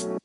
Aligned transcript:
Okay, 0.00 0.16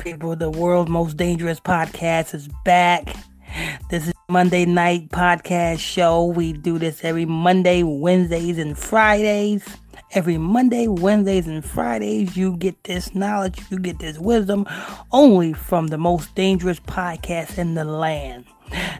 people, 0.00 0.34
the 0.34 0.50
world's 0.50 0.90
most 0.90 1.16
dangerous 1.16 1.60
podcast 1.60 2.34
is 2.34 2.48
back. 2.64 3.14
This 3.90 4.08
is 4.08 4.14
Monday 4.28 4.64
night 4.64 5.10
podcast 5.10 5.78
show. 5.78 6.24
We 6.24 6.52
do 6.52 6.80
this 6.80 7.04
every 7.04 7.26
Monday, 7.26 7.84
Wednesdays, 7.84 8.58
and 8.58 8.76
Fridays. 8.76 9.64
Every 10.12 10.38
Monday, 10.38 10.88
Wednesdays, 10.88 11.46
and 11.46 11.62
Fridays, 11.64 12.36
you 12.36 12.56
get 12.56 12.84
this 12.84 13.14
knowledge, 13.14 13.60
you 13.70 13.78
get 13.78 13.98
this 13.98 14.18
wisdom 14.18 14.66
only 15.12 15.52
from 15.52 15.88
the 15.88 15.98
most 15.98 16.34
dangerous 16.34 16.80
podcast 16.80 17.58
in 17.58 17.74
the 17.74 17.84
land. 17.84 18.46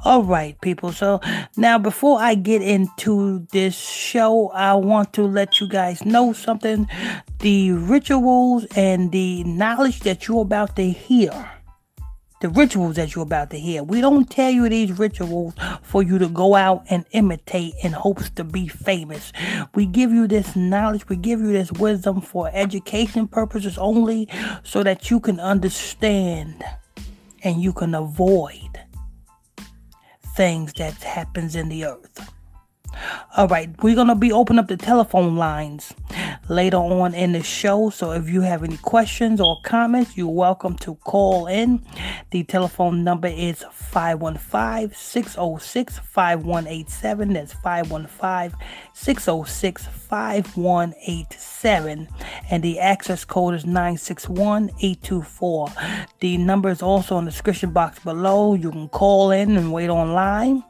All 0.04 0.24
right, 0.24 0.60
people. 0.60 0.92
So 0.92 1.20
now, 1.56 1.78
before 1.78 2.20
I 2.20 2.34
get 2.34 2.62
into 2.62 3.46
this 3.52 3.78
show, 3.78 4.48
I 4.48 4.74
want 4.74 5.12
to 5.14 5.22
let 5.22 5.60
you 5.60 5.68
guys 5.68 6.04
know 6.04 6.32
something. 6.32 6.88
The 7.38 7.72
rituals 7.72 8.66
and 8.76 9.12
the 9.12 9.44
knowledge 9.44 10.00
that 10.00 10.26
you're 10.26 10.42
about 10.42 10.76
to 10.76 10.90
hear 10.90 11.50
the 12.42 12.50
rituals 12.50 12.96
that 12.96 13.14
you're 13.14 13.22
about 13.22 13.50
to 13.50 13.58
hear. 13.58 13.84
We 13.84 14.00
don't 14.00 14.28
tell 14.28 14.50
you 14.50 14.68
these 14.68 14.98
rituals 14.98 15.54
for 15.80 16.02
you 16.02 16.18
to 16.18 16.28
go 16.28 16.56
out 16.56 16.84
and 16.90 17.06
imitate 17.12 17.74
in 17.84 17.92
hopes 17.92 18.30
to 18.30 18.42
be 18.42 18.66
famous. 18.66 19.32
We 19.76 19.86
give 19.86 20.10
you 20.10 20.26
this 20.26 20.56
knowledge, 20.56 21.08
we 21.08 21.16
give 21.16 21.40
you 21.40 21.52
this 21.52 21.70
wisdom 21.70 22.20
for 22.20 22.50
education 22.52 23.28
purposes 23.28 23.78
only 23.78 24.28
so 24.64 24.82
that 24.82 25.08
you 25.08 25.20
can 25.20 25.38
understand 25.38 26.64
and 27.44 27.62
you 27.62 27.72
can 27.72 27.94
avoid 27.94 28.80
things 30.36 30.72
that 30.74 30.94
happens 30.94 31.54
in 31.54 31.68
the 31.68 31.84
earth. 31.84 32.32
All 33.36 33.46
right, 33.46 33.70
we're 33.82 33.94
going 33.94 34.08
to 34.08 34.16
be 34.16 34.32
opening 34.32 34.58
up 34.58 34.66
the 34.66 34.76
telephone 34.76 35.36
lines 35.36 35.94
later 36.52 36.76
on 36.76 37.14
in 37.14 37.32
the 37.32 37.42
show. 37.42 37.90
So 37.90 38.12
if 38.12 38.28
you 38.28 38.42
have 38.42 38.62
any 38.62 38.76
questions 38.76 39.40
or 39.40 39.60
comments, 39.62 40.16
you're 40.16 40.28
welcome 40.28 40.76
to 40.78 40.94
call 40.96 41.46
in. 41.46 41.84
The 42.30 42.44
telephone 42.44 43.02
number 43.02 43.28
is 43.28 43.64
515 43.72 44.94
606 44.94 45.98
5187. 45.98 47.32
That's 47.32 47.52
515 47.54 48.58
606 48.92 49.86
5187. 49.86 52.08
And 52.50 52.62
the 52.62 52.78
access 52.78 53.24
code 53.24 53.54
is 53.54 53.64
961 53.64 54.70
824. 54.80 55.68
The 56.20 56.36
number 56.36 56.68
is 56.68 56.82
also 56.82 57.18
in 57.18 57.24
the 57.24 57.30
description 57.30 57.70
box 57.70 57.98
below. 58.00 58.54
You 58.54 58.70
can 58.70 58.88
call 58.88 59.30
in 59.30 59.56
and 59.56 59.72
wait 59.72 59.88
online. 59.88 60.62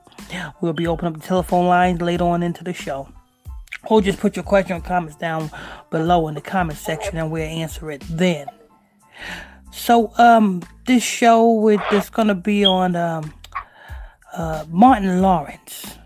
We'll 0.60 0.72
be 0.72 0.87
opening 0.87 1.14
up 1.14 1.20
the 1.20 1.26
telephone 1.26 1.66
lines 1.66 2.00
later 2.00 2.25
on 2.25 2.43
into 2.43 2.62
the 2.62 2.72
show. 2.72 3.09
Or 3.87 4.00
just 4.00 4.20
put 4.20 4.37
your 4.37 4.44
question 4.44 4.76
or 4.76 4.81
comments 4.81 5.16
down 5.16 5.50
below 5.91 6.28
in 6.28 6.34
the 6.34 6.41
comment 6.41 6.78
section 6.78 7.19
and 7.19 7.31
we'll 7.31 7.43
answer 7.43 7.91
it 7.91 8.03
then. 8.09 8.47
So, 9.72 10.12
um, 10.19 10.62
this 10.87 11.03
show 11.03 11.69
is 11.69 12.10
gonna 12.10 12.34
be 12.34 12.65
on 12.65 12.94
um, 12.94 13.32
uh, 14.32 14.65
Martin 14.69 15.22
Lawrence. 15.22 15.98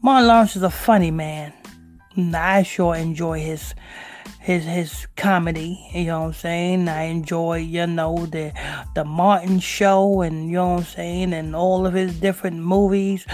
Martin 0.00 0.28
Lawrence 0.28 0.56
is 0.56 0.62
a 0.62 0.70
funny 0.70 1.10
man. 1.10 1.52
I 2.34 2.62
sure 2.62 2.94
enjoy 2.94 3.40
his 3.40 3.74
his 4.40 4.64
his 4.64 5.06
comedy, 5.16 5.88
you 5.94 6.06
know 6.06 6.20
what 6.20 6.26
I'm 6.26 6.32
saying? 6.32 6.88
I 6.88 7.04
enjoy, 7.04 7.58
you 7.58 7.86
know, 7.86 8.26
the 8.26 8.52
the 8.94 9.04
Martin 9.04 9.60
show 9.60 10.20
and 10.20 10.48
you 10.48 10.56
know 10.56 10.70
what 10.70 10.78
I'm 10.80 10.84
saying 10.84 11.32
and 11.32 11.54
all 11.54 11.86
of 11.86 11.94
his 11.94 12.18
different 12.18 12.58
movies. 12.58 13.24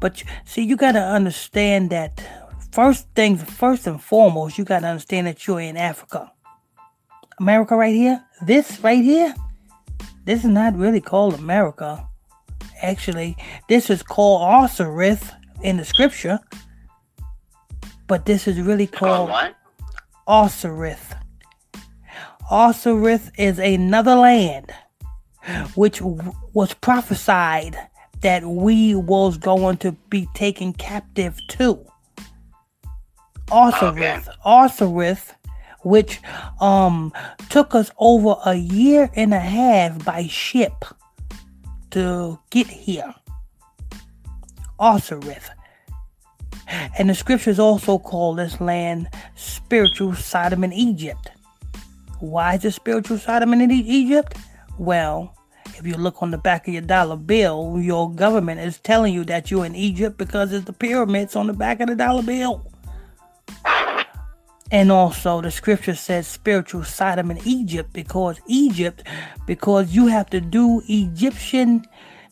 But 0.00 0.22
see, 0.44 0.62
you 0.62 0.76
got 0.76 0.92
to 0.92 1.02
understand 1.02 1.90
that 1.90 2.22
first 2.72 3.06
things 3.14 3.42
first 3.42 3.86
and 3.86 4.02
foremost, 4.02 4.58
you 4.58 4.64
got 4.64 4.80
to 4.80 4.86
understand 4.86 5.26
that 5.26 5.46
you're 5.46 5.60
in 5.60 5.76
Africa. 5.76 6.32
America 7.38 7.76
right 7.76 7.94
here, 7.94 8.22
this 8.42 8.80
right 8.80 9.02
here, 9.02 9.34
this 10.24 10.44
is 10.44 10.50
not 10.50 10.76
really 10.76 11.00
called 11.00 11.34
America. 11.34 12.06
Actually, 12.82 13.36
this 13.68 13.90
is 13.90 14.02
called 14.02 14.64
Osiris 14.64 15.22
in 15.62 15.76
the 15.76 15.84
scripture. 15.84 16.38
But 18.06 18.26
this 18.26 18.48
is 18.48 18.60
really 18.60 18.86
called 18.86 19.30
what? 19.30 19.54
Osiris. 20.26 21.00
Osiris 22.50 23.30
is 23.38 23.58
another 23.58 24.16
land 24.16 24.72
which 25.74 25.98
w- 26.00 26.32
was 26.52 26.74
prophesied 26.74 27.76
that 28.20 28.44
we 28.44 28.94
was 28.94 29.38
going 29.38 29.76
to 29.78 29.92
be 30.10 30.28
taken 30.34 30.72
captive 30.72 31.38
to. 31.48 31.89
Osiris, 33.52 34.28
okay. 34.28 34.38
Osiris, 34.44 35.32
which 35.80 36.20
um 36.60 37.12
took 37.48 37.74
us 37.74 37.90
over 37.98 38.36
a 38.44 38.54
year 38.54 39.10
and 39.14 39.34
a 39.34 39.40
half 39.40 40.04
by 40.04 40.26
ship 40.26 40.84
to 41.90 42.38
get 42.50 42.66
here. 42.66 43.14
Osiris. 44.78 45.50
And 46.98 47.10
the 47.10 47.14
scriptures 47.14 47.58
also 47.58 47.98
call 47.98 48.34
this 48.34 48.60
land 48.60 49.08
spiritual 49.34 50.14
Sodom 50.14 50.62
and 50.62 50.72
Egypt. 50.72 51.30
Why 52.20 52.54
is 52.54 52.64
it 52.64 52.72
spiritual 52.72 53.18
Sodom 53.18 53.52
and 53.52 53.72
Egypt? 53.72 54.36
Well, 54.78 55.34
if 55.76 55.86
you 55.86 55.94
look 55.94 56.22
on 56.22 56.30
the 56.30 56.38
back 56.38 56.68
of 56.68 56.74
your 56.74 56.82
dollar 56.82 57.16
bill, 57.16 57.78
your 57.80 58.10
government 58.12 58.60
is 58.60 58.78
telling 58.78 59.14
you 59.14 59.24
that 59.24 59.50
you're 59.50 59.66
in 59.66 59.74
Egypt 59.74 60.16
because 60.16 60.52
it's 60.52 60.66
the 60.66 60.72
pyramids 60.72 61.34
on 61.34 61.46
the 61.46 61.52
back 61.52 61.80
of 61.80 61.88
the 61.88 61.96
dollar 61.96 62.22
bill. 62.22 62.69
And 64.72 64.92
also, 64.92 65.40
the 65.40 65.50
scripture 65.50 65.96
says 65.96 66.28
spiritual 66.28 66.84
Sodom 66.84 67.30
and 67.30 67.44
Egypt 67.44 67.92
because 67.92 68.40
Egypt, 68.46 69.02
because 69.46 69.94
you 69.94 70.06
have 70.06 70.30
to 70.30 70.40
do 70.40 70.80
Egyptian, 70.88 71.84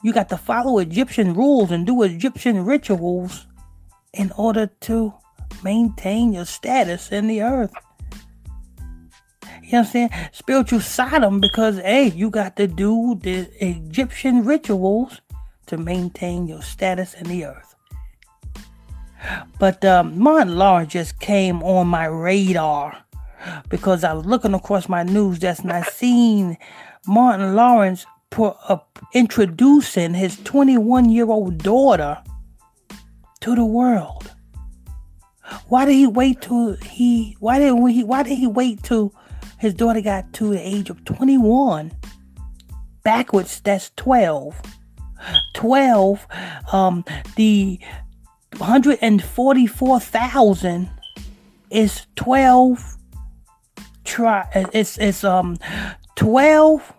you 0.02 0.12
got 0.12 0.28
to 0.28 0.36
follow 0.36 0.78
Egyptian 0.78 1.34
rules 1.34 1.72
and 1.72 1.84
do 1.84 2.02
Egyptian 2.02 2.64
rituals 2.64 3.46
in 4.12 4.30
order 4.36 4.70
to 4.82 5.12
maintain 5.64 6.32
your 6.32 6.44
status 6.44 7.10
in 7.10 7.26
the 7.26 7.42
earth. 7.42 7.72
You 9.62 9.72
know 9.72 9.78
what 9.80 9.86
I'm 9.88 9.92
saying? 9.92 10.10
Spiritual 10.32 10.80
Sodom 10.80 11.40
because, 11.40 11.78
hey, 11.78 12.06
you 12.08 12.30
got 12.30 12.56
to 12.56 12.66
do 12.66 13.18
the 13.20 13.50
Egyptian 13.60 14.44
rituals 14.44 15.20
to 15.66 15.76
maintain 15.76 16.46
your 16.46 16.62
status 16.62 17.14
in 17.14 17.28
the 17.28 17.44
earth. 17.44 17.74
But 19.58 19.84
um, 19.84 20.18
Martin 20.18 20.56
Lawrence 20.56 20.92
just 20.92 21.18
came 21.20 21.62
on 21.62 21.88
my 21.88 22.06
radar 22.06 22.96
because 23.68 24.04
I 24.04 24.12
was 24.12 24.26
looking 24.26 24.54
across 24.54 24.88
my 24.88 25.02
news 25.02 25.38
desk 25.38 25.62
and 25.62 25.72
I 25.72 25.82
seen 25.82 26.56
Martin 27.06 27.54
Lawrence 27.54 28.06
put, 28.30 28.56
uh, 28.68 28.78
introducing 29.14 30.14
his 30.14 30.36
21 30.38 31.10
year 31.10 31.26
old 31.26 31.58
daughter 31.58 32.22
to 33.40 33.54
the 33.54 33.64
world. 33.64 34.32
Why 35.68 35.86
did 35.86 35.94
he 35.94 36.06
wait 36.06 36.42
till 36.42 36.76
he? 36.76 37.36
Why 37.40 37.58
did 37.58 37.74
he? 37.88 38.04
Why 38.04 38.22
did 38.22 38.36
he 38.36 38.46
wait 38.46 38.82
till 38.82 39.14
his 39.58 39.72
daughter 39.74 40.00
got 40.00 40.32
to 40.34 40.50
the 40.50 40.60
age 40.60 40.90
of 40.90 41.04
21? 41.04 41.92
Backwards, 43.02 43.60
that's 43.60 43.90
12. 43.96 44.60
12. 45.54 46.26
Um, 46.72 47.04
the 47.36 47.80
144,000 48.56 50.90
is 51.70 52.06
12 52.16 52.96
try 54.04 54.48
it's 54.72 54.96
it's 54.98 55.22
um 55.22 55.58
12 56.16 56.94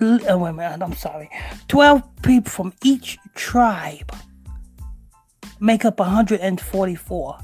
oh, 0.00 0.38
wait 0.38 0.50
a 0.50 0.52
minute, 0.52 0.82
I'm 0.82 0.94
sorry. 0.94 1.30
12 1.68 2.02
people 2.22 2.50
from 2.50 2.72
each 2.82 3.18
tribe 3.34 4.14
make 5.60 5.84
up 5.84 5.98
144. 5.98 7.38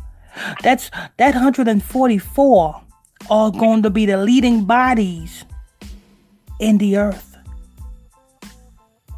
That's 0.63 0.91
that 1.17 1.35
144 1.35 2.83
are 3.31 3.51
going 3.51 3.83
to 3.83 3.91
be 3.91 4.07
the 4.07 4.17
leading 4.17 4.65
bodies 4.65 5.45
in 6.61 6.79
the 6.79 6.97
earth. 6.97 7.37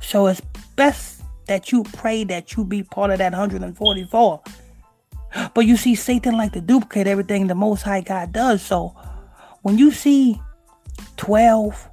So 0.00 0.26
it's 0.26 0.40
best 0.76 1.17
that 1.48 1.72
you 1.72 1.82
pray 1.82 2.24
that 2.24 2.56
you 2.56 2.64
be 2.64 2.82
part 2.82 3.10
of 3.10 3.18
that 3.18 3.32
144. 3.32 4.42
But 5.54 5.66
you 5.66 5.76
see, 5.76 5.94
Satan 5.94 6.36
like 6.36 6.52
to 6.52 6.60
duplicate 6.60 7.06
everything 7.06 7.46
the 7.46 7.54
Most 7.54 7.82
High 7.82 8.00
God 8.00 8.32
does. 8.32 8.62
So 8.62 8.94
when 9.62 9.76
you 9.76 9.90
see 9.90 10.40
12 11.16 11.88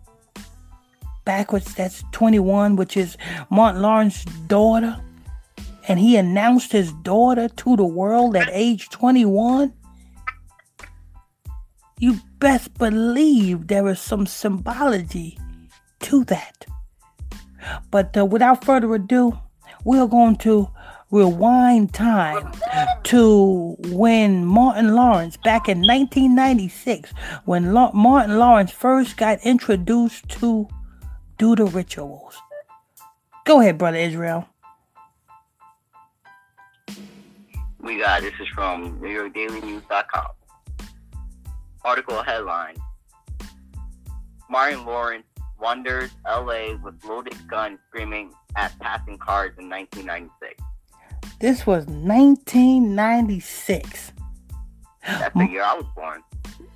backwards, 1.26 1.74
that's 1.76 2.04
21, 2.12 2.76
which 2.76 2.96
is 2.96 3.18
Martin 3.50 3.82
Lawrence's 3.82 4.26
daughter, 4.48 5.02
and 5.88 6.00
he 6.00 6.16
announced 6.16 6.72
his 6.72 6.94
daughter 6.94 7.50
to 7.50 7.76
the 7.76 7.86
world 7.86 8.36
at 8.36 8.50
age 8.52 8.90
21, 8.90 9.74
you 12.00 12.20
best 12.40 12.74
believe 12.78 13.68
there 13.68 13.88
is 13.88 14.00
some 14.00 14.26
symbology 14.26 15.38
to 16.00 16.24
that. 16.26 16.66
But 17.92 18.16
uh, 18.18 18.26
without 18.26 18.64
further 18.64 18.94
ado, 18.94 19.40
we're 19.86 20.08
going 20.08 20.36
to 20.38 20.68
rewind 21.12 21.94
time 21.94 22.52
to 23.04 23.78
when 23.86 24.44
Martin 24.44 24.96
Lawrence, 24.96 25.38
back 25.38 25.70
in 25.70 25.78
1996, 25.78 27.14
when 27.46 27.74
La- 27.74 27.92
Martin 27.94 28.38
Lawrence 28.38 28.72
first 28.72 29.16
got 29.16 29.40
introduced 29.46 30.28
to 30.28 30.68
do 31.38 31.56
the 31.56 31.66
rituals. 31.66 32.36
Go 33.46 33.62
ahead, 33.62 33.78
brother 33.78 33.98
Israel. 33.98 34.50
We 37.80 38.00
got 38.00 38.22
this 38.22 38.34
is 38.42 38.48
from 38.48 39.00
NewYorkDailyNews.com. 39.00 40.28
Article 41.84 42.24
headline: 42.24 42.78
Martin 44.50 44.84
Lawrence 44.86 45.28
wanders 45.60 46.12
L.A. 46.26 46.76
with 46.76 47.04
loaded 47.04 47.36
gun, 47.48 47.78
screaming 47.90 48.32
at 48.56 48.80
passing 48.80 49.18
cars 49.18 49.52
in 49.58 49.70
1996. 49.70 50.64
This 51.40 51.68
was 51.68 51.86
1996. 51.88 54.14
That's 55.06 55.36
the 55.36 55.46
year 55.46 55.64
I 55.64 55.76
was 55.76 55.86
born. 55.96 56.24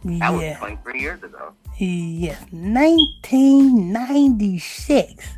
That 0.03 0.33
yeah. 0.33 0.51
was 0.51 0.59
23 0.59 1.01
years 1.01 1.23
ago. 1.23 1.53
Yes, 1.77 2.41
1996. 2.51 5.37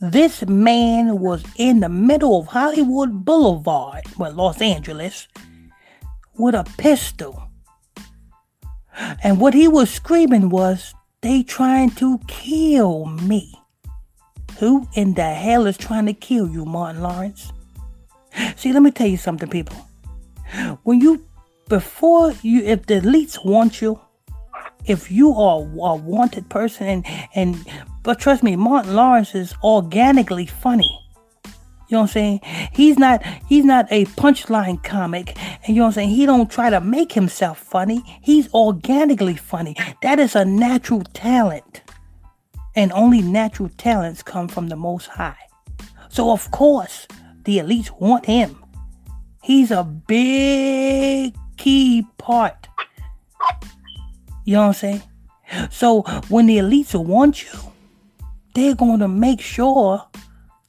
This 0.00 0.46
man 0.46 1.18
was 1.18 1.42
in 1.56 1.80
the 1.80 1.88
middle 1.88 2.38
of 2.38 2.48
Hollywood 2.48 3.24
Boulevard, 3.24 4.04
well, 4.18 4.32
Los 4.32 4.60
Angeles, 4.60 5.28
with 6.36 6.54
a 6.54 6.64
pistol. 6.76 7.48
And 9.22 9.40
what 9.40 9.54
he 9.54 9.68
was 9.68 9.88
screaming 9.90 10.50
was, 10.50 10.92
they 11.22 11.42
trying 11.42 11.90
to 11.90 12.18
kill 12.26 13.06
me. 13.06 13.54
Who 14.58 14.86
in 14.94 15.14
the 15.14 15.32
hell 15.34 15.66
is 15.66 15.78
trying 15.78 16.06
to 16.06 16.12
kill 16.12 16.48
you, 16.48 16.64
Martin 16.64 17.02
Lawrence? 17.02 17.52
See, 18.56 18.72
let 18.72 18.82
me 18.82 18.90
tell 18.90 19.06
you 19.06 19.16
something, 19.16 19.48
people. 19.48 19.76
When 20.82 21.00
you, 21.00 21.24
before 21.68 22.32
you, 22.42 22.62
if 22.62 22.86
the 22.86 23.00
elites 23.00 23.44
want 23.44 23.80
you, 23.80 23.98
if 24.84 25.10
you 25.10 25.32
are 25.32 25.60
a 25.60 25.94
wanted 25.96 26.48
person, 26.48 26.86
and 26.86 27.06
and 27.34 27.56
but 28.02 28.18
trust 28.18 28.42
me, 28.42 28.56
Martin 28.56 28.94
Lawrence 28.94 29.34
is 29.34 29.54
organically 29.62 30.46
funny. 30.46 31.01
You 31.92 31.96
know 31.96 32.02
what 32.04 32.10
I'm 32.10 32.12
saying? 32.14 32.40
He's 32.72 32.98
not 32.98 33.22
he's 33.50 33.66
not 33.66 33.86
a 33.90 34.06
punchline 34.06 34.82
comic, 34.82 35.36
and 35.66 35.68
you 35.68 35.74
know 35.74 35.82
what 35.82 35.88
I'm 35.88 35.92
saying? 35.92 36.08
He 36.08 36.24
don't 36.24 36.50
try 36.50 36.70
to 36.70 36.80
make 36.80 37.12
himself 37.12 37.58
funny. 37.58 38.02
He's 38.22 38.50
organically 38.54 39.36
funny. 39.36 39.76
That 40.00 40.18
is 40.18 40.34
a 40.34 40.42
natural 40.42 41.02
talent. 41.12 41.82
And 42.74 42.92
only 42.92 43.20
natural 43.20 43.68
talents 43.76 44.22
come 44.22 44.48
from 44.48 44.68
the 44.68 44.76
most 44.76 45.08
high. 45.08 45.36
So 46.08 46.30
of 46.30 46.50
course, 46.50 47.06
the 47.44 47.58
elites 47.58 47.90
want 48.00 48.24
him. 48.24 48.56
He's 49.42 49.70
a 49.70 49.84
big 49.84 51.36
key 51.58 52.06
part. 52.16 52.68
You 54.46 54.54
know 54.54 54.60
what 54.60 54.66
I'm 54.68 54.72
saying? 54.72 55.02
So 55.70 56.04
when 56.30 56.46
the 56.46 56.56
elites 56.56 56.94
want 56.94 57.42
you, 57.42 57.58
they're 58.54 58.74
going 58.74 59.00
to 59.00 59.08
make 59.08 59.42
sure 59.42 60.06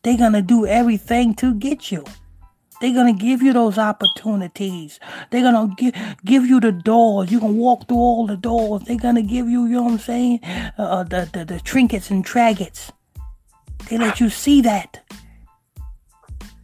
they're 0.03 0.17
going 0.17 0.33
to 0.33 0.41
do 0.41 0.65
everything 0.65 1.33
to 1.35 1.53
get 1.53 1.91
you. 1.91 2.03
They're 2.81 2.93
going 2.93 3.15
to 3.15 3.21
give 3.21 3.41
you 3.41 3.53
those 3.53 3.77
opportunities. 3.77 4.99
They're 5.31 5.49
going 5.49 5.69
to 5.69 5.75
give, 5.75 5.95
give 6.25 6.45
you 6.45 6.59
the 6.59 6.73
doors. 6.73 7.31
You 7.31 7.39
can 7.39 7.55
walk 7.55 7.87
through 7.87 7.97
all 7.97 8.27
the 8.27 8.35
doors. 8.35 8.83
They're 8.83 8.97
going 8.97 9.15
to 9.15 9.21
give 9.21 9.47
you, 9.47 9.65
you 9.65 9.75
know 9.75 9.83
what 9.83 9.93
I'm 9.93 9.99
saying, 9.99 10.39
uh, 10.43 10.81
uh 10.81 11.03
the, 11.03 11.29
the, 11.31 11.45
the 11.45 11.59
trinkets 11.61 12.09
and 12.09 12.25
tragets. 12.25 12.91
They 13.89 13.97
let 13.97 14.19
you 14.19 14.29
see 14.29 14.61
that. 14.61 15.01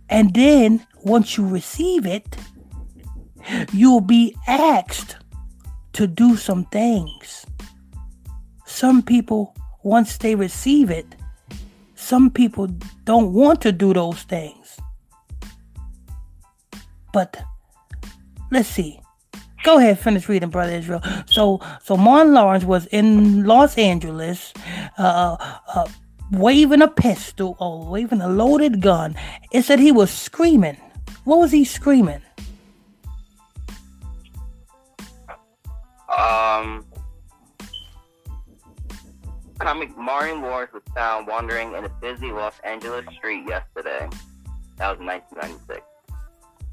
And 0.09 0.33
then 0.33 0.85
once 1.03 1.38
you 1.38 1.47
receive 1.47 2.06
it, 2.06 2.35
you'll 3.71 4.01
be 4.01 4.35
asked 4.47 5.18
to 5.94 6.07
do 6.07 6.35
some 6.35 6.65
things. 6.65 7.45
Some 8.65 9.01
people, 9.01 9.56
once 9.83 10.18
they 10.18 10.35
receive 10.35 10.89
it, 10.89 11.15
some 12.09 12.31
people 12.31 12.65
don't 13.03 13.33
want 13.33 13.61
to 13.61 13.71
do 13.71 13.94
those 13.94 14.23
things. 14.23 14.79
But 17.13 17.38
let's 18.50 18.67
see. 18.67 19.00
Go 19.63 19.78
ahead, 19.78 19.99
finish 19.99 20.28
reading, 20.28 20.49
brother 20.49 20.71
Israel. 20.71 21.04
So, 21.28 21.61
so 21.83 21.95
Martin 21.95 22.33
Lawrence 22.33 22.63
was 22.63 22.87
in 22.87 23.45
Los 23.45 23.78
Angeles, 23.78 24.54
uh, 24.97 25.37
uh, 25.75 25.87
waving 26.31 26.81
a 26.81 26.87
pistol 26.87 27.56
or 27.59 27.85
waving 27.85 28.21
a 28.21 28.28
loaded 28.28 28.81
gun. 28.81 29.16
It 29.51 29.63
said 29.63 29.78
he 29.78 29.92
was 29.92 30.09
screaming. 30.09 30.78
What 31.25 31.37
was 31.37 31.51
he 31.51 31.63
screaming? 31.63 32.21
Um, 36.18 36.85
comic 39.59 39.95
Martin 39.97 40.42
Lawrence 40.42 40.73
was 40.73 40.83
found 40.95 41.28
wandering 41.28 41.73
in 41.73 41.83
a 41.83 41.89
busy 42.01 42.31
Los 42.31 42.59
Angeles 42.63 43.06
street 43.18 43.47
yesterday. 43.47 44.09
That 44.78 44.97
was 44.97 44.99
1996. 44.99 45.81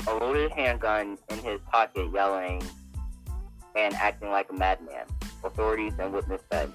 A 0.09 0.15
loaded 0.15 0.53
handgun 0.53 1.19
in 1.29 1.39
his 1.41 1.61
pocket, 1.71 2.09
yelling 2.15 2.63
and 3.75 3.95
acting 3.95 4.31
like 4.31 4.49
a 4.51 4.55
madman. 4.55 5.05
Authorities 5.45 5.93
and 5.99 6.13
witness 6.13 6.41
said 6.51 6.73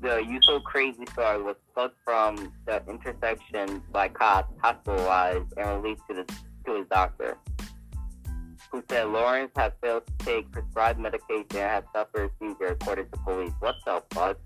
the 0.00 0.18
You 0.18 0.38
So 0.42 0.60
Crazy 0.60 1.04
story 1.12 1.42
was 1.42 1.56
plucked 1.74 1.96
from 2.04 2.52
the 2.66 2.82
intersection 2.88 3.82
by 3.92 4.08
cops, 4.08 4.52
hospitalized, 4.62 5.52
and 5.56 5.82
released 5.82 6.02
to, 6.08 6.14
the, 6.14 6.34
to 6.64 6.78
his 6.78 6.86
doctor, 6.90 7.36
who 8.72 8.82
said 8.88 9.08
Lawrence 9.08 9.52
had 9.56 9.74
failed 9.82 10.04
to 10.06 10.24
take 10.24 10.50
prescribed 10.50 10.98
medication 10.98 11.44
and 11.50 11.58
had 11.58 11.84
suffered 11.94 12.30
a 12.30 12.44
seizure, 12.44 12.72
according 12.72 13.10
to 13.10 13.18
police. 13.18 13.52
What 13.60 13.74
the 13.84 14.02
fuck? 14.10 14.38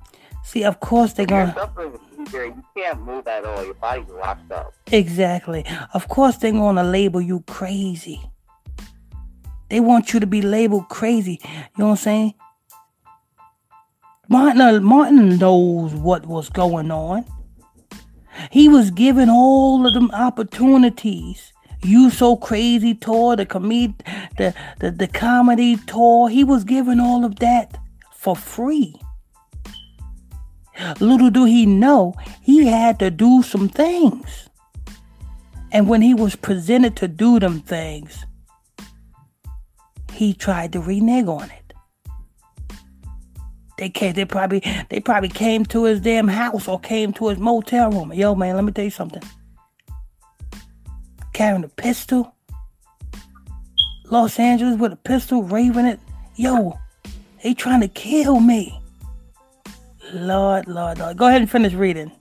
See, 0.44 0.62
of 0.62 0.78
course 0.78 1.14
they're 1.14 1.26
going. 1.26 1.46
You're 1.46 1.54
suffering 1.54 1.94
a 1.94 2.24
seizure. 2.24 2.44
You 2.46 2.64
can't 2.76 3.00
move 3.00 3.26
at 3.26 3.44
all. 3.44 3.64
Your 3.64 3.74
body's 3.74 4.08
locked 4.10 4.52
up. 4.52 4.74
Exactly. 4.92 5.64
Of 5.94 6.08
course 6.08 6.36
they're 6.36 6.52
going 6.52 6.76
to 6.76 6.82
label 6.82 7.20
you 7.20 7.42
crazy. 7.46 8.22
They 9.70 9.80
want 9.80 10.12
you 10.12 10.20
to 10.20 10.26
be 10.26 10.42
labeled 10.42 10.88
crazy. 10.90 11.40
You 11.42 11.48
know 11.78 11.86
what 11.86 11.90
I'm 11.92 11.96
saying? 11.96 12.34
Martin, 14.28 14.60
uh, 14.60 14.80
Martin 14.80 15.38
knows 15.38 15.94
what 15.94 16.26
was 16.26 16.50
going 16.50 16.90
on. 16.90 17.24
He 18.50 18.68
was 18.68 18.90
given 18.90 19.30
all 19.30 19.86
of 19.86 19.94
them 19.94 20.10
opportunities. 20.12 21.52
You 21.82 22.10
so 22.10 22.36
crazy 22.36 22.94
tour, 22.94 23.36
the 23.36 23.46
comed, 23.46 24.02
the, 24.38 24.54
the 24.80 24.90
the 24.90 25.06
comedy 25.06 25.76
tour. 25.76 26.28
He 26.28 26.42
was 26.42 26.64
given 26.64 27.00
all 27.00 27.24
of 27.24 27.36
that 27.36 27.78
for 28.12 28.34
free. 28.34 28.94
Little 31.00 31.30
do 31.30 31.44
he 31.44 31.66
know, 31.66 32.14
he 32.42 32.66
had 32.66 32.98
to 32.98 33.10
do 33.10 33.42
some 33.42 33.68
things. 33.68 34.48
And 35.72 35.88
when 35.88 36.02
he 36.02 36.14
was 36.14 36.36
presented 36.36 36.96
to 36.96 37.08
do 37.08 37.40
them 37.40 37.60
things, 37.60 38.24
he 40.12 40.32
tried 40.32 40.72
to 40.72 40.80
renege 40.80 41.26
on 41.26 41.50
it. 41.50 41.64
They 43.76 43.88
came, 43.88 44.12
they 44.12 44.24
probably 44.24 44.62
they 44.88 45.00
probably 45.00 45.28
came 45.28 45.64
to 45.66 45.84
his 45.84 46.00
damn 46.00 46.28
house 46.28 46.68
or 46.68 46.78
came 46.78 47.12
to 47.14 47.28
his 47.28 47.38
motel 47.38 47.90
room. 47.90 48.12
Yo, 48.12 48.34
man, 48.36 48.54
let 48.54 48.64
me 48.64 48.70
tell 48.72 48.84
you 48.84 48.90
something. 48.90 49.22
Carrying 51.32 51.64
a 51.64 51.68
pistol. 51.68 52.34
Los 54.10 54.38
Angeles 54.38 54.78
with 54.78 54.92
a 54.92 54.96
pistol, 54.96 55.42
raving 55.42 55.86
it. 55.86 55.98
Yo, 56.36 56.78
they 57.42 57.52
trying 57.52 57.80
to 57.80 57.88
kill 57.88 58.38
me. 58.38 58.80
Lord, 60.14 60.68
Lord, 60.68 60.98
Lord. 60.98 61.16
Go 61.16 61.26
ahead 61.26 61.40
and 61.40 61.50
finish 61.50 61.72
reading. 61.72 62.12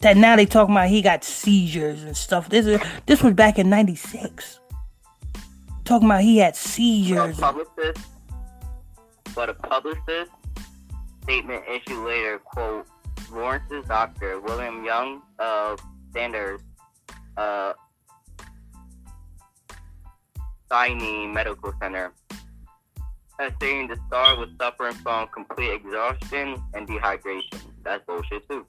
That 0.00 0.16
now 0.16 0.36
they 0.36 0.46
talking 0.46 0.74
about 0.74 0.88
he 0.88 1.02
got 1.02 1.24
seizures 1.24 2.04
and 2.04 2.16
stuff. 2.16 2.48
This 2.48 2.66
is 2.66 2.80
this 3.06 3.22
was 3.22 3.34
back 3.34 3.58
in 3.58 3.68
'96. 3.68 4.60
Talking 5.84 6.06
about 6.06 6.22
he 6.22 6.38
had 6.38 6.56
seizures. 6.56 7.38
A 7.38 7.42
publicist, 7.42 8.06
but 9.34 9.50
a 9.50 9.54
publicist 9.54 10.30
statement 11.24 11.64
issued 11.68 12.04
later, 12.06 12.38
quote, 12.38 12.86
Lawrence's 13.30 13.84
doctor, 13.86 14.40
William 14.40 14.84
Young 14.84 15.22
of 15.38 15.80
Sanders, 16.14 16.60
uh, 17.36 17.74
Sinai 20.70 21.26
Medical 21.26 21.74
Center, 21.80 22.12
as 23.40 23.52
saying 23.60 23.88
the 23.88 23.98
star 24.06 24.36
was 24.36 24.50
suffering 24.60 24.94
from 24.96 25.26
complete 25.28 25.72
exhaustion 25.72 26.62
and 26.74 26.86
dehydration. 26.86 27.58
That's 27.82 28.04
bullshit 28.06 28.46
too. 28.48 28.66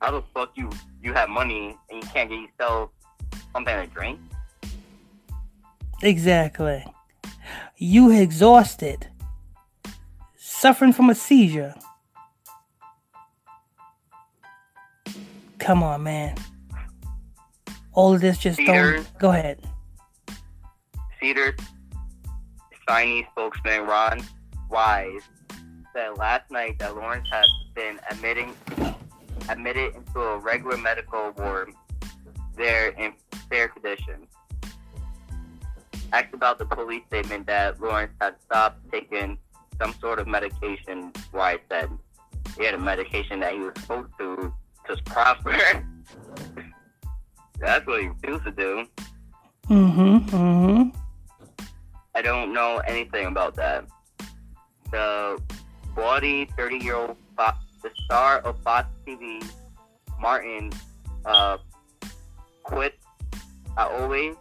How 0.00 0.12
the 0.12 0.22
fuck 0.34 0.52
you 0.54 0.70
you 1.02 1.14
have 1.14 1.28
money 1.28 1.76
and 1.90 2.02
you 2.02 2.08
can't 2.10 2.28
get 2.28 2.38
yourself 2.38 2.90
something 3.52 3.74
to 3.74 3.86
drink? 3.86 4.20
Exactly. 6.02 6.84
You 7.78 8.12
exhausted, 8.12 9.08
suffering 10.36 10.92
from 10.92 11.10
a 11.10 11.14
seizure. 11.14 11.74
Come 15.58 15.82
on, 15.82 16.02
man. 16.02 16.36
All 17.92 18.14
of 18.14 18.20
this 18.20 18.38
just 18.38 18.60
don't. 18.60 19.06
Go 19.18 19.30
ahead. 19.30 19.58
Cedar 21.20 21.56
Chinese 22.88 23.26
spokesman 23.32 23.86
Ron 23.86 24.22
Wise 24.70 25.22
said 25.94 26.16
last 26.16 26.50
night 26.50 26.78
that 26.78 26.96
Lawrence 26.96 27.28
has 27.30 27.46
been 27.74 28.00
admitting 28.10 28.54
admitted 29.50 29.94
into 29.94 30.20
a 30.20 30.38
regular 30.38 30.76
medical 30.76 31.32
ward 31.36 31.72
there 32.56 32.88
in 32.90 33.12
fair 33.50 33.68
condition. 33.68 34.26
Asked 36.12 36.32
about 36.32 36.58
the 36.58 36.64
police 36.64 37.02
statement 37.08 37.46
that 37.46 37.80
Lawrence 37.80 38.12
had 38.20 38.36
stopped 38.40 38.78
taking 38.90 39.38
some 39.80 39.94
sort 40.00 40.18
of 40.18 40.26
medication, 40.26 41.12
Wise 41.32 41.58
said 41.70 41.90
he 42.56 42.64
had 42.64 42.74
a 42.74 42.78
medication 42.78 43.40
that 43.40 43.52
he 43.52 43.60
was 43.60 43.74
supposed 43.76 44.12
to 44.18 44.52
just 44.86 45.04
prosper. 45.04 45.54
That's 47.60 47.86
what 47.86 48.00
he 48.00 48.08
refused 48.08 48.44
to 48.44 48.50
do. 48.52 48.86
Mm-hmm. 49.68 50.34
Mm-hmm. 50.34 51.07
I 52.18 52.20
don't 52.20 52.52
know 52.52 52.78
anything 52.78 53.26
about 53.26 53.54
that. 53.54 53.84
The 54.90 55.40
body 55.94 56.50
30 56.56 56.78
year 56.78 56.96
old 56.96 57.16
the 57.36 57.90
star 58.04 58.38
of 58.38 58.60
Fox 58.64 58.88
TV, 59.06 59.48
Martin, 60.18 60.72
uh, 61.24 61.58
quit. 62.64 62.98
I 63.76 63.84
always 63.84 64.34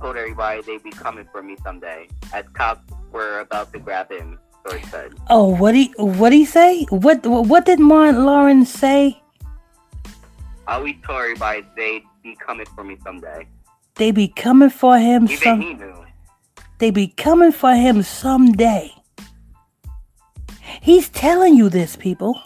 told 0.00 0.16
everybody 0.16 0.62
they'd 0.62 0.82
be 0.82 0.90
coming 0.90 1.28
for 1.30 1.40
me 1.40 1.56
someday, 1.62 2.08
as 2.34 2.44
cops 2.54 2.82
were 3.12 3.38
about 3.38 3.72
to 3.72 3.78
grab 3.78 4.10
him. 4.10 4.40
So 4.68 4.76
he 4.76 4.84
said. 4.86 5.14
Oh, 5.30 5.46
what 5.46 5.76
he 5.76 5.94
what 5.98 6.32
he 6.32 6.44
say? 6.44 6.82
What 6.90 7.24
what 7.24 7.64
did 7.64 7.78
Martin 7.78 8.26
Lawrence 8.26 8.72
say? 8.72 9.22
I 10.66 10.78
always 10.78 10.96
told 11.06 11.20
everybody 11.20 11.64
they'd 11.76 12.02
be 12.24 12.34
coming 12.34 12.66
for 12.74 12.82
me 12.82 12.96
someday. 13.04 13.46
They 13.96 14.10
be 14.10 14.28
coming 14.28 14.70
for 14.70 14.98
him 14.98 15.26
some. 15.26 15.96
They 16.78 16.90
be 16.90 17.08
coming 17.08 17.52
for 17.52 17.74
him 17.74 18.02
someday. 18.02 18.92
He's 20.82 21.08
telling 21.08 21.56
you 21.56 21.68
this, 21.68 21.96
people. 21.96 22.38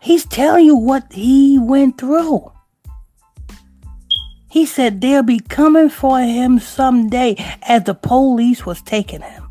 He's 0.00 0.26
telling 0.26 0.66
you 0.66 0.76
what 0.76 1.12
he 1.12 1.58
went 1.58 1.98
through. 1.98 2.52
He 4.50 4.66
said 4.66 5.00
they'll 5.00 5.22
be 5.22 5.40
coming 5.40 5.88
for 5.88 6.20
him 6.20 6.58
someday 6.58 7.36
as 7.62 7.84
the 7.84 7.94
police 7.94 8.66
was 8.66 8.82
taking 8.82 9.22
him. 9.22 9.48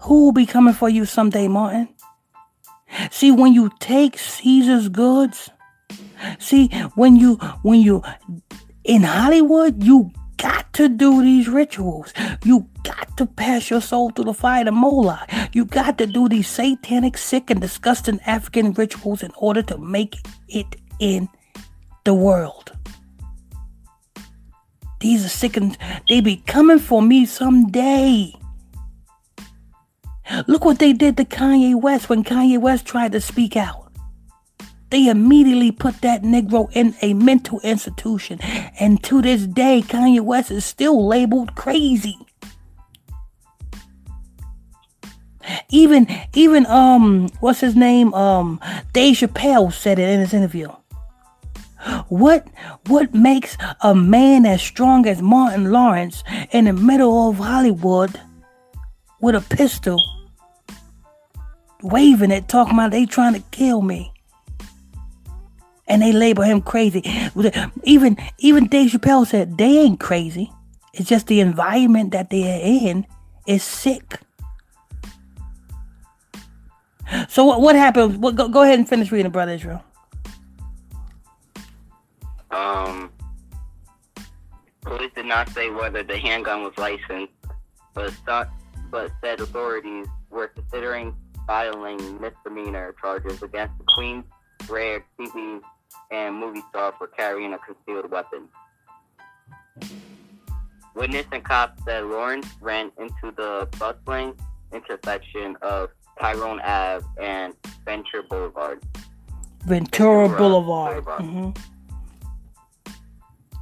Who 0.00 0.24
will 0.24 0.32
be 0.32 0.46
coming 0.46 0.74
for 0.74 0.88
you 0.88 1.04
someday, 1.04 1.46
Martin? 1.48 1.88
See, 3.10 3.30
when 3.30 3.52
you 3.52 3.70
take 3.78 4.18
Caesar's 4.18 4.88
goods, 4.88 5.50
see, 6.38 6.68
when 6.94 7.16
you 7.16 7.36
when 7.62 7.80
you 7.80 8.02
in 8.84 9.02
Hollywood, 9.02 9.82
you 9.82 10.10
got 10.36 10.72
to 10.72 10.88
do 10.88 11.22
these 11.22 11.48
rituals. 11.48 12.12
You 12.44 12.66
got 12.82 13.16
to 13.18 13.26
pass 13.26 13.68
your 13.70 13.80
soul 13.80 14.10
through 14.10 14.24
the 14.24 14.34
fire 14.34 14.64
to 14.64 14.72
Moloch. 14.72 15.28
You 15.52 15.64
got 15.64 15.98
to 15.98 16.06
do 16.06 16.28
these 16.28 16.48
satanic, 16.48 17.18
sick, 17.18 17.50
and 17.50 17.60
disgusting 17.60 18.20
African 18.26 18.72
rituals 18.72 19.22
in 19.22 19.32
order 19.36 19.62
to 19.62 19.76
make 19.78 20.16
it 20.48 20.76
in 20.98 21.28
the 22.04 22.14
world. 22.14 22.72
These 25.00 25.24
are 25.24 25.30
sick 25.30 25.56
and 25.56 25.76
they 26.08 26.20
be 26.20 26.36
coming 26.46 26.78
for 26.78 27.00
me 27.00 27.24
someday. 27.26 28.34
Look 30.46 30.64
what 30.64 30.78
they 30.78 30.92
did 30.92 31.16
to 31.16 31.24
Kanye 31.24 31.80
West 31.80 32.08
when 32.08 32.22
Kanye 32.22 32.60
West 32.60 32.86
tried 32.86 33.12
to 33.12 33.20
speak 33.20 33.56
out. 33.56 33.79
They 34.90 35.06
immediately 35.06 35.70
put 35.70 36.00
that 36.00 36.22
Negro 36.22 36.68
in 36.72 36.94
a 37.00 37.14
mental 37.14 37.60
institution. 37.60 38.40
And 38.78 39.02
to 39.04 39.22
this 39.22 39.46
day, 39.46 39.82
Kanye 39.86 40.20
West 40.20 40.50
is 40.50 40.64
still 40.64 41.06
labeled 41.06 41.54
crazy. 41.54 42.18
Even 45.68 46.06
even 46.34 46.66
um 46.66 47.28
what's 47.40 47.60
his 47.60 47.76
name? 47.76 48.12
Um 48.14 48.60
Dave 48.92 49.16
Chappelle 49.16 49.72
said 49.72 49.98
it 49.98 50.08
in 50.08 50.20
his 50.20 50.34
interview. 50.34 50.68
What 52.08 52.46
what 52.86 53.14
makes 53.14 53.56
a 53.82 53.94
man 53.94 54.44
as 54.44 54.60
strong 54.60 55.06
as 55.06 55.22
Martin 55.22 55.70
Lawrence 55.72 56.22
in 56.50 56.66
the 56.66 56.72
middle 56.72 57.30
of 57.30 57.38
Hollywood 57.38 58.20
with 59.20 59.34
a 59.34 59.40
pistol 59.40 59.98
waving 61.82 62.30
it 62.30 62.48
talking 62.48 62.74
about 62.74 62.90
they 62.90 63.06
trying 63.06 63.34
to 63.34 63.40
kill 63.50 63.82
me? 63.82 64.12
And 65.90 66.00
they 66.00 66.12
label 66.12 66.44
him 66.44 66.62
crazy. 66.62 67.02
Even 67.82 68.16
even 68.38 68.68
Dave 68.68 68.92
Chappelle 68.92 69.26
said 69.26 69.58
they 69.58 69.78
ain't 69.78 70.00
crazy. 70.00 70.50
It's 70.94 71.08
just 71.08 71.26
the 71.26 71.40
environment 71.40 72.12
that 72.12 72.30
they're 72.30 72.60
in 72.62 73.06
is 73.46 73.62
sick. 73.62 74.20
So 77.28 77.44
what 77.44 77.60
what 77.60 77.74
happened? 77.74 78.22
What, 78.22 78.36
go, 78.36 78.48
go 78.48 78.62
ahead 78.62 78.78
and 78.78 78.88
finish 78.88 79.10
reading, 79.10 79.32
brother 79.32 79.52
Israel. 79.52 79.82
Um, 82.52 83.10
police 84.82 85.10
did 85.16 85.26
not 85.26 85.48
say 85.50 85.70
whether 85.70 86.04
the 86.04 86.16
handgun 86.18 86.62
was 86.62 86.72
licensed, 86.78 87.32
but 87.94 88.12
thought, 88.26 88.48
but 88.90 89.10
said 89.20 89.40
authorities 89.40 90.06
were 90.30 90.48
considering 90.48 91.16
filing 91.48 92.20
misdemeanor 92.20 92.94
charges 93.00 93.42
against 93.42 93.76
the 93.78 93.84
Queen's 93.94 94.24
Rare 94.68 95.04
TV 95.18 95.60
and 96.10 96.36
movie 96.36 96.62
star 96.70 96.92
for 96.98 97.06
carrying 97.06 97.52
a 97.54 97.58
concealed 97.58 98.10
weapon. 98.10 98.48
Witness 100.94 101.26
and 101.32 101.44
cops 101.44 101.82
said 101.84 102.04
Lawrence 102.04 102.46
ran 102.60 102.90
into 102.98 103.34
the 103.36 103.68
bustling 103.78 104.34
intersection 104.72 105.56
of 105.62 105.90
Tyrone 106.20 106.60
Ave 106.60 107.06
and 107.20 107.54
Venture 107.84 108.22
Boulevard. 108.28 108.82
Ventura, 109.64 110.28
Ventura 110.28 110.38
Boulevard. 110.38 111.04
Boulevard. 111.04 111.22
Mhm. 111.22 111.58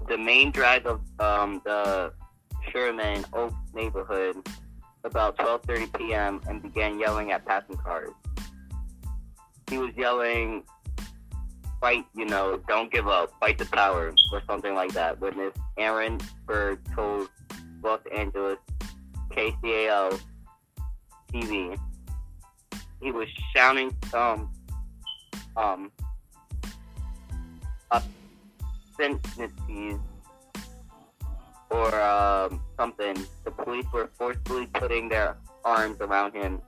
The 0.08 0.18
main 0.18 0.50
drag 0.50 0.86
of 0.86 1.00
um, 1.20 1.60
the 1.64 2.12
Sherman 2.72 3.24
Oaks 3.32 3.54
neighborhood 3.74 4.48
about 5.04 5.36
12:30 5.38 5.92
p.m. 5.98 6.40
and 6.48 6.62
began 6.62 6.98
yelling 6.98 7.32
at 7.32 7.44
passing 7.44 7.76
cars. 7.76 8.10
He 9.70 9.78
was 9.78 9.90
yelling, 9.96 10.64
"Fight! 11.80 12.04
You 12.14 12.26
know, 12.26 12.60
don't 12.68 12.92
give 12.92 13.08
up! 13.08 13.32
Fight 13.40 13.58
the 13.58 13.66
power!" 13.66 14.14
or 14.32 14.42
something 14.46 14.74
like 14.74 14.92
that. 14.92 15.20
Witness 15.20 15.54
Aaron 15.76 16.20
Berg 16.46 16.80
told 16.94 17.28
Los 17.82 18.00
Angeles 18.14 18.58
KCAL 19.30 20.20
TV 21.32 21.78
he 23.00 23.12
was 23.12 23.28
shouting 23.54 23.94
some 24.10 24.50
um 25.56 25.92
up 27.90 28.02
vicinities 28.96 29.98
or 31.70 32.00
um, 32.00 32.60
something, 32.78 33.16
the 33.44 33.50
police 33.50 33.84
were 33.92 34.10
forcibly 34.16 34.66
putting 34.66 35.08
their 35.08 35.36
arms 35.64 36.00
around 36.00 36.34
him, 36.34 36.60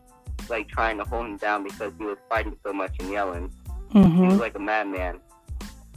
like 0.48 0.68
trying 0.68 0.98
to 0.98 1.04
hold 1.04 1.26
him 1.26 1.36
down 1.36 1.64
because 1.64 1.92
he 1.98 2.04
was 2.04 2.18
fighting 2.28 2.56
so 2.64 2.72
much 2.72 2.94
and 3.00 3.10
yelling. 3.10 3.50
He 3.92 3.98
Mm-hmm. 3.98 4.26
was 4.28 4.38
like 4.38 4.54
a 4.54 4.58
madman. 4.60 5.20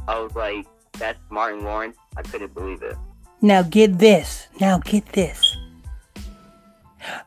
I 0.08 0.20
was 0.20 0.34
like, 0.36 0.66
that's 0.94 1.20
Martin 1.30 1.64
Lawrence. 1.64 1.96
I 2.18 2.22
couldn't 2.24 2.54
believe 2.54 2.82
it. 2.82 2.96
Now 3.42 3.62
get 3.62 4.00
this. 4.00 4.48
Now 4.60 4.80
get 4.80 5.06
this. 5.14 5.58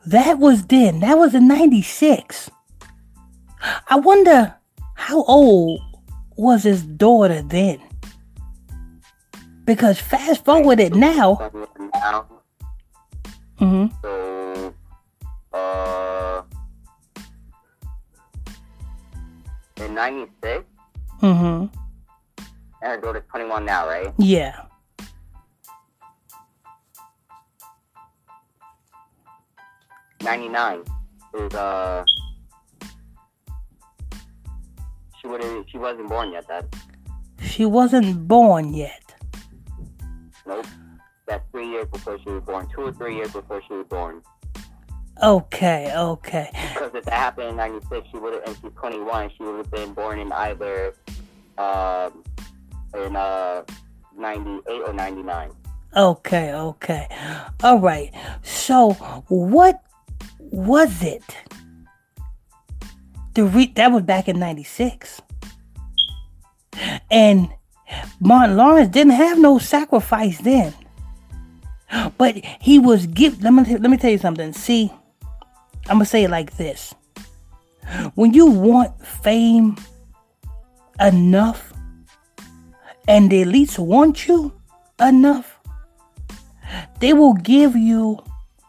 That 0.05 0.39
was 0.39 0.65
then. 0.67 0.99
That 1.01 1.17
was 1.17 1.33
in 1.35 1.47
96. 1.47 2.49
I 3.89 3.95
wonder 3.99 4.55
how 4.95 5.23
old 5.23 5.79
was 6.35 6.63
his 6.63 6.83
daughter 6.83 7.41
then? 7.41 7.79
Because 9.65 9.99
fast 9.99 10.45
forward 10.45 10.79
it 10.79 10.93
now. 10.95 11.51
Now, 11.93 12.25
hmm 13.59 13.85
so, 14.01 14.73
uh, 15.53 15.57
in 19.97 20.27
'96, 20.37 20.63
hmm 21.19 21.65
and 22.83 22.91
her 22.91 23.01
daughter's 23.01 23.23
21 23.31 23.65
now, 23.65 23.87
right? 23.87 24.13
Yeah. 24.19 24.65
'99 30.23 30.83
is 31.39 31.53
uh, 31.53 32.03
she 35.21 35.27
would 35.27 35.43
she 35.69 35.77
wasn't 35.77 36.09
born 36.09 36.31
yet. 36.31 36.47
That 36.47 36.65
She 37.41 37.65
wasn't 37.65 38.27
born 38.27 38.73
yet. 38.73 39.03
nope. 40.45 40.65
That's 41.27 41.43
three 41.51 41.67
years 41.69 41.87
before 41.91 42.17
she 42.23 42.29
was 42.29 42.43
born. 42.43 42.67
Two 42.73 42.81
or 42.87 42.91
three 42.93 43.15
years 43.15 43.31
before 43.33 43.61
she 43.67 43.73
was 43.73 43.85
born. 43.87 44.21
Okay, 45.23 45.91
okay. 45.95 46.49
Because 46.73 46.91
if 46.93 47.05
that 47.05 47.13
happened 47.13 47.49
in 47.49 47.55
'96, 47.55 48.07
she 48.11 48.17
would 48.17 48.33
have, 48.33 48.43
and 48.43 48.55
she's 48.61 48.71
21. 48.75 49.31
She 49.37 49.43
would 49.43 49.57
have 49.57 49.71
been 49.71 49.93
born 49.93 50.19
in 50.19 50.31
either 50.31 50.93
um, 51.57 52.23
in 52.95 53.15
uh, 53.15 53.63
'98 54.17 54.81
or 54.85 54.93
'99. 54.93 55.51
Okay, 55.95 56.53
okay. 56.53 57.07
All 57.63 57.79
right. 57.79 58.13
So, 58.43 58.93
what 59.27 59.81
was 60.39 61.01
it? 61.01 61.23
The 63.33 63.45
re- 63.45 63.73
that 63.75 63.91
was 63.91 64.03
back 64.03 64.27
in 64.27 64.39
96. 64.39 65.21
And 67.09 67.49
Martin 68.19 68.57
Lawrence 68.57 68.89
didn't 68.89 69.13
have 69.13 69.39
no 69.39 69.57
sacrifice 69.57 70.39
then. 70.39 70.73
But 72.17 72.43
he 72.59 72.79
was 72.79 73.07
give 73.07 73.41
let 73.41 73.53
me 73.53 73.63
let 73.77 73.89
me 73.89 73.97
tell 73.97 74.11
you 74.11 74.17
something. 74.17 74.53
See, 74.53 74.91
I'm 75.89 75.97
going 75.97 75.99
to 75.99 76.05
say 76.05 76.23
it 76.25 76.29
like 76.29 76.57
this. 76.57 76.93
When 78.15 78.33
you 78.33 78.47
want 78.47 79.05
fame 79.05 79.77
enough 80.99 81.71
and 83.07 83.31
the 83.31 83.43
elites 83.43 83.79
want 83.79 84.27
you 84.27 84.53
enough, 84.99 85.59
they 86.99 87.13
will 87.13 87.35
give 87.35 87.75
you, 87.77 88.19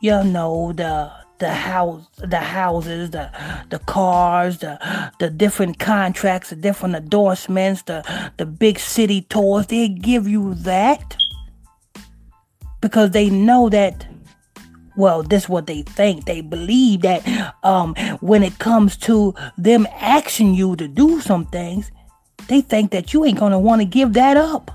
you 0.00 0.22
know, 0.22 0.72
the 0.72 1.10
the 1.38 1.52
house, 1.52 2.04
the 2.18 2.38
houses, 2.38 3.10
the 3.10 3.30
the 3.70 3.78
cars, 3.80 4.58
the 4.58 4.78
the 5.18 5.30
different 5.30 5.80
contracts, 5.80 6.50
the 6.50 6.56
different 6.56 6.94
endorsements, 6.94 7.82
the 7.82 8.04
the 8.36 8.46
big 8.46 8.78
city 8.78 9.22
tours. 9.22 9.66
They 9.66 9.88
give 9.88 10.28
you 10.28 10.54
that 10.54 11.16
because 12.80 13.10
they 13.10 13.30
know 13.30 13.68
that. 13.70 14.06
Well, 14.98 15.22
this 15.22 15.44
is 15.44 15.48
what 15.48 15.68
they 15.68 15.82
think. 15.82 16.24
They 16.24 16.40
believe 16.40 17.02
that 17.02 17.54
um, 17.62 17.94
when 18.18 18.42
it 18.42 18.58
comes 18.58 18.96
to 18.96 19.32
them 19.56 19.86
asking 19.92 20.54
you 20.54 20.74
to 20.74 20.88
do 20.88 21.20
some 21.20 21.46
things, 21.46 21.92
they 22.48 22.62
think 22.62 22.90
that 22.90 23.14
you 23.14 23.24
ain't 23.24 23.38
gonna 23.38 23.60
want 23.60 23.80
to 23.80 23.84
give 23.84 24.14
that 24.14 24.36
up. 24.36 24.72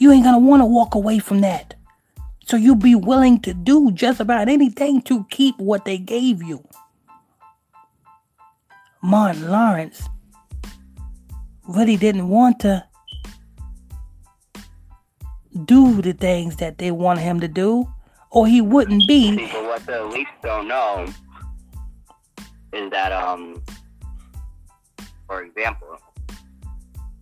You 0.00 0.10
ain't 0.10 0.24
gonna 0.24 0.38
want 0.38 0.62
to 0.62 0.64
walk 0.64 0.94
away 0.94 1.18
from 1.18 1.42
that. 1.42 1.74
So 2.46 2.56
you'll 2.56 2.76
be 2.76 2.94
willing 2.94 3.40
to 3.40 3.52
do 3.52 3.92
just 3.92 4.20
about 4.20 4.48
anything 4.48 5.02
to 5.02 5.26
keep 5.28 5.58
what 5.58 5.84
they 5.84 5.98
gave 5.98 6.42
you. 6.42 6.66
Martin 9.02 9.50
Lawrence 9.50 10.08
really 11.68 11.98
didn't 11.98 12.30
want 12.30 12.60
to 12.60 12.86
do 15.66 16.00
the 16.00 16.14
things 16.14 16.56
that 16.56 16.78
they 16.78 16.90
wanted 16.90 17.20
him 17.20 17.40
to 17.40 17.48
do, 17.48 17.86
or 18.30 18.46
he 18.46 18.60
wouldn't 18.60 19.06
be. 19.08 19.36
See, 19.36 19.50
but 19.52 19.64
what 19.64 19.86
the 19.86 19.92
elites 19.92 20.26
don't 20.42 20.68
know 20.68 21.06
is 22.72 22.90
that, 22.90 23.12
um, 23.12 23.62
for 25.26 25.42
example, 25.42 25.98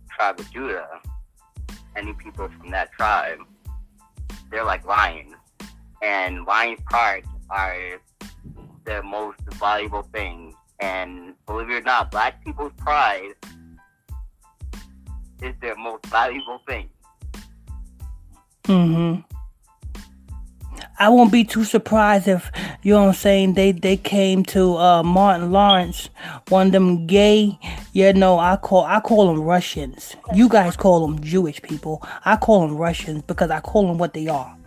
tribe 0.09 0.39
of 0.39 0.51
Judah, 0.51 0.87
any 1.95 2.13
people 2.13 2.49
from 2.59 2.71
that 2.71 2.91
tribe, 2.91 3.39
they're 4.51 4.65
like 4.65 4.85
lions, 4.85 5.33
and 6.01 6.45
lions' 6.45 6.79
pride 6.85 7.25
are 7.49 7.99
the 8.85 9.01
most 9.03 9.39
valuable 9.53 10.03
things. 10.13 10.53
And 10.79 11.33
believe 11.45 11.69
it 11.69 11.73
or 11.73 11.81
not, 11.81 12.11
black 12.11 12.43
people's 12.43 12.73
pride 12.77 13.33
is 15.41 15.55
their 15.61 15.75
most 15.75 16.05
valuable 16.07 16.59
thing. 16.67 16.89
hmm 18.65 19.15
I 20.99 21.09
won't 21.09 21.31
be 21.31 21.43
too 21.43 21.63
surprised 21.63 22.27
if 22.27 22.51
you 22.81 22.93
know 22.93 23.03
what 23.03 23.07
I'm 23.09 23.13
saying 23.13 23.53
they 23.53 23.71
they 23.71 23.97
came 23.97 24.43
to 24.45 24.77
uh, 24.77 25.03
Martin 25.03 25.51
Lawrence, 25.51 26.09
one 26.49 26.67
of 26.67 26.73
them 26.73 27.07
gay, 27.07 27.59
you 27.93 28.13
know 28.13 28.39
I 28.39 28.57
call 28.57 28.83
I 28.83 28.99
call 28.99 29.27
them 29.27 29.41
Russians. 29.41 30.15
You 30.33 30.49
guys 30.49 30.75
call 30.75 31.07
them 31.07 31.21
Jewish 31.21 31.61
people. 31.61 32.05
I 32.25 32.35
call 32.35 32.67
them 32.67 32.77
Russians 32.77 33.23
because 33.23 33.51
I 33.51 33.59
call 33.59 33.87
them 33.87 33.97
what 33.97 34.13
they 34.13 34.27
are. 34.27 34.57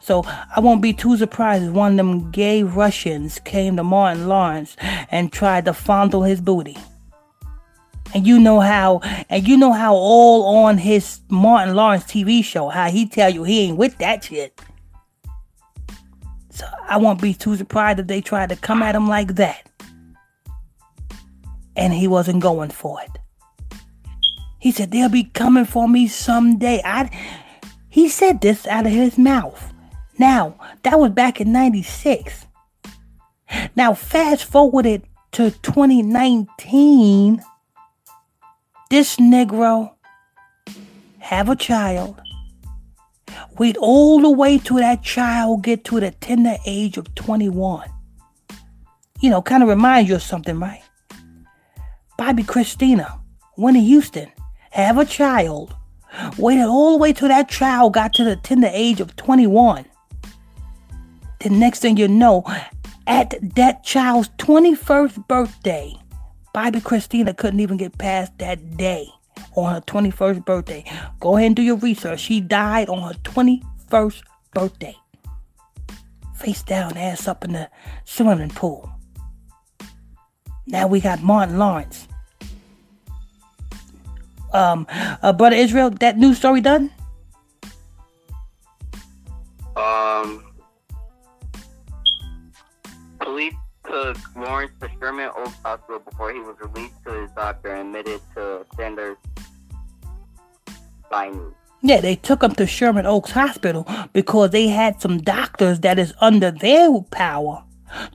So 0.00 0.24
I 0.24 0.60
won't 0.60 0.80
be 0.80 0.92
too 0.92 1.16
surprised 1.16 1.64
if 1.64 1.72
one 1.72 1.92
of 1.92 1.96
them 1.98 2.30
gay 2.30 2.62
Russians 2.62 3.38
came 3.40 3.76
to 3.76 3.84
Martin 3.84 4.28
Lawrence 4.28 4.76
and 5.10 5.32
tried 5.32 5.66
to 5.66 5.74
fondle 5.74 6.22
his 6.22 6.40
booty. 6.40 6.78
And 8.14 8.26
you 8.26 8.40
know 8.40 8.60
how, 8.60 9.00
and 9.28 9.46
you 9.46 9.56
know 9.56 9.72
how 9.72 9.94
all 9.94 10.64
on 10.64 10.78
his 10.78 11.20
Martin 11.28 11.76
Lawrence 11.76 12.04
TV 12.04 12.42
show, 12.42 12.68
how 12.68 12.90
he 12.90 13.06
tell 13.06 13.30
you 13.30 13.44
he 13.44 13.60
ain't 13.60 13.76
with 13.76 13.98
that 13.98 14.24
shit. 14.24 14.60
So 16.60 16.66
I 16.86 16.98
won't 16.98 17.22
be 17.22 17.32
too 17.32 17.56
surprised 17.56 18.00
if 18.00 18.06
they 18.06 18.20
tried 18.20 18.50
to 18.50 18.56
come 18.56 18.82
at 18.82 18.94
him 18.94 19.08
like 19.08 19.36
that. 19.36 19.66
And 21.74 21.94
he 21.94 22.06
wasn't 22.06 22.42
going 22.42 22.68
for 22.68 23.00
it. 23.00 23.10
He 24.58 24.70
said 24.70 24.90
they'll 24.90 25.08
be 25.08 25.24
coming 25.24 25.64
for 25.64 25.88
me 25.88 26.06
someday. 26.06 26.82
I 26.84 27.08
he 27.88 28.10
said 28.10 28.42
this 28.42 28.66
out 28.66 28.84
of 28.84 28.92
his 28.92 29.16
mouth. 29.16 29.72
Now, 30.18 30.56
that 30.82 30.98
was 30.98 31.12
back 31.12 31.40
in 31.40 31.50
96. 31.50 32.46
Now 33.74 33.94
fast 33.94 34.44
forward 34.44 34.84
it 34.84 35.02
to 35.32 35.50
2019. 35.50 37.42
This 38.90 39.16
Negro 39.16 39.92
have 41.20 41.48
a 41.48 41.56
child. 41.56 42.20
Wait 43.58 43.76
all 43.76 44.20
the 44.20 44.30
way 44.30 44.58
till 44.58 44.76
that 44.76 45.02
child 45.02 45.62
get 45.62 45.84
to 45.84 46.00
the 46.00 46.10
tender 46.10 46.56
age 46.66 46.96
of 46.96 47.14
21. 47.14 47.88
You 49.20 49.30
know, 49.30 49.42
kind 49.42 49.62
of 49.62 49.68
reminds 49.68 50.08
you 50.08 50.16
of 50.16 50.22
something, 50.22 50.58
right? 50.58 50.82
Bobbi 52.18 52.44
Kristina, 52.44 53.20
Whitney 53.56 53.84
Houston, 53.84 54.30
have 54.70 54.98
a 54.98 55.04
child. 55.04 55.74
Waited 56.38 56.64
all 56.64 56.92
the 56.92 56.98
way 56.98 57.12
till 57.12 57.28
that 57.28 57.48
child 57.48 57.94
got 57.94 58.12
to 58.14 58.24
the 58.24 58.36
tender 58.36 58.70
age 58.72 59.00
of 59.00 59.14
21. 59.16 59.84
The 61.40 61.50
next 61.50 61.80
thing 61.80 61.96
you 61.96 62.08
know, 62.08 62.44
at 63.06 63.34
that 63.54 63.84
child's 63.84 64.28
21st 64.38 65.26
birthday, 65.28 65.94
Bobbi 66.54 66.80
Kristina 66.80 67.36
couldn't 67.36 67.60
even 67.60 67.76
get 67.76 67.96
past 67.96 68.36
that 68.38 68.76
day 68.76 69.08
on 69.56 69.74
her 69.74 69.80
21st 69.80 70.44
birthday. 70.44 70.84
Go 71.20 71.36
ahead 71.36 71.46
and 71.48 71.56
do 71.56 71.62
your 71.62 71.76
research. 71.76 72.20
She 72.20 72.40
died 72.40 72.88
on 72.88 73.02
her 73.02 73.18
21st 73.20 74.22
birthday. 74.52 74.96
Face 76.36 76.62
down, 76.62 76.96
ass 76.96 77.28
up 77.28 77.44
in 77.44 77.52
the 77.52 77.70
swimming 78.04 78.50
pool. 78.50 78.90
Now 80.66 80.86
we 80.86 81.00
got 81.00 81.22
Martin 81.22 81.58
Lawrence. 81.58 82.06
Um, 84.52 84.86
uh, 84.90 85.32
brother 85.32 85.56
Israel, 85.56 85.90
that 85.90 86.18
news 86.18 86.38
story 86.38 86.60
done? 86.60 86.90
Um, 89.76 90.44
police 93.20 93.54
took 93.86 94.16
Lawrence 94.36 94.72
to 94.80 94.90
Sherman 94.98 95.30
Oaks 95.36 95.56
Hospital 95.64 96.00
before 96.00 96.32
he 96.32 96.40
was 96.40 96.56
released 96.60 96.94
to 97.06 97.12
his 97.12 97.30
doctor 97.32 97.74
and 97.74 97.88
admitted 97.94 98.20
to 98.34 98.66
Sanders 98.76 99.16
Yeah, 101.82 102.00
they 102.00 102.16
took 102.16 102.42
him 102.42 102.54
to 102.56 102.66
Sherman 102.66 103.06
Oaks 103.06 103.30
Hospital 103.30 103.86
because 104.12 104.50
they 104.50 104.68
had 104.68 105.00
some 105.00 105.18
doctors 105.18 105.80
that 105.80 105.98
is 105.98 106.12
under 106.20 106.50
their 106.50 107.00
power 107.10 107.64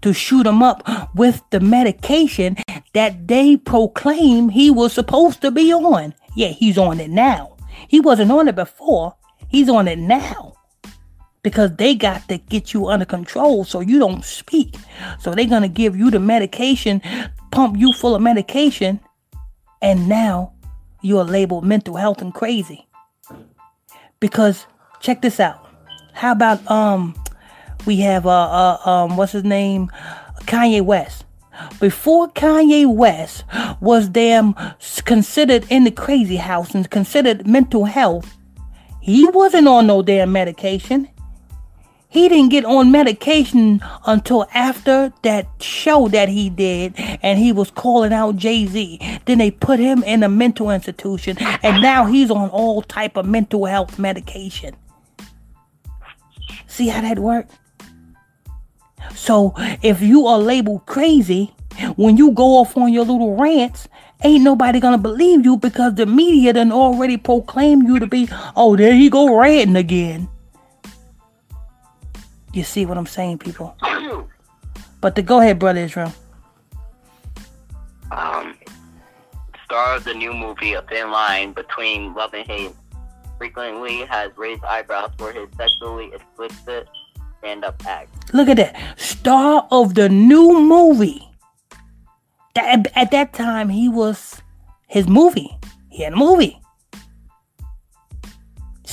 to 0.02 0.14
shoot 0.14 0.46
him 0.46 0.62
up 0.62 0.88
with 1.16 1.42
the 1.50 1.60
medication 1.60 2.58
that 2.94 3.28
they 3.28 3.58
proclaim 3.58 4.50
he 4.50 4.70
was 4.70 4.94
supposed 4.94 5.42
to 5.42 5.52
be 5.52 5.74
on. 5.74 6.14
Yeah, 6.36 6.50
he's 6.50 6.78
on 6.78 7.00
it 7.00 7.10
now. 7.10 7.58
He 7.88 8.00
wasn't 8.00 8.32
on 8.32 8.48
it 8.48 8.56
before. 8.56 9.16
He's 9.48 9.70
on 9.70 9.88
it 9.88 10.00
now. 10.00 10.54
Because 11.42 11.76
they 11.76 11.96
got 11.96 12.28
to 12.30 12.38
get 12.38 12.74
you 12.74 12.88
under 12.88 13.06
control 13.06 13.66
so 13.66 13.80
you 13.80 14.00
don't 14.00 14.24
speak. 14.24 14.76
So 15.20 15.32
they're 15.32 15.46
going 15.46 15.62
to 15.62 15.68
give 15.68 15.96
you 15.96 16.10
the 16.10 16.20
medication, 16.20 17.02
pump 17.52 17.78
you 17.78 17.94
full 17.94 18.16
of 18.16 18.22
medication, 18.22 19.00
and 19.82 20.10
now 20.10 20.54
you're 21.02 21.24
labeled 21.24 21.64
mental 21.64 21.96
health 21.96 22.22
and 22.22 22.34
crazy. 22.34 22.85
Because 24.26 24.66
check 25.02 25.22
this 25.22 25.40
out. 25.40 25.70
How 26.14 26.32
about 26.32 26.60
um 26.72 27.14
we 27.86 27.98
have 27.98 28.26
uh, 28.26 28.30
uh 28.32 28.90
um 28.90 29.18
what's 29.18 29.34
his 29.34 29.44
name? 29.44 29.92
Kanye 30.46 30.82
West. 30.82 31.26
Before 31.80 32.28
Kanye 32.30 32.92
West 32.92 33.44
was 33.80 34.10
damn 34.10 34.56
considered 35.06 35.68
in 35.70 35.84
the 35.84 35.92
crazy 35.92 36.38
house 36.38 36.74
and 36.74 36.90
considered 36.90 37.46
mental 37.46 37.86
health, 37.86 38.36
he 39.00 39.28
wasn't 39.28 39.68
on 39.68 39.86
no 39.86 40.02
damn 40.02 40.32
medication. 40.32 41.08
He 42.08 42.30
didn't 42.30 42.50
get 42.50 42.64
on 42.64 42.92
medication 42.92 43.82
until 44.06 44.48
after 44.54 45.12
that 45.24 45.48
show 45.60 46.08
that 46.08 46.30
he 46.30 46.50
did 46.50 46.94
and 46.98 47.38
he 47.38 47.52
was 47.52 47.70
calling 47.72 48.14
out 48.14 48.38
Jay-Z. 48.38 49.20
Then 49.26 49.38
they 49.38 49.52
put 49.52 49.80
him 49.80 50.02
in 50.04 50.24
a 50.24 50.30
mental 50.30 50.70
institution 50.70 51.38
and 51.40 51.82
now 51.82 52.06
he's 52.06 52.32
on 52.32 52.50
all 52.50 52.82
type 52.82 53.18
of 53.18 53.26
mental 53.26 53.66
health 53.66 54.00
medication. 54.00 54.76
See 56.68 56.88
how 56.88 57.02
that 57.02 57.20
worked? 57.20 57.52
So 59.14 59.54
if 59.82 60.02
you 60.02 60.26
are 60.28 60.40
labeled 60.40 60.86
crazy, 60.86 61.54
when 61.96 62.18
you 62.18 62.32
go 62.32 62.60
off 62.60 62.78
on 62.78 62.94
your 62.94 63.04
little 63.06 63.36
rants, 63.36 63.88
ain't 64.24 64.44
nobody 64.44 64.80
gonna 64.80 64.98
believe 64.98 65.44
you 65.44 65.58
because 65.58 65.96
the 65.96 66.06
media 66.06 66.54
done 66.54 66.72
already 66.72 67.18
proclaimed 67.18 67.88
you 67.88 68.00
to 68.00 68.08
be, 68.08 68.30
oh, 68.56 68.76
there 68.76 68.94
he 68.94 69.10
go 69.10 69.38
ranting 69.38 69.76
again. 69.76 70.30
You 72.56 72.64
see 72.64 72.86
what 72.86 72.98
I'm 72.98 73.06
saying, 73.06 73.40
people? 73.40 73.76
but 75.02 75.14
to 75.18 75.22
go 75.22 75.42
ahead, 75.42 75.60
brother 75.60 75.82
Israel. 75.82 76.14
Um, 78.12 78.58
star 79.66 79.98
of 79.98 80.06
the 80.06 80.14
new 80.14 80.34
movie 80.34 80.72
A 80.72 80.82
Thin 80.84 81.12
Line 81.12 81.52
Between 81.52 82.14
Love 82.14 82.34
and 82.34 82.48
Hate 82.48 82.72
frequently 83.38 84.06
has 84.06 84.32
raised 84.38 84.64
eyebrows 84.64 85.12
for 85.18 85.34
his 85.34 85.50
sexually 85.58 86.14
explicit 86.14 86.88
stand-up 87.40 87.86
act. 87.86 88.34
Look 88.34 88.48
at 88.48 88.56
that. 88.56 88.98
Star 88.98 89.68
of 89.70 89.96
the 89.96 90.08
new 90.08 90.58
movie. 90.58 91.28
That, 92.54 92.90
at 92.96 93.12
that 93.12 93.34
time, 93.34 93.68
he 93.68 93.90
was 93.90 94.42
his 94.88 95.10
movie. 95.10 95.52
He 95.90 96.04
had 96.04 96.14
a 96.14 96.16
movie 96.16 96.58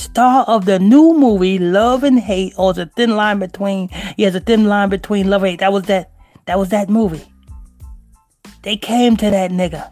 star 0.03 0.43
of 0.45 0.65
the 0.65 0.79
new 0.79 1.13
movie 1.13 1.59
Love 1.59 2.03
and 2.03 2.19
Hate, 2.19 2.53
or 2.57 2.73
the 2.73 2.85
thin 2.85 3.15
line 3.15 3.39
between 3.39 3.89
yeah, 4.17 4.29
a 4.29 4.39
thin 4.39 4.65
line 4.65 4.89
between 4.89 5.29
love 5.29 5.43
and 5.43 5.51
hate. 5.51 5.59
That 5.59 5.73
was 5.73 5.83
that 5.83 6.11
that 6.45 6.59
was 6.59 6.69
that 6.69 6.89
movie. 6.89 7.25
They 8.63 8.77
came 8.77 9.17
to 9.17 9.29
that 9.29 9.51
nigga. 9.51 9.91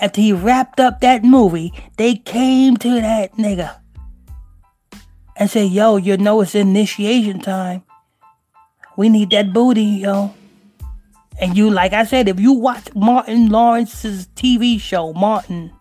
After 0.00 0.20
he 0.20 0.32
wrapped 0.32 0.80
up 0.80 1.00
that 1.00 1.24
movie, 1.24 1.72
they 1.96 2.14
came 2.14 2.76
to 2.78 3.00
that 3.00 3.34
nigga 3.34 3.78
and 5.36 5.50
said, 5.50 5.70
Yo, 5.70 5.96
you 5.96 6.16
know 6.16 6.40
it's 6.40 6.54
initiation 6.54 7.40
time. 7.40 7.82
We 8.96 9.08
need 9.08 9.30
that 9.30 9.52
booty, 9.52 9.84
yo. 9.84 10.34
And 11.40 11.56
you, 11.56 11.70
like 11.70 11.92
I 11.92 12.04
said, 12.04 12.28
if 12.28 12.40
you 12.40 12.52
watch 12.52 12.92
Martin 12.94 13.48
Lawrence's 13.48 14.26
TV 14.34 14.80
show, 14.80 15.12
Martin, 15.12 15.72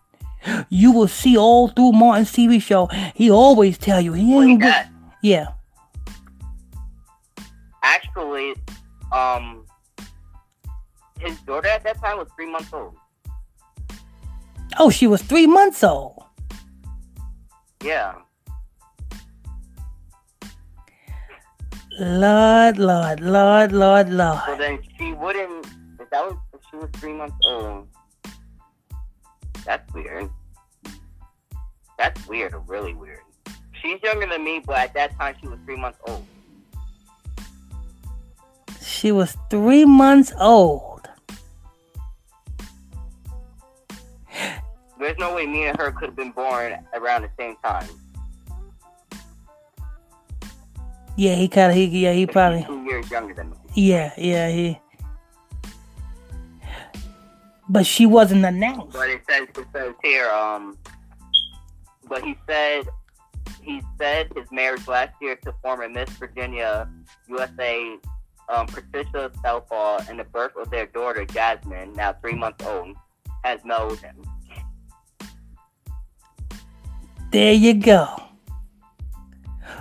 you 0.69 0.91
will 0.91 1.07
see 1.07 1.38
all 1.38 1.69
through 1.69 1.93
Martin's 1.93 2.31
TV 2.31 2.62
show. 2.62 2.88
He 3.15 3.29
always 3.31 3.77
tell 3.77 4.01
you 4.01 4.13
he 4.13 4.36
ain't 4.36 4.62
good. 4.62 4.88
Yeah. 5.21 5.47
Actually, 7.83 8.55
um, 9.12 9.65
his 11.19 11.38
daughter 11.41 11.67
at 11.67 11.83
that 11.83 11.99
time 12.01 12.17
was 12.17 12.27
three 12.36 12.51
months 12.51 12.71
old. 12.73 12.95
Oh, 14.79 14.89
she 14.89 15.07
was 15.07 15.21
three 15.21 15.47
months 15.47 15.83
old. 15.83 16.23
Yeah. 17.83 18.15
Lord, 21.99 22.77
Lord, 22.77 23.21
Lord, 23.21 23.71
Lord, 23.71 24.10
Lord. 24.10 24.39
So 24.45 24.55
then 24.55 24.79
she 24.97 25.13
wouldn't. 25.13 25.65
If 25.99 26.10
that 26.12 26.23
was 26.25 26.38
if 26.53 26.62
she 26.69 26.77
was 26.77 26.89
three 26.93 27.13
months 27.13 27.38
old, 27.43 27.88
that's 29.65 29.91
weird. 29.93 30.29
That's 31.97 32.27
weird, 32.27 32.53
really 32.67 32.93
weird. 32.93 33.19
She's 33.81 34.01
younger 34.01 34.27
than 34.27 34.43
me, 34.43 34.62
but 34.65 34.77
at 34.77 34.93
that 34.93 35.17
time 35.17 35.36
she 35.39 35.47
was 35.47 35.60
three 35.65 35.77
months 35.77 35.99
old. 36.07 36.25
She 38.81 39.12
was 39.12 39.38
three 39.49 39.86
months 39.86 40.33
old. 40.39 41.07
There's 44.99 45.17
no 45.19 45.36
way 45.36 45.45
me 45.45 45.65
and 45.65 45.77
her 45.77 45.91
could 45.91 46.10
have 46.10 46.15
been 46.15 46.31
born 46.31 46.73
around 46.93 47.21
the 47.21 47.29
same 47.38 47.55
time. 47.63 47.88
Yeah, 51.15 51.36
he 51.36 51.47
kind 51.47 51.71
of 51.71 51.77
he 51.77 51.86
yeah 51.86 52.13
he 52.13 52.25
probably 52.27 52.63
two 52.63 52.83
years 52.83 53.10
younger 53.10 53.33
than 53.33 53.51
me. 53.51 53.57
Yeah, 53.73 54.13
yeah 54.17 54.49
he 54.49 54.79
but 57.69 57.86
she 57.86 58.05
wasn't 58.05 58.45
announced. 58.45 58.93
But 58.93 59.10
it 59.10 59.21
says 59.29 59.47
it 59.57 59.67
says 59.73 59.93
here, 60.03 60.29
um, 60.29 60.77
but 62.09 62.23
he 62.23 62.35
said 62.47 62.87
he 63.61 63.81
said 63.97 64.31
his 64.35 64.45
marriage 64.51 64.87
last 64.87 65.13
year 65.21 65.35
to 65.43 65.53
former 65.61 65.89
Miss 65.89 66.09
Virginia 66.11 66.89
USA 67.27 67.97
um, 68.49 68.65
Patricia 68.67 69.31
Southall 69.41 70.01
and 70.09 70.19
the 70.19 70.23
birth 70.23 70.55
of 70.55 70.69
their 70.69 70.85
daughter 70.85 71.25
Jasmin, 71.25 71.93
now 71.93 72.13
three 72.13 72.35
months 72.35 72.65
old, 72.65 72.95
has 73.43 73.59
mellowed 73.65 73.99
him. 73.99 74.15
There 77.31 77.53
you 77.53 77.73
go. 77.73 78.23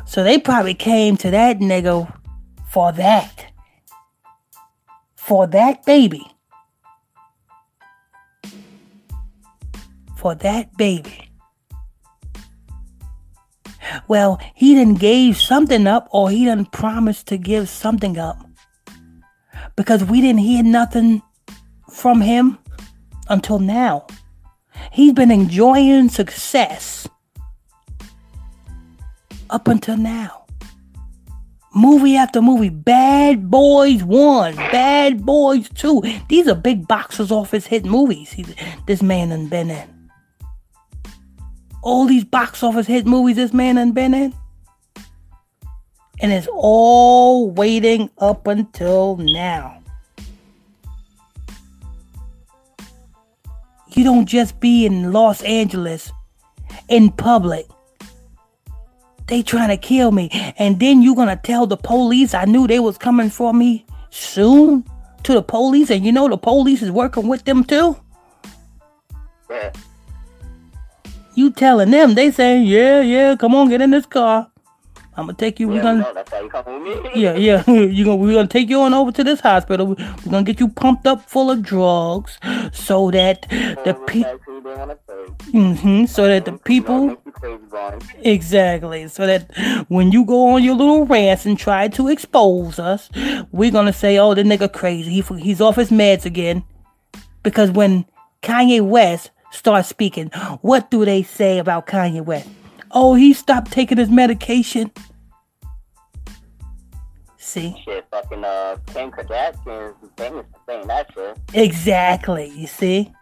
So 0.04 0.24
they 0.24 0.38
probably 0.38 0.74
came 0.74 1.16
to 1.18 1.30
that 1.30 1.60
nigga 1.60 2.12
for 2.68 2.90
that. 2.92 3.52
For 5.14 5.46
that 5.46 5.84
baby. 5.84 6.26
for 10.26 10.34
that 10.34 10.76
baby. 10.76 11.30
Well, 14.08 14.40
he 14.54 14.74
didn't 14.74 15.00
gave 15.00 15.36
something 15.36 15.86
up 15.86 16.08
or 16.10 16.30
he 16.30 16.44
didn't 16.44 16.72
promise 16.72 17.22
to 17.24 17.36
give 17.36 17.68
something 17.68 18.18
up. 18.18 18.38
Because 19.74 20.04
we 20.04 20.20
didn't 20.20 20.40
hear 20.40 20.62
nothing 20.62 21.22
from 21.90 22.20
him 22.20 22.58
until 23.28 23.58
now. 23.58 24.06
He's 24.92 25.12
been 25.12 25.30
enjoying 25.30 26.08
success 26.08 27.08
up 29.50 29.68
until 29.68 29.96
now. 29.96 30.44
Movie 31.74 32.16
after 32.16 32.40
movie, 32.40 32.70
Bad 32.70 33.50
Boys 33.50 34.02
1, 34.02 34.56
Bad 34.56 35.26
Boys 35.26 35.68
2. 35.70 36.02
These 36.28 36.48
are 36.48 36.54
big 36.54 36.88
boxes 36.88 37.30
off 37.30 37.50
his 37.50 37.66
hit 37.66 37.84
movies 37.84 38.34
this 38.86 39.02
man 39.02 39.28
has 39.28 39.50
been 39.50 39.70
in 39.70 39.95
all 41.86 42.04
these 42.04 42.24
box 42.24 42.64
office 42.64 42.88
hit 42.88 43.06
movies 43.06 43.36
this 43.36 43.52
man 43.52 43.76
has 43.76 43.92
been 43.92 44.12
in. 44.12 44.34
And 46.18 46.32
it's 46.32 46.48
all 46.50 47.48
waiting 47.48 48.10
up 48.18 48.48
until 48.48 49.16
now. 49.18 49.84
You 53.94 54.02
don't 54.02 54.26
just 54.26 54.58
be 54.58 54.84
in 54.84 55.12
Los 55.12 55.42
Angeles 55.42 56.10
in 56.88 57.12
public. 57.12 57.66
They 59.28 59.42
trying 59.42 59.68
to 59.68 59.76
kill 59.76 60.10
me. 60.10 60.28
And 60.58 60.80
then 60.80 61.02
you 61.02 61.14
gonna 61.14 61.40
tell 61.40 61.68
the 61.68 61.76
police 61.76 62.34
I 62.34 62.46
knew 62.46 62.66
they 62.66 62.80
was 62.80 62.98
coming 62.98 63.30
for 63.30 63.54
me 63.54 63.86
soon 64.10 64.84
to 65.22 65.34
the 65.34 65.42
police 65.42 65.90
and 65.90 66.04
you 66.04 66.10
know 66.10 66.28
the 66.28 66.36
police 66.36 66.82
is 66.82 66.90
working 66.90 67.28
with 67.28 67.44
them 67.44 67.62
too? 67.62 67.96
Yeah. 69.48 69.70
You 71.36 71.50
telling 71.50 71.90
them, 71.90 72.14
they 72.14 72.30
saying, 72.30 72.66
yeah, 72.66 73.02
yeah, 73.02 73.36
come 73.36 73.54
on, 73.54 73.68
get 73.68 73.82
in 73.82 73.90
this 73.90 74.06
car. 74.06 74.50
I'm 75.16 75.26
gonna 75.26 75.38
take 75.38 75.58
you. 75.58 75.68
Yeah, 75.68 75.74
we're 75.74 75.82
gonna. 75.82 76.00
No, 76.00 76.14
that's 76.14 76.30
how 76.30 76.42
you 76.42 76.48
come 76.50 76.84
with 76.84 77.04
me. 77.04 77.10
yeah, 77.22 77.36
yeah. 77.36 77.70
you 77.70 78.04
gonna 78.04 78.16
we're 78.16 78.34
gonna 78.34 78.46
take 78.46 78.68
you 78.68 78.80
on 78.82 78.92
over 78.92 79.10
to 79.12 79.24
this 79.24 79.40
hospital. 79.40 79.86
We're 79.86 80.30
gonna 80.30 80.42
get 80.42 80.60
you 80.60 80.68
pumped 80.68 81.06
up 81.06 81.22
full 81.28 81.50
of 81.50 81.62
drugs, 81.62 82.38
so 82.72 83.10
that 83.10 83.46
the 83.48 83.98
people. 84.06 84.38
Mm-hmm. 85.52 86.04
So 86.04 86.26
that 86.26 86.44
the 86.44 86.52
people. 86.52 87.16
Exactly. 88.20 89.08
So 89.08 89.26
that 89.26 89.86
when 89.88 90.12
you 90.12 90.24
go 90.24 90.54
on 90.54 90.62
your 90.62 90.74
little 90.74 91.06
rants 91.06 91.46
and 91.46 91.58
try 91.58 91.88
to 91.88 92.08
expose 92.08 92.78
us, 92.78 93.08
we're 93.52 93.70
gonna 93.70 93.94
say, 93.94 94.18
"Oh, 94.18 94.34
the 94.34 94.42
nigga 94.42 94.70
crazy. 94.70 95.22
He 95.22 95.38
he's 95.38 95.62
off 95.62 95.76
his 95.76 95.90
meds 95.90 96.26
again." 96.26 96.62
Because 97.42 97.70
when 97.70 98.04
Kanye 98.42 98.86
West 98.86 99.30
starts 99.50 99.88
speaking, 99.88 100.28
what 100.62 100.90
do 100.90 101.04
they 101.04 101.22
say 101.22 101.58
about 101.58 101.86
Kanye 101.86 102.24
West? 102.24 102.48
Oh, 102.90 103.14
he 103.14 103.32
stopped 103.32 103.72
taking 103.72 103.98
his 103.98 104.10
medication. 104.10 104.90
See? 107.36 107.80
Shit, 107.84 108.06
fucking 108.10 108.44
uh, 108.44 108.76
Kim 108.86 109.10
Kardashian 109.10 109.94
is 110.02 110.10
famous 110.16 110.46
for 110.52 110.60
saying 110.66 110.86
that 110.88 111.12
shit. 111.14 111.38
Exactly. 111.54 112.52
You 112.56 112.66
see? 112.66 113.12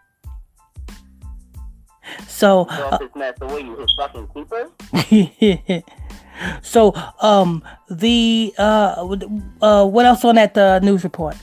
So. 2.27 2.67
So 2.69 2.83
uh, 2.83 2.97
this 2.97 3.09
mess 3.15 3.35
away, 3.41 3.61
you 3.61 3.75
his 3.77 3.93
fucking 3.97 4.27
keeper? 4.33 4.71
so, 6.61 6.93
um, 7.21 7.63
the 7.89 8.53
uh, 8.57 9.17
uh, 9.61 9.85
what 9.85 10.05
else 10.05 10.25
on 10.25 10.35
that 10.35 10.57
uh, 10.57 10.79
news 10.79 11.03
report? 11.03 11.35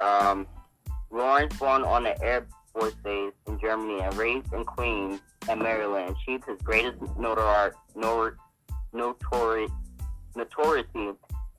Um, 0.00 0.46
Lawrence 1.12 1.56
born 1.58 1.82
on 1.82 2.04
the 2.04 2.20
Air 2.22 2.46
Force 2.72 2.94
Base 3.04 3.32
in 3.46 3.60
Germany 3.60 4.00
and 4.00 4.14
raised 4.16 4.52
in 4.52 4.64
Queens 4.64 5.20
and 5.48 5.60
Maryland, 5.60 6.16
achieved 6.16 6.44
his 6.46 6.58
greatest 6.62 6.98
notoriety 7.18 7.68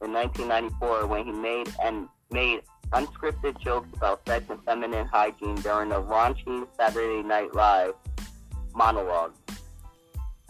in 0.02 0.12
1994 0.12 1.08
when 1.08 1.26
he 1.26 1.32
made 1.32 1.70
and 1.82 2.08
made 2.32 2.62
unscripted 2.92 3.60
jokes 3.60 3.88
about 3.96 4.22
sex 4.28 4.46
and 4.50 4.64
feminine 4.64 5.06
hygiene 5.08 5.56
during 5.56 5.92
a 5.92 6.02
raunchy 6.02 6.68
Saturday 6.78 7.22
Night 7.28 7.54
Live 7.54 7.94
monologue. 8.76 9.34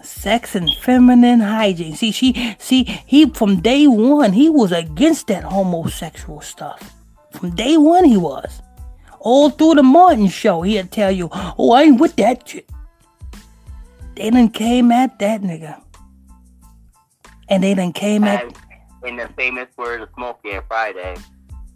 Sex 0.01 0.55
and 0.55 0.69
feminine 0.81 1.39
hygiene. 1.39 1.95
See, 1.95 2.11
she, 2.11 2.55
see, 2.59 2.83
he 3.05 3.29
from 3.29 3.61
day 3.61 3.87
one 3.87 4.33
he 4.33 4.49
was 4.49 4.71
against 4.71 5.27
that 5.27 5.43
homosexual 5.43 6.41
stuff. 6.41 6.93
From 7.31 7.55
day 7.55 7.77
one 7.77 8.03
he 8.03 8.17
was. 8.17 8.61
All 9.23 9.49
through 9.49 9.75
the 9.75 9.83
Martin 9.83 10.27
show, 10.27 10.63
he'd 10.63 10.91
tell 10.91 11.09
you, 11.09 11.29
"Oh, 11.31 11.71
I 11.71 11.83
ain't 11.83 11.99
with 11.99 12.15
that 12.17 12.47
shit." 12.47 12.69
They 14.15 14.29
done 14.29 14.49
came 14.49 14.91
at 14.91 15.17
that 15.19 15.41
nigga, 15.41 15.81
and 17.47 17.63
they 17.63 17.73
done 17.73 17.93
came 17.93 18.25
at. 18.25 18.53
In 19.05 19.15
the 19.15 19.29
famous 19.35 19.67
word 19.77 20.01
of 20.01 20.09
Smokey 20.15 20.55
on 20.55 20.63
Friday, 20.67 21.15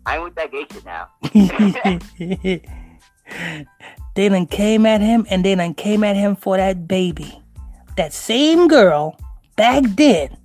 I'm 0.06 0.24
with 0.24 0.36
that 0.36 0.52
gay 0.52 0.66
shit 0.72 0.86
now. 0.86 1.08
they 4.16 4.30
done 4.30 4.48
came 4.48 4.86
at 4.86 5.02
him 5.02 5.26
and 5.30 5.44
they 5.44 5.56
done 5.56 5.74
came 5.74 6.04
at 6.04 6.16
him 6.16 6.36
for 6.36 6.58
that 6.58 6.88
baby. 6.88 7.42
That 7.98 8.14
same 8.14 8.68
girl 8.68 9.18
back 9.56 9.84
then. 9.86 10.38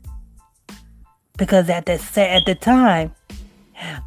Because 1.36 1.68
at 1.68 1.86
the 1.86 2.00
at 2.16 2.46
the 2.46 2.54
time, 2.54 3.14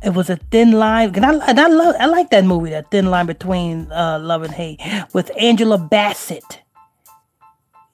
it 0.04 0.14
was 0.14 0.30
a 0.30 0.38
thin 0.38 0.72
line. 0.72 1.16
And 1.16 1.26
I, 1.26 1.34
and 1.48 1.60
I 1.60 1.68
love 1.68 1.96
I 2.00 2.06
like 2.06 2.30
that 2.32 2.46
movie, 2.46 2.72
that 2.72 2.92
thin 2.92 3.08
line 3.08 3.26
between 3.26 3.92
uh, 3.92 4.20
love 4.20 4.44
and 4.44 4.54
hate, 4.54 4.82
with 5.14 5.32
Angela 5.38 5.78
Bassett. 5.78 6.62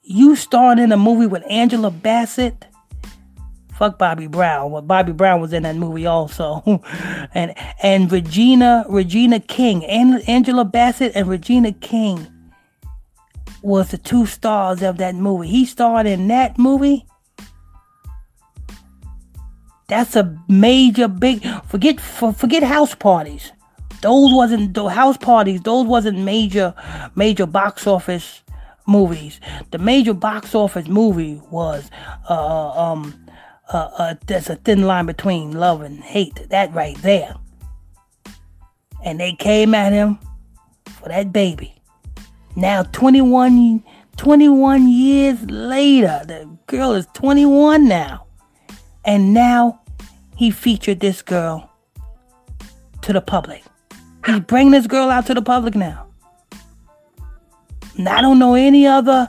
You 0.02 0.34
starred 0.36 0.78
in 0.78 0.92
a 0.92 0.96
movie 0.96 1.26
with 1.26 1.44
Angela 1.48 1.90
Bassett 1.90 2.66
fuck 3.82 3.98
Bobby 3.98 4.28
Brown. 4.28 4.70
Well, 4.70 4.82
Bobby 4.82 5.10
Brown 5.10 5.40
was 5.40 5.52
in 5.52 5.64
that 5.64 5.74
movie 5.74 6.06
also, 6.06 6.62
and 7.34 7.52
and 7.82 8.12
Regina 8.12 8.84
Regina 8.88 9.40
King 9.40 9.84
and 9.84 10.22
Angela 10.28 10.64
Bassett 10.64 11.10
and 11.16 11.26
Regina 11.26 11.72
King 11.72 12.28
was 13.62 13.90
the 13.90 13.98
two 13.98 14.24
stars 14.24 14.82
of 14.82 14.98
that 14.98 15.16
movie. 15.16 15.48
He 15.48 15.64
starred 15.64 16.06
in 16.06 16.28
that 16.28 16.58
movie. 16.58 17.06
That's 19.92 20.16
a 20.16 20.34
major 20.48 21.06
big 21.06 21.44
forget 21.66 22.00
for, 22.00 22.32
forget 22.32 22.62
house 22.62 22.94
parties. 22.94 23.52
Those 24.00 24.32
wasn't 24.32 24.72
the 24.72 24.88
house 24.88 25.18
parties. 25.18 25.60
Those 25.60 25.86
wasn't 25.86 26.16
major 26.20 26.74
major 27.14 27.44
box 27.44 27.86
office 27.86 28.42
movies. 28.86 29.38
The 29.70 29.76
major 29.76 30.14
box 30.14 30.54
office 30.54 30.88
movie 30.88 31.42
was 31.50 31.90
uh, 32.26 32.70
um 32.70 33.28
uh, 33.70 33.90
uh, 33.98 34.14
there's 34.26 34.48
a 34.48 34.56
thin 34.56 34.86
line 34.86 35.04
between 35.04 35.52
love 35.52 35.82
and 35.82 36.02
hate. 36.02 36.48
That 36.48 36.72
right 36.72 36.96
there. 37.02 37.34
And 39.04 39.20
they 39.20 39.34
came 39.34 39.74
at 39.74 39.92
him 39.92 40.18
for 40.86 41.10
that 41.10 41.34
baby. 41.34 41.74
Now 42.56 42.84
21, 42.84 43.84
21 44.16 44.88
years 44.88 45.42
later, 45.50 46.22
the 46.26 46.48
girl 46.66 46.92
is 46.92 47.06
21 47.12 47.86
now. 47.86 48.24
And 49.04 49.34
now 49.34 49.81
he 50.42 50.50
featured 50.50 50.98
this 50.98 51.22
girl 51.22 51.70
to 53.00 53.12
the 53.12 53.20
public. 53.20 53.62
He's 54.26 54.40
bringing 54.40 54.72
this 54.72 54.88
girl 54.88 55.08
out 55.08 55.24
to 55.26 55.34
the 55.34 55.40
public 55.40 55.76
now. 55.76 56.08
And 57.96 58.08
I 58.08 58.20
don't 58.20 58.40
know 58.40 58.54
any 58.54 58.84
other 58.84 59.28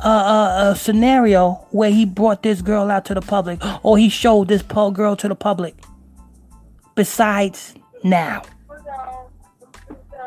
a, 0.00 0.06
a, 0.06 0.70
a, 0.70 0.76
scenario 0.76 1.52
where 1.70 1.90
he 1.90 2.04
brought 2.04 2.42
this 2.42 2.60
girl 2.60 2.90
out 2.90 3.06
to 3.06 3.14
the 3.14 3.22
public 3.22 3.58
or 3.82 3.96
he 3.96 4.10
showed 4.10 4.48
this 4.48 4.62
poor 4.62 4.92
girl 4.92 5.16
to 5.16 5.28
the 5.28 5.34
public 5.34 5.74
besides 6.94 7.74
now. 8.04 8.42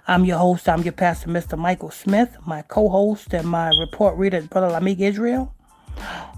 I'm 0.09 0.24
your 0.24 0.38
host, 0.38 0.66
I'm 0.68 0.83
your 0.83 0.92
pastor, 0.92 1.29
Mr. 1.29 1.57
Michael 1.59 1.90
Smith, 1.90 2.37
my 2.46 2.62
co-host 2.62 3.35
and 3.35 3.46
my 3.46 3.70
report 3.79 4.16
reader, 4.16 4.40
Brother 4.42 4.68
Lamick 4.68 5.00
Israel. 5.00 5.52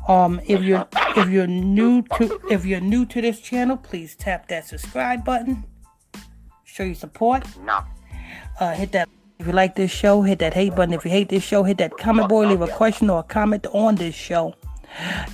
Um, 0.09 0.41
if 0.47 0.63
you're 0.63 0.87
if 1.17 1.29
you're 1.29 1.47
new 1.47 2.03
to 2.17 2.41
if 2.51 2.65
you're 2.65 2.81
new 2.81 3.05
to 3.07 3.21
this 3.21 3.41
channel, 3.41 3.77
please 3.77 4.17
tap 4.17 4.49
that 4.49 4.67
subscribe 4.67 5.25
button. 5.25 5.65
Show 6.65 6.85
your 6.85 6.95
support. 6.95 7.45
No. 7.59 7.81
Uh, 8.59 8.75
hit 8.75 8.93
that 8.93 9.09
if 9.39 9.47
you 9.47 9.53
like 9.53 9.77
this 9.77 9.91
show, 9.91 10.23
hit 10.23 10.41
that 10.41 10.55
hate 10.55 10.75
button. 10.75 10.93
If 10.93 11.05
you 11.05 11.11
hate 11.11 11.29
this 11.29 11.45
show, 11.45 11.63
hit 11.63 11.79
that 11.79 11.97
comment 11.97 12.29
board. 12.29 12.49
Leave 12.49 12.61
a 12.61 12.69
question 12.69 13.09
or 13.09 13.21
a 13.21 13.23
comment 13.23 13.67
on 13.73 13.95
this 13.95 14.15
show. 14.15 14.55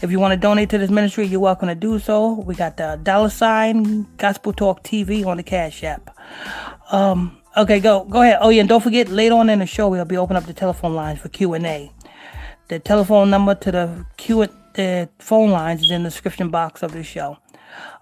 If 0.03 0.11
you 0.11 0.21
want 0.21 0.33
to 0.33 0.37
donate 0.37 0.69
to 0.71 0.79
this 0.79 0.91
ministry, 0.91 1.27
you're 1.27 1.41
welcome 1.41 1.69
to 1.69 1.75
do 1.75 1.99
so. 1.99 2.35
We 2.35 2.55
got 2.55 2.77
the 2.77 3.01
dollar 3.03 3.31
sign 3.31 4.07
Gospel 4.19 4.53
Talk 4.53 4.83
TV 4.83 5.25
on 5.25 5.39
the 5.39 5.43
Cash 5.43 5.83
App. 5.85 6.15
Um, 6.93 7.39
okay, 7.57 7.81
go 7.81 8.05
go 8.05 8.21
ahead. 8.21 8.39
Oh 8.41 8.51
yeah, 8.51 8.61
and 8.61 8.69
don't 8.69 8.83
forget 8.83 9.09
later 9.09 9.37
on 9.37 9.49
in 9.49 9.61
the 9.61 9.67
show 9.67 9.89
we'll 9.89 10.05
be 10.05 10.17
opening 10.17 10.43
up 10.43 10.47
the 10.47 10.53
telephone 10.53 10.95
lines 10.95 11.21
for 11.21 11.29
Q 11.31 11.55
and 11.55 11.67
A. 11.67 11.91
The 12.69 12.79
telephone 12.81 13.31
number 13.31 13.55
to 13.55 13.73
the 13.73 14.07
Q 14.17 14.47
the 14.75 15.09
phone 15.19 15.51
lines 15.51 15.83
is 15.83 15.91
in 15.91 16.03
the 16.03 16.11
description 16.11 16.51
box 16.51 16.83
of 16.83 16.93
the 16.93 17.03
show. 17.03 17.39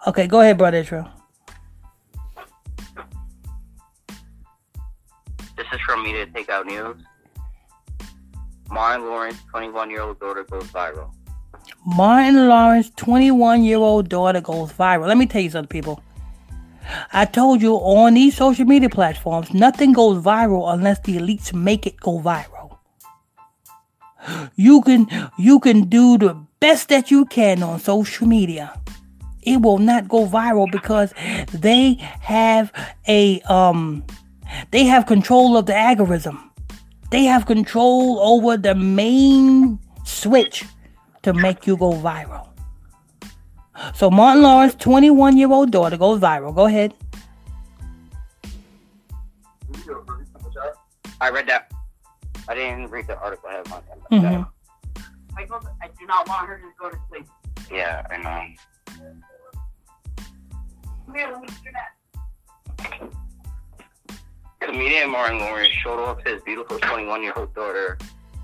Okay, 0.06 0.26
go 0.26 0.40
ahead, 0.40 0.58
brother 0.58 0.78
Israel. 0.78 1.08
Is 5.72 5.80
from 5.80 6.04
take 6.34 6.50
out 6.50 6.66
News. 6.66 6.96
Martin 8.70 9.06
Lawrence, 9.06 9.38
21 9.50 9.90
year 9.90 10.02
old 10.02 10.20
daughter 10.20 10.44
goes 10.44 10.64
viral. 10.64 11.10
Martin 11.84 12.48
Lawrence, 12.48 12.90
21 12.96 13.64
year 13.64 13.78
old 13.78 14.08
daughter 14.08 14.40
goes 14.40 14.72
viral. 14.72 15.06
Let 15.06 15.16
me 15.16 15.26
tell 15.26 15.40
you 15.40 15.50
something, 15.50 15.68
people. 15.68 16.02
I 17.12 17.24
told 17.24 17.62
you 17.62 17.74
on 17.76 18.14
these 18.14 18.36
social 18.36 18.66
media 18.66 18.90
platforms, 18.90 19.54
nothing 19.54 19.92
goes 19.92 20.22
viral 20.22 20.72
unless 20.72 20.98
the 21.00 21.16
elites 21.16 21.54
make 21.54 21.86
it 21.86 21.98
go 22.00 22.20
viral. 22.20 22.78
You 24.56 24.82
can 24.82 25.08
you 25.38 25.58
can 25.58 25.88
do 25.88 26.18
the 26.18 26.34
best 26.60 26.90
that 26.90 27.10
you 27.10 27.24
can 27.24 27.62
on 27.62 27.80
social 27.80 28.26
media 28.26 28.72
It 29.42 29.60
will 29.60 29.78
not 29.78 30.08
go 30.08 30.26
viral 30.26 30.70
because 30.70 31.12
they 31.52 31.94
have 32.20 32.72
a 33.08 33.40
um 33.42 34.04
they 34.70 34.84
have 34.84 35.06
control 35.06 35.56
of 35.56 35.66
the 35.66 35.76
algorithm. 35.76 36.50
They 37.10 37.24
have 37.24 37.46
control 37.46 38.18
over 38.20 38.56
the 38.56 38.74
main 38.74 39.78
switch 40.04 40.64
to 41.22 41.32
make 41.32 41.66
you 41.66 41.76
go 41.76 41.92
viral. 41.92 42.48
So 43.94 44.10
Martin 44.10 44.42
Lawrence 44.42 44.74
21 44.76 45.36
year 45.36 45.50
old 45.50 45.70
daughter 45.70 45.96
goes 45.96 46.20
viral. 46.20 46.54
Go 46.54 46.66
ahead. 46.66 46.94
I 51.20 51.30
read 51.30 51.46
that. 51.48 51.70
I 52.48 52.54
didn't 52.54 52.90
read 52.90 53.06
the 53.06 53.16
article. 53.18 53.48
I 53.48 53.54
have 53.54 53.70
one. 53.70 53.82
Mhm. 54.10 54.48
Michael, 55.34 55.60
I 55.80 55.88
do 55.98 56.06
not 56.06 56.28
want 56.28 56.48
her 56.48 56.58
to 56.58 56.64
go 56.78 56.90
to 56.90 56.98
sleep. 57.08 57.26
Yeah, 57.70 58.04
I 58.10 58.16
know. 58.16 58.42
Come 61.06 61.14
here, 61.14 61.28
let 61.30 61.40
me 61.40 61.46
do 61.46 61.70
that. 61.72 61.90
Comedian 64.64 65.10
Martin 65.10 65.38
Lawrence 65.38 65.72
showed 65.82 65.98
off 65.98 66.24
his 66.24 66.40
beautiful 66.42 66.78
21 66.78 67.22
year 67.22 67.32
old 67.36 67.52
daughter 67.54 67.98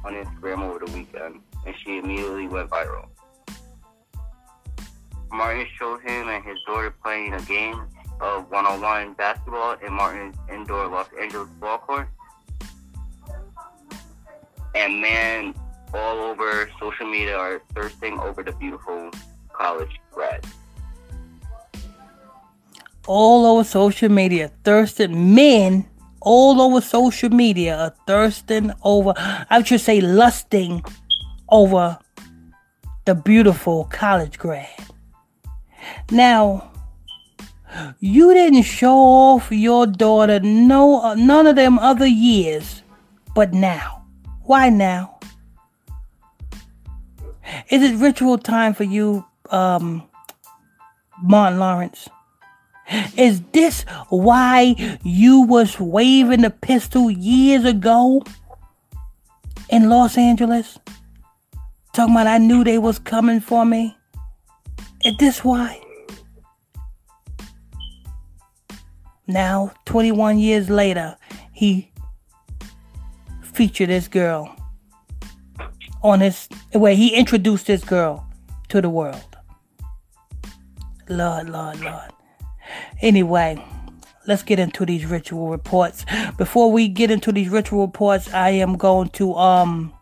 on 0.04 0.14
Instagram 0.14 0.62
over 0.62 0.84
the 0.84 0.92
weekend, 0.92 1.40
and 1.66 1.74
she 1.82 1.98
immediately 1.98 2.48
went 2.48 2.70
viral. 2.70 3.08
Martin 5.30 5.66
showed 5.78 6.00
him 6.00 6.28
and 6.28 6.44
his 6.44 6.56
daughter 6.66 6.92
playing 7.02 7.34
a 7.34 7.40
game 7.42 7.82
of 8.20 8.50
one 8.50 8.66
on 8.66 8.80
one 8.80 9.12
basketball 9.12 9.76
in 9.84 9.92
Martin's 9.92 10.36
indoor 10.52 10.88
Los 10.88 11.06
Angeles 11.20 11.48
ball 11.60 11.78
court. 11.78 12.08
And 14.74 15.00
man, 15.00 15.54
all 15.94 16.18
over 16.18 16.68
social 16.80 17.06
media 17.06 17.36
are 17.36 17.60
thirsting 17.74 18.18
over 18.18 18.42
the 18.42 18.52
beautiful 18.52 19.10
college 19.52 20.00
grad. 20.12 20.44
all 23.08 23.46
over 23.46 23.64
social 23.64 24.10
media, 24.10 24.52
thirsting 24.64 25.34
men 25.34 25.86
all 26.20 26.60
over 26.60 26.80
social 26.80 27.30
media 27.30 27.76
are 27.76 27.94
thirsting 28.06 28.72
over, 28.82 29.12
I 29.16 29.62
should 29.62 29.80
say, 29.80 30.00
lusting 30.00 30.84
over 31.48 31.98
the 33.04 33.14
beautiful 33.14 33.84
college 33.84 34.38
grad. 34.38 34.68
Now, 36.10 36.70
you 38.00 38.34
didn't 38.34 38.62
show 38.62 38.96
off 38.96 39.50
your 39.50 39.86
daughter 39.86 40.40
no 40.40 41.14
none 41.14 41.46
of 41.46 41.56
them 41.56 41.78
other 41.78 42.06
years, 42.06 42.82
but 43.34 43.52
now. 43.52 44.04
Why 44.44 44.70
now? 44.70 45.18
Is 47.70 47.82
it 47.82 47.96
ritual 47.96 48.38
time 48.38 48.74
for 48.74 48.84
you, 48.84 49.24
um, 49.50 50.02
Martin 51.22 51.58
Lawrence? 51.58 52.08
Is 53.16 53.42
this 53.52 53.82
why 54.08 54.98
you 55.02 55.42
was 55.42 55.78
waving 55.78 56.42
the 56.42 56.50
pistol 56.50 57.10
years 57.10 57.64
ago 57.64 58.22
in 59.68 59.88
Los 59.88 60.16
Angeles? 60.16 60.78
Talking 61.92 62.14
about 62.14 62.26
I 62.26 62.38
knew 62.38 62.64
they 62.64 62.78
was 62.78 62.98
coming 62.98 63.40
for 63.40 63.64
me. 63.64 63.96
Is 65.04 65.16
this 65.18 65.44
why? 65.44 65.80
Now, 69.26 69.72
21 69.84 70.38
years 70.38 70.70
later, 70.70 71.16
he 71.52 71.92
featured 73.42 73.90
this 73.90 74.08
girl 74.08 74.54
on 76.02 76.20
his 76.20 76.48
where 76.72 76.94
he 76.94 77.14
introduced 77.14 77.66
this 77.66 77.84
girl 77.84 78.26
to 78.68 78.80
the 78.80 78.88
world. 78.88 79.36
Lord, 81.08 81.50
Lord, 81.50 81.80
Lord. 81.80 82.12
Anyway, 83.00 83.62
let's 84.26 84.42
get 84.42 84.58
into 84.58 84.84
these 84.84 85.06
ritual 85.06 85.50
reports. 85.50 86.04
Before 86.36 86.72
we 86.72 86.88
get 86.88 87.10
into 87.10 87.32
these 87.32 87.48
ritual 87.48 87.86
reports, 87.86 88.32
I 88.32 88.50
am 88.50 88.76
going 88.76 89.08
to 89.10 89.34
um 89.34 89.94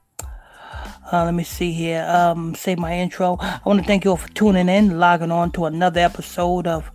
uh, 1.13 1.25
let 1.25 1.35
me 1.35 1.45
see 1.45 1.73
here. 1.73 2.05
Um, 2.09 2.57
say 2.57 2.75
my 2.75 2.99
intro. 2.99 3.37
I 3.41 3.61
want 3.65 3.81
to 3.81 3.87
thank 3.87 4.05
you 4.05 4.11
all 4.11 4.17
for 4.17 4.29
tuning 4.31 4.69
in, 4.69 4.99
logging 4.99 5.31
on 5.31 5.53
to 5.53 5.67
another 5.67 6.01
episode 6.01 6.67
of 6.67 6.91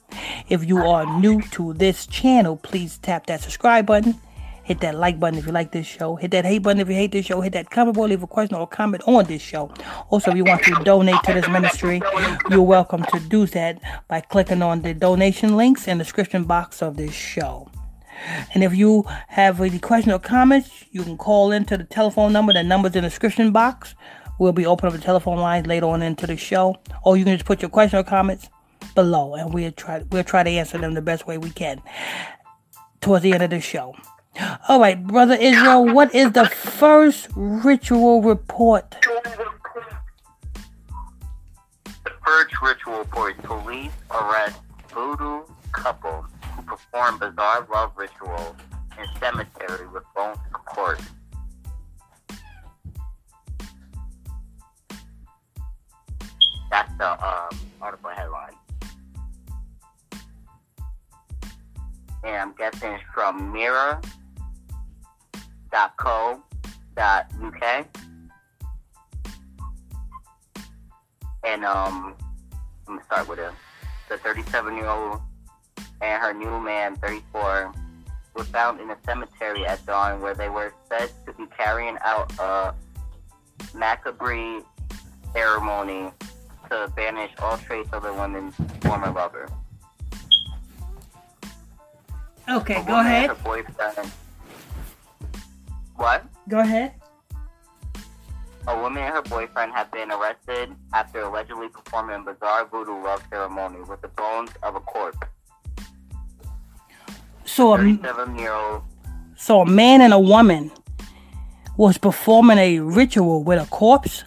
If 0.48 0.64
you 0.64 0.78
are 0.78 1.20
new 1.20 1.40
to 1.52 1.74
this 1.74 2.06
channel, 2.06 2.56
please 2.56 2.98
tap 2.98 3.26
that 3.26 3.40
subscribe 3.40 3.86
button. 3.86 4.20
Hit 4.64 4.80
that 4.80 4.96
like 4.96 5.20
button 5.20 5.38
if 5.38 5.46
you 5.46 5.52
like 5.52 5.70
this 5.70 5.86
show. 5.86 6.16
Hit 6.16 6.32
that 6.32 6.44
hate 6.44 6.58
button 6.58 6.80
if 6.80 6.88
you 6.88 6.94
hate 6.94 7.12
this 7.12 7.24
show. 7.24 7.40
Hit 7.40 7.52
that 7.52 7.70
comment 7.70 7.94
button, 7.94 8.10
leave 8.10 8.22
a 8.24 8.26
question 8.26 8.56
or 8.56 8.66
comment 8.66 9.02
on 9.06 9.24
this 9.26 9.40
show. 9.40 9.72
Also, 10.10 10.32
if 10.32 10.36
you 10.36 10.44
want 10.44 10.64
to 10.64 10.74
donate 10.82 11.22
to 11.22 11.34
this 11.34 11.48
ministry, 11.48 12.02
you're 12.50 12.62
welcome 12.62 13.04
to 13.12 13.20
do 13.28 13.46
that 13.46 13.80
by 14.08 14.20
clicking 14.20 14.62
on 14.62 14.82
the 14.82 14.92
donation 14.92 15.56
links 15.56 15.86
in 15.86 15.98
the 15.98 16.04
description 16.04 16.42
box 16.42 16.82
of 16.82 16.96
this 16.96 17.14
show. 17.14 17.68
And 18.54 18.62
if 18.64 18.74
you 18.74 19.04
have 19.28 19.60
any 19.60 19.78
questions 19.78 20.14
or 20.14 20.18
comments, 20.18 20.84
you 20.90 21.02
can 21.02 21.16
call 21.16 21.52
into 21.52 21.76
the 21.76 21.84
telephone 21.84 22.32
number. 22.32 22.52
The 22.52 22.62
number's 22.62 22.96
in 22.96 23.02
the 23.02 23.10
description 23.10 23.52
box. 23.52 23.94
We'll 24.38 24.52
be 24.52 24.66
opening 24.66 24.92
up 24.92 24.98
the 24.98 25.04
telephone 25.04 25.38
lines 25.38 25.66
later 25.66 25.86
on 25.86 26.02
into 26.02 26.26
the 26.26 26.36
show. 26.36 26.76
Or 27.04 27.16
you 27.16 27.24
can 27.24 27.34
just 27.34 27.46
put 27.46 27.62
your 27.62 27.70
question 27.70 27.98
or 27.98 28.04
comments 28.04 28.48
below 28.94 29.34
and 29.34 29.52
we'll 29.52 29.72
try 29.72 30.02
we'll 30.10 30.24
try 30.24 30.42
to 30.42 30.50
answer 30.50 30.78
them 30.78 30.94
the 30.94 31.02
best 31.02 31.26
way 31.26 31.38
we 31.38 31.50
can 31.50 31.80
towards 33.00 33.22
the 33.22 33.32
end 33.32 33.42
of 33.42 33.50
the 33.50 33.60
show. 33.60 33.94
All 34.68 34.80
right, 34.80 35.02
brother 35.06 35.34
Israel, 35.34 35.86
what 35.86 36.14
is 36.14 36.32
the 36.32 36.46
first 36.46 37.28
ritual 37.34 38.22
report? 38.22 38.96
The 42.04 42.10
first 42.24 42.54
ritual 42.62 42.98
report 42.98 43.38
police 43.42 43.92
arrest 44.10 44.58
voodoo 44.92 45.42
couple 45.72 46.26
perform 46.66 47.18
bizarre 47.18 47.66
love 47.72 47.92
rituals 47.96 48.56
in 48.98 49.06
cemetery 49.20 49.86
with 49.88 50.02
bones 50.14 50.38
of 50.54 50.64
corpse. 50.64 51.04
That's 56.70 56.92
the 56.98 57.12
um, 57.24 57.58
article 57.80 58.10
headline. 58.10 58.52
And 62.24 62.36
I'm 62.36 62.54
guessing 62.54 62.92
it's 62.92 63.04
from 63.14 63.52
mirror.co.uk. 63.52 64.02
And 71.44 71.64
um, 71.64 72.14
let 72.88 72.96
me 72.96 73.02
start 73.04 73.28
with 73.28 73.38
it. 73.38 73.52
The 74.08 74.18
37 74.18 74.76
year 74.76 74.88
old 74.88 75.20
and 76.00 76.22
her 76.22 76.32
new 76.32 76.60
man, 76.60 76.96
34, 76.96 77.72
were 78.34 78.44
found 78.44 78.80
in 78.80 78.90
a 78.90 78.96
cemetery 79.04 79.66
at 79.66 79.84
dawn 79.86 80.20
where 80.20 80.34
they 80.34 80.48
were 80.48 80.74
said 80.88 81.10
to 81.26 81.32
be 81.32 81.46
carrying 81.56 81.96
out 82.04 82.32
a 82.38 82.74
macabre 83.74 84.62
ceremony 85.32 86.10
to 86.70 86.92
banish 86.96 87.30
all 87.38 87.56
trace 87.58 87.86
of 87.92 88.02
the 88.02 88.12
woman's 88.12 88.54
former 88.80 89.10
lover. 89.10 89.48
Okay, 92.48 92.84
go 92.86 93.00
ahead. 93.00 93.30
What? 95.96 96.24
Go 96.48 96.60
ahead. 96.60 96.92
A 98.68 98.80
woman 98.80 99.02
and 99.02 99.14
her 99.14 99.22
boyfriend 99.22 99.72
have 99.72 99.90
been 99.92 100.10
arrested 100.10 100.74
after 100.92 101.22
allegedly 101.22 101.68
performing 101.68 102.16
a 102.16 102.32
bizarre 102.32 102.66
voodoo 102.66 103.02
love 103.02 103.22
ceremony 103.30 103.80
with 103.88 104.00
the 104.02 104.08
bones 104.08 104.50
of 104.62 104.74
a 104.74 104.80
corpse. 104.80 105.18
So 107.46 107.72
a, 107.74 107.78
37 107.78 108.38
year 108.38 108.52
old 108.52 108.82
so 109.36 109.60
a 109.60 109.66
man 109.66 110.00
and 110.00 110.12
a 110.12 110.18
woman 110.18 110.72
was 111.76 111.98
performing 111.98 112.58
a 112.58 112.80
ritual 112.80 113.44
with 113.44 113.62
a 113.62 113.66
corpse. 113.66 114.24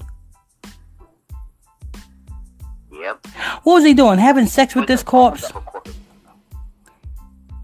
Yep. 2.91 3.27
What 3.63 3.73
was 3.73 3.83
he 3.85 3.93
doing? 3.93 4.19
Having 4.19 4.45
sex 4.47 4.75
with 4.75 4.87
this 4.87 5.01
corpse? 5.01 5.51
corpse. 5.51 5.91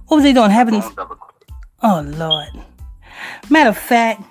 What 0.08 0.18
was 0.18 0.26
he 0.26 0.34
doing? 0.34 0.50
Having 0.50 0.80
Bones 0.80 0.98
of 0.98 1.12
a 1.12 1.16
corpse. 1.16 1.46
Oh 1.84 2.02
Lord. 2.02 2.50
Matter 3.50 3.70
of 3.70 3.78
fact, 3.78 4.24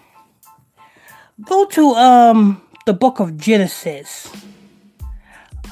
go 1.42 1.66
to 1.66 1.90
um 1.94 2.60
the 2.84 2.92
book 2.92 3.20
of 3.20 3.36
Genesis. 3.38 4.32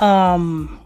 Um 0.01 0.82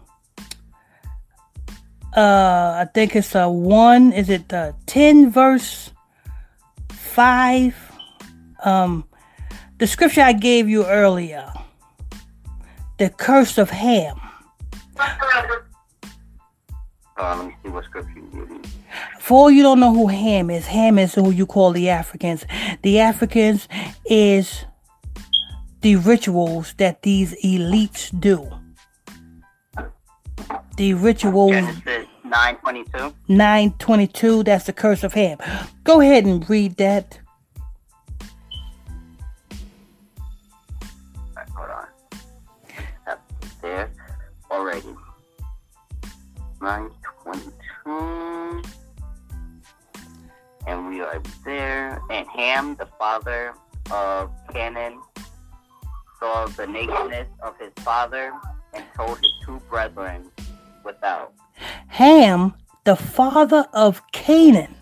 uh 2.17 2.81
I 2.81 2.85
think 2.93 3.15
it's 3.15 3.35
a 3.35 3.47
one, 3.47 4.11
is 4.11 4.29
it 4.29 4.49
the 4.49 4.73
ten 4.87 5.31
verse 5.31 5.91
five? 6.89 7.75
Um 8.63 9.05
the 9.77 9.85
scripture 9.85 10.23
I 10.23 10.33
gave 10.33 10.67
you 10.67 10.85
earlier. 10.85 11.45
The 12.97 13.09
curse 13.09 13.59
of 13.59 13.69
Ham. 13.69 14.17
Uh, 17.19 17.35
let 17.37 17.47
me 17.47 17.55
see 17.63 17.69
what 17.69 17.85
scripture 17.85 18.17
you. 18.17 18.61
For 19.19 19.37
all 19.37 19.51
you 19.51 19.61
don't 19.61 19.79
know 19.79 19.93
who 19.93 20.07
Ham 20.07 20.49
is, 20.49 20.65
Ham 20.65 20.97
is 20.97 21.13
who 21.13 21.29
you 21.31 21.45
call 21.45 21.71
the 21.71 21.89
Africans. 21.89 22.45
The 22.81 22.99
Africans 22.99 23.67
is 24.05 24.65
the 25.81 25.97
rituals 25.97 26.73
that 26.77 27.03
these 27.03 27.33
elites 27.43 28.09
do. 28.19 28.49
The 30.77 30.93
rituals 30.93 31.51
Genesis 31.51 32.06
9:22. 32.29 33.13
922, 33.27 34.43
that's 34.43 34.65
the 34.65 34.73
curse 34.73 35.03
of 35.03 35.13
Ham. 35.13 35.37
Go 35.83 36.01
ahead 36.01 36.25
and 36.25 36.47
read 36.49 36.77
that. 36.77 37.19
Hold 41.55 41.69
on. 41.69 41.87
That's 43.05 43.21
there 43.61 43.89
already. 44.51 44.95
922. 46.61 48.61
And 50.67 50.89
we 50.89 51.01
are 51.01 51.21
there. 51.45 52.01
And 52.09 52.27
Ham, 52.27 52.75
the 52.75 52.87
father 52.99 53.53
of 53.91 54.31
Canaan, 54.51 54.99
saw 56.19 56.47
the 56.47 56.67
nakedness 56.67 57.27
of 57.41 57.57
his 57.57 57.71
father 57.83 58.33
and 58.73 58.83
told 58.95 59.17
his 59.19 59.31
two 59.45 59.61
brethren 59.69 60.29
without. 60.83 61.33
Ham, 61.87 62.53
the 62.83 62.95
father 62.95 63.65
of 63.73 64.01
Canaan. 64.11 64.75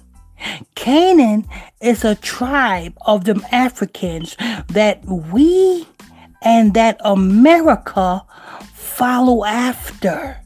Canaan 0.76 1.48
is 1.82 2.04
a 2.04 2.16
tribe 2.16 2.94
of 3.06 3.24
them 3.24 3.46
Africans 3.52 4.36
that 4.68 5.04
we 5.06 5.88
and 6.42 6.74
that 6.74 6.98
America 7.04 8.24
follow 8.74 9.44
after. 9.46 10.42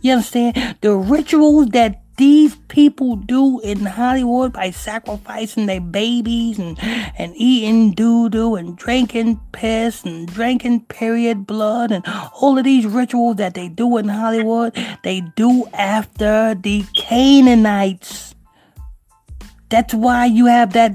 You 0.00 0.12
understand? 0.12 0.76
The 0.80 0.94
rituals 0.94 1.68
that 1.68 2.02
these 2.18 2.56
people 2.68 3.16
do 3.16 3.60
in 3.60 3.86
Hollywood 3.86 4.52
by 4.52 4.70
sacrificing 4.70 5.66
their 5.66 5.80
babies 5.80 6.58
and, 6.58 6.76
and 7.16 7.32
eating 7.36 7.92
doo 7.92 8.28
doo 8.28 8.56
and 8.56 8.76
drinking 8.76 9.40
piss 9.52 10.04
and 10.04 10.26
drinking 10.26 10.84
period 10.86 11.46
blood 11.46 11.92
and 11.92 12.04
all 12.34 12.58
of 12.58 12.64
these 12.64 12.84
rituals 12.84 13.36
that 13.36 13.54
they 13.54 13.68
do 13.68 13.96
in 13.96 14.08
Hollywood, 14.08 14.76
they 15.04 15.20
do 15.36 15.66
after 15.72 16.54
the 16.54 16.84
Canaanites. 16.96 18.34
That's 19.70 19.94
why 19.94 20.26
you 20.26 20.46
have 20.46 20.72
that 20.72 20.92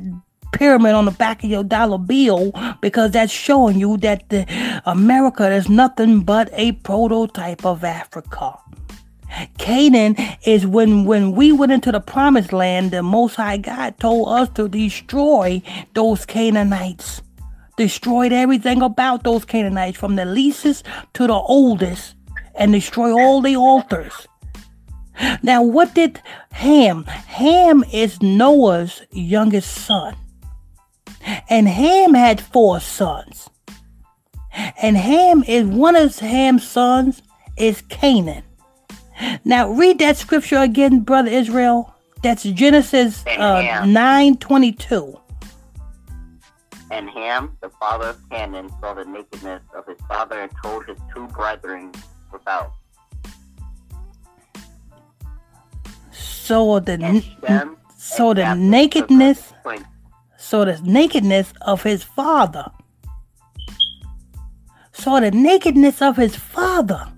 pyramid 0.52 0.94
on 0.94 1.06
the 1.06 1.12
back 1.12 1.44
of 1.44 1.50
your 1.50 1.64
dollar 1.64 1.98
bill 1.98 2.52
because 2.82 3.12
that's 3.12 3.32
showing 3.32 3.80
you 3.80 3.98
that 3.98 4.30
the 4.30 4.46
America 4.86 5.50
is 5.52 5.70
nothing 5.70 6.22
but 6.22 6.50
a 6.54 6.74
prototype 6.74 7.66
of 7.66 7.84
Africa. 7.84 8.58
Canaan 9.58 10.16
is 10.46 10.66
when 10.66 11.06
when 11.06 11.34
we 11.34 11.52
went 11.52 11.72
into 11.72 11.92
the 11.92 12.00
promised 12.00 12.54
land, 12.54 12.92
the 12.92 13.04
Most 13.04 13.36
High 13.36 13.58
God 13.58 14.00
told 14.00 14.30
us 14.30 14.50
to 14.56 14.68
destroy 14.68 15.62
those 15.94 16.26
Canaanites. 16.26 17.22
Destroyed 17.76 18.32
everything 18.32 18.82
about 18.82 19.24
those 19.24 19.46
Canaanites, 19.46 19.98
from 19.98 20.16
the 20.16 20.26
leastest 20.26 20.86
to 21.14 21.26
the 21.26 21.34
oldest, 21.34 22.16
and 22.56 22.72
destroy 22.72 23.12
all 23.12 23.42
the 23.42 23.56
altars. 23.56 24.28
Now, 25.42 25.64
what 25.64 25.94
did 25.94 26.22
Ham? 26.52 27.04
Ham 27.06 27.84
is 27.92 28.22
Noah's 28.22 29.02
youngest 29.12 29.72
son. 29.74 30.16
And 31.50 31.68
Ham 31.68 32.14
had 32.14 32.42
four 32.42 32.80
sons. 32.80 33.50
And 34.82 34.98
Ham 34.98 35.44
is 35.48 35.66
one 35.66 35.96
of 35.96 36.18
Ham's 36.20 36.68
sons 36.68 37.22
is 37.58 37.82
Canaan. 37.82 38.44
Now 39.45 39.70
read 39.70 39.99
that 39.99 40.18
scripture 40.18 40.57
again, 40.57 41.01
brother 41.01 41.30
Israel. 41.30 41.93
That's 42.22 42.43
Genesis 42.43 43.26
uh, 43.28 43.86
nine 43.86 44.38
twenty 44.38 44.72
two. 44.72 45.20
And 46.91 47.09
Ham, 47.09 47.57
the 47.61 47.70
father 47.70 48.09
of 48.09 48.30
Canaan, 48.30 48.70
saw 48.80 48.93
the 48.93 49.05
nakedness 49.05 49.61
of 49.76 49.86
his 49.88 49.97
father 50.07 50.39
and 50.41 50.51
told 50.64 50.86
his 50.86 50.97
two 51.14 51.28
brethren 51.28 51.91
without. 52.32 52.74
So 56.11 56.80
the 56.80 57.24
Shem 57.45 57.78
so 57.97 58.34
the 58.34 58.53
nakedness 58.53 59.53
so 60.38 60.66
the 60.66 60.80
nakedness 60.84 61.53
of 61.61 61.84
his 61.84 62.03
father. 62.03 62.70
So 64.91 65.20
the 65.20 65.32
nakedness 65.32 66.01
of 66.01 66.18
his 66.18 66.36
father. 66.36 67.12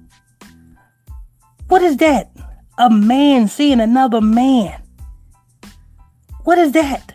What 1.68 1.82
is 1.82 1.98
that? 1.98 2.32
A 2.78 2.90
man 2.90 3.48
seeing 3.48 3.80
another 3.80 4.22
man. 4.22 4.82
What 6.44 6.58
is 6.58 6.74
that? 6.74 7.14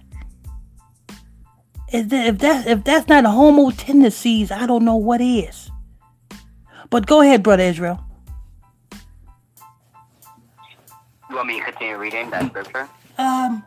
If 1.92 2.08
that 2.08 2.66
if 2.66 2.84
that's 2.84 3.08
not 3.08 3.24
homo 3.24 3.70
tendencies, 3.70 4.50
I 4.50 4.66
don't 4.66 4.84
know 4.84 4.96
what 4.96 5.20
is. 5.20 5.70
But 6.88 7.06
go 7.06 7.20
ahead, 7.20 7.42
brother 7.42 7.64
Israel. 7.64 8.04
You 11.28 11.36
want 11.36 11.48
me 11.48 11.58
to 11.58 11.64
continue 11.64 11.96
reading 11.96 12.30
that 12.30 12.46
scripture? 12.50 12.88
Um, 13.18 13.62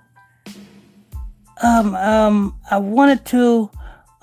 um, 1.62 1.96
um, 1.96 2.60
I 2.70 2.78
wanted 2.78 3.26
to 3.28 3.70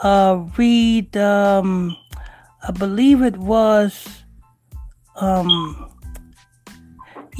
uh, 0.00 0.44
read, 0.58 1.16
um, 1.16 1.96
I 2.62 2.70
believe 2.72 3.22
it 3.22 3.38
was, 3.38 4.06
um, 5.16 5.89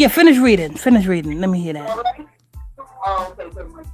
yeah, 0.00 0.08
finish 0.08 0.38
reading, 0.38 0.72
finish 0.72 1.04
reading. 1.04 1.38
Let 1.42 1.50
me 1.50 1.60
hear 1.60 1.74
that. 1.74 1.98
Okay. 1.98 2.24
so 3.54 3.68
my- 3.68 3.84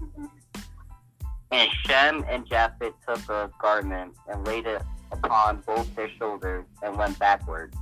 And 1.50 1.68
Shem 1.84 2.24
and 2.28 2.46
Japheth 2.46 2.94
took 3.04 3.28
a 3.28 3.50
garment 3.60 4.14
and 4.28 4.46
laid 4.46 4.66
it 4.66 4.82
upon 5.10 5.64
both 5.66 5.92
their 5.96 6.08
shoulders 6.16 6.64
and 6.84 6.96
went 6.96 7.18
backward, 7.18 7.74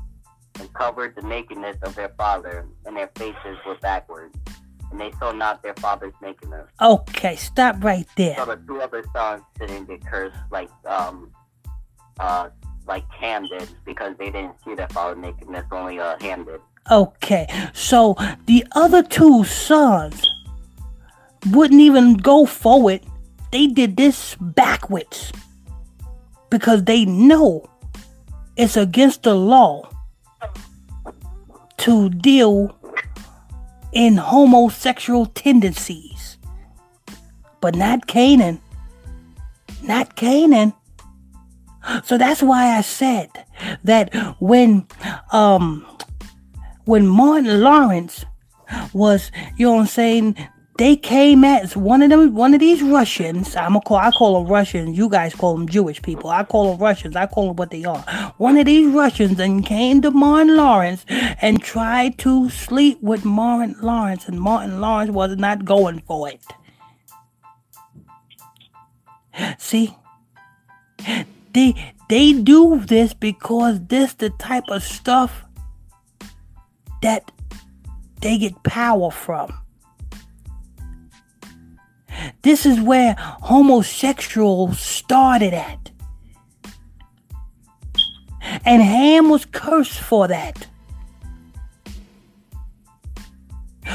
and 0.58 0.72
covered 0.72 1.14
the 1.16 1.20
nakedness 1.20 1.76
of 1.82 1.94
their 1.96 2.14
father, 2.16 2.66
and 2.86 2.96
their 2.96 3.10
faces 3.14 3.58
were 3.66 3.76
backward. 3.82 4.30
And 4.90 4.98
they 4.98 5.12
saw 5.18 5.32
not 5.32 5.62
their 5.62 5.74
father's 5.74 6.14
nakedness. 6.22 6.66
Okay, 6.80 7.36
stop 7.36 7.84
right 7.84 8.06
there. 8.16 8.36
So 8.38 8.46
the 8.46 8.56
two 8.56 8.80
other 8.80 9.04
sons 9.14 9.42
didn't 9.58 9.84
get 9.86 10.06
cursed 10.06 10.36
like 10.50 10.70
um 10.86 11.30
uh 12.20 12.48
like 12.86 13.04
Ham 13.10 13.46
did 13.48 13.68
because 13.84 14.14
they 14.18 14.30
didn't 14.30 14.54
see 14.64 14.74
their 14.74 14.88
father's 14.88 15.18
nakedness, 15.18 15.66
only 15.70 15.98
uh 16.00 16.16
Ham 16.22 16.46
did. 16.46 16.60
Okay, 16.90 17.46
so 17.72 18.14
the 18.46 18.66
other 18.72 19.02
two 19.02 19.44
sons 19.44 20.22
wouldn't 21.50 21.80
even 21.80 22.14
go 22.14 22.44
forward. 22.44 23.00
They 23.52 23.66
did 23.66 23.96
this 23.96 24.36
backwards 24.38 25.32
because 26.50 26.84
they 26.84 27.04
know 27.06 27.68
it's 28.56 28.76
against 28.76 29.22
the 29.22 29.34
law 29.34 29.88
to 31.78 32.10
deal 32.10 32.76
in 33.92 34.16
homosexual 34.16 35.26
tendencies. 35.26 36.38
But 37.60 37.74
not 37.76 38.06
Canaan. 38.06 38.60
Not 39.82 40.16
Canaan. 40.16 40.74
So 42.04 42.18
that's 42.18 42.42
why 42.42 42.76
I 42.76 42.80
said 42.82 43.30
that 43.84 44.14
when 44.38 44.86
um 45.32 45.86
when 46.84 47.06
Martin 47.06 47.60
Lawrence 47.60 48.24
was, 48.92 49.30
you 49.56 49.66
know 49.66 49.74
what 49.74 49.80
I'm 49.80 49.86
saying, 49.86 50.48
they 50.76 50.96
came 50.96 51.44
at 51.44 51.76
one 51.76 52.02
of 52.02 52.10
them, 52.10 52.34
one 52.34 52.52
of 52.52 52.58
these 52.60 52.82
Russians. 52.82 53.54
I'm 53.54 53.74
gonna 53.74 53.80
call, 53.82 53.96
I 53.96 54.10
call 54.10 54.42
them 54.42 54.52
Russians. 54.52 54.98
You 54.98 55.08
guys 55.08 55.32
call 55.32 55.56
them 55.56 55.68
Jewish 55.68 56.02
people. 56.02 56.30
I 56.30 56.42
call 56.42 56.72
them 56.72 56.80
Russians. 56.80 57.14
I 57.14 57.26
call 57.26 57.48
them 57.48 57.56
what 57.56 57.70
they 57.70 57.84
are. 57.84 58.00
One 58.38 58.58
of 58.58 58.66
these 58.66 58.92
Russians 58.92 59.38
and 59.38 59.64
came 59.64 60.02
to 60.02 60.10
Martin 60.10 60.56
Lawrence 60.56 61.04
and 61.08 61.62
tried 61.62 62.18
to 62.18 62.50
sleep 62.50 63.00
with 63.00 63.24
Martin 63.24 63.76
Lawrence, 63.80 64.26
and 64.26 64.40
Martin 64.40 64.80
Lawrence 64.80 65.12
was 65.12 65.36
not 65.36 65.64
going 65.64 66.00
for 66.00 66.28
it. 66.28 66.42
See, 69.58 69.96
they 71.52 71.94
they 72.08 72.32
do 72.32 72.80
this 72.80 73.14
because 73.14 73.80
this 73.86 74.14
the 74.14 74.30
type 74.30 74.64
of 74.68 74.82
stuff 74.82 75.43
that 77.04 77.30
they 78.22 78.38
get 78.38 78.62
power 78.62 79.10
from. 79.10 79.52
This 82.40 82.64
is 82.64 82.80
where 82.80 83.14
homosexuals 83.18 84.80
started 84.80 85.52
at. 85.52 85.90
And 88.64 88.80
Ham 88.82 89.28
was 89.28 89.44
cursed 89.44 90.00
for 90.00 90.28
that. 90.28 90.66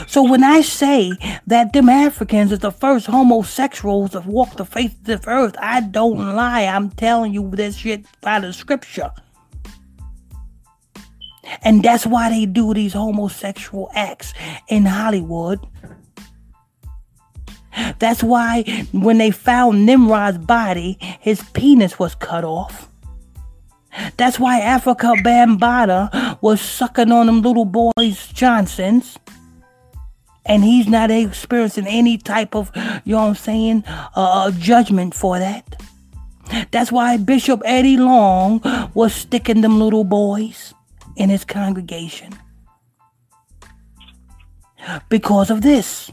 So 0.07 0.21
when 0.21 0.43
I 0.43 0.61
say 0.61 1.13
that 1.47 1.73
them 1.73 1.89
Africans 1.89 2.51
is 2.51 2.59
the 2.59 2.71
first 2.71 3.07
homosexuals 3.07 4.11
to 4.11 4.19
walk 4.19 4.55
the 4.55 4.65
face 4.65 4.93
of 5.07 5.27
earth, 5.27 5.55
I 5.59 5.81
don't 5.81 6.35
lie. 6.35 6.65
I'm 6.65 6.91
telling 6.91 7.33
you 7.33 7.49
this 7.49 7.77
shit 7.77 8.05
by 8.21 8.39
the 8.39 8.53
scripture. 8.53 9.09
And 11.61 11.83
that's 11.83 12.05
why 12.05 12.29
they 12.29 12.45
do 12.45 12.73
these 12.73 12.93
homosexual 12.93 13.89
acts 13.93 14.33
in 14.67 14.85
Hollywood. 14.85 15.65
That's 17.99 18.23
why 18.23 18.63
when 18.91 19.17
they 19.17 19.31
found 19.31 19.85
Nimrod's 19.85 20.37
body, 20.37 20.97
his 21.19 21.41
penis 21.53 21.99
was 21.99 22.15
cut 22.15 22.43
off. 22.43 22.89
That's 24.17 24.39
why 24.39 24.61
Afrika 24.61 25.15
Bambaataa 25.23 26.41
was 26.41 26.61
sucking 26.61 27.11
on 27.11 27.25
them 27.25 27.41
little 27.41 27.65
boys' 27.65 28.27
Johnsons. 28.33 29.17
And 30.45 30.63
he's 30.63 30.87
not 30.87 31.11
experiencing 31.11 31.87
any 31.87 32.17
type 32.17 32.55
of, 32.55 32.71
you 33.05 33.13
know 33.13 33.21
what 33.21 33.29
I'm 33.29 33.35
saying, 33.35 33.83
uh, 34.15 34.51
judgment 34.51 35.13
for 35.13 35.37
that. 35.37 35.81
That's 36.71 36.91
why 36.91 37.17
Bishop 37.17 37.61
Eddie 37.65 37.97
Long 37.97 38.61
was 38.95 39.13
sticking 39.13 39.61
them 39.61 39.79
little 39.79 40.03
boys 40.03 40.73
in 41.19 41.29
his 41.29 41.45
congregation. 41.45 42.33
Because 45.09 45.51
of 45.51 45.61
this. 45.61 46.11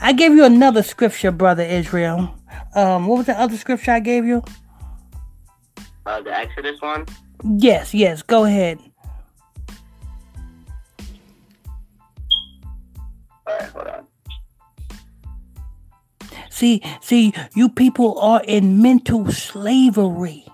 I 0.00 0.12
gave 0.12 0.32
you 0.32 0.44
another 0.44 0.82
scripture, 0.82 1.30
brother 1.30 1.62
Israel. 1.62 2.34
Um, 2.74 3.06
what 3.06 3.18
was 3.18 3.26
the 3.26 3.38
other 3.38 3.56
scripture 3.56 3.92
I 3.92 4.00
gave 4.00 4.24
you? 4.24 4.42
Uh, 6.06 6.20
the 6.22 6.36
Exodus 6.36 6.80
one. 6.80 7.06
Yes, 7.44 7.94
yes. 7.94 8.22
Go 8.22 8.44
ahead. 8.44 8.78
All 13.46 13.58
right, 13.58 13.68
hold 13.70 13.86
on. 13.86 14.06
See, 16.48 16.82
see, 17.00 17.32
you 17.54 17.68
people 17.68 18.18
are 18.18 18.42
in 18.44 18.82
mental 18.82 19.30
slavery. 19.30 20.49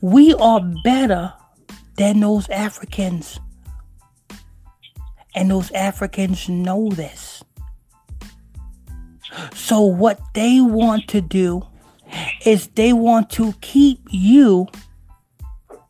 We 0.00 0.34
are 0.34 0.60
better 0.84 1.32
than 1.96 2.20
those 2.20 2.48
Africans. 2.48 3.40
And 5.34 5.50
those 5.50 5.70
Africans 5.72 6.48
know 6.48 6.88
this. 6.90 7.42
So, 9.54 9.82
what 9.82 10.20
they 10.34 10.60
want 10.60 11.08
to 11.08 11.20
do 11.20 11.66
is 12.44 12.68
they 12.68 12.92
want 12.92 13.28
to 13.30 13.52
keep 13.60 14.00
you 14.10 14.68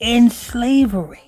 in 0.01 0.31
slavery. 0.31 1.21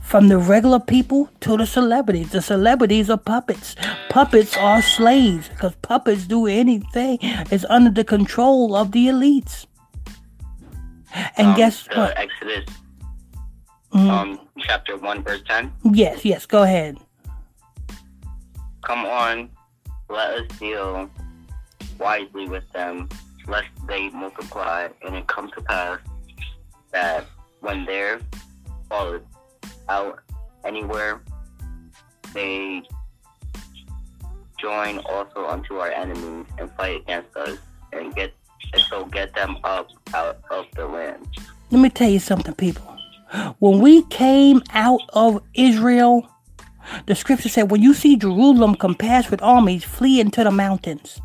From 0.00 0.28
the 0.28 0.38
regular 0.38 0.78
people 0.78 1.28
to 1.40 1.56
the 1.56 1.66
celebrities. 1.66 2.30
The 2.30 2.42
celebrities 2.42 3.10
are 3.10 3.18
puppets. 3.18 3.74
Puppets 4.10 4.56
are 4.56 4.80
slaves 4.80 5.48
because 5.48 5.74
puppets 5.82 6.26
do 6.26 6.46
anything. 6.46 7.18
It's 7.20 7.64
under 7.68 7.90
the 7.90 8.04
control 8.04 8.76
of 8.76 8.92
the 8.92 9.08
elites. 9.08 9.66
And 11.36 11.48
Um, 11.48 11.54
guess 11.56 11.86
uh, 11.88 11.94
what? 11.96 12.18
Exodus, 12.18 12.64
Mhm. 13.92 14.10
um, 14.10 14.40
chapter 14.58 14.96
one, 14.96 15.22
verse 15.22 15.42
ten. 15.46 15.72
Yes, 15.84 16.24
yes, 16.24 16.46
go 16.46 16.62
ahead. 16.64 16.98
Come 18.82 19.06
on, 19.06 19.48
let 20.08 20.30
us 20.30 20.58
deal 20.58 21.08
wisely 21.98 22.48
with 22.48 22.68
them, 22.72 23.08
lest 23.46 23.68
they 23.86 24.08
multiply, 24.10 24.88
and 25.06 25.14
it 25.14 25.26
come 25.28 25.50
to 25.52 25.60
pass 25.62 26.00
that 26.92 27.24
when 27.60 27.84
they're 27.86 28.20
followed 28.88 29.24
out 29.88 30.20
anywhere, 30.64 31.20
they 32.32 32.82
join 34.58 34.98
also 34.98 35.46
unto 35.46 35.76
our 35.76 35.90
enemies 35.90 36.46
and 36.58 36.70
fight 36.72 37.00
against 37.02 37.36
us, 37.36 37.58
and 37.92 38.14
get 38.14 38.32
and 38.72 38.82
so 38.82 39.04
get 39.06 39.34
them 39.34 39.56
up 39.64 39.90
out 40.14 40.40
of 40.50 40.66
the 40.74 40.86
land. 40.86 41.26
Let 41.70 41.80
me 41.80 41.90
tell 41.90 42.08
you 42.08 42.18
something, 42.18 42.54
people. 42.54 42.96
When 43.58 43.80
we 43.80 44.02
came 44.04 44.62
out 44.72 45.00
of 45.12 45.42
Israel, 45.54 46.28
the 47.06 47.14
scripture 47.14 47.48
said, 47.48 47.70
when 47.70 47.82
you 47.82 47.94
see 47.94 48.16
Jerusalem 48.16 48.74
compassed 48.74 49.30
with 49.30 49.42
armies, 49.42 49.84
flee 49.84 50.20
into 50.20 50.44
the 50.44 50.50
mountains. 50.50 51.20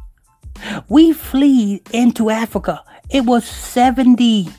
We 0.90 1.14
flee 1.14 1.82
into 1.94 2.30
Africa. 2.30 2.84
It 3.10 3.26
was 3.26 3.46
70 3.46 4.50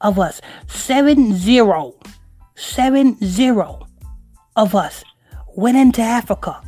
of 0.00 0.18
us. 0.18 0.40
Seven 0.66 1.34
zero. 1.34 1.94
Seven 2.54 3.16
zero 3.22 3.86
of 4.54 4.74
us 4.74 5.04
went 5.54 5.76
into 5.76 6.02
Africa. 6.02 6.62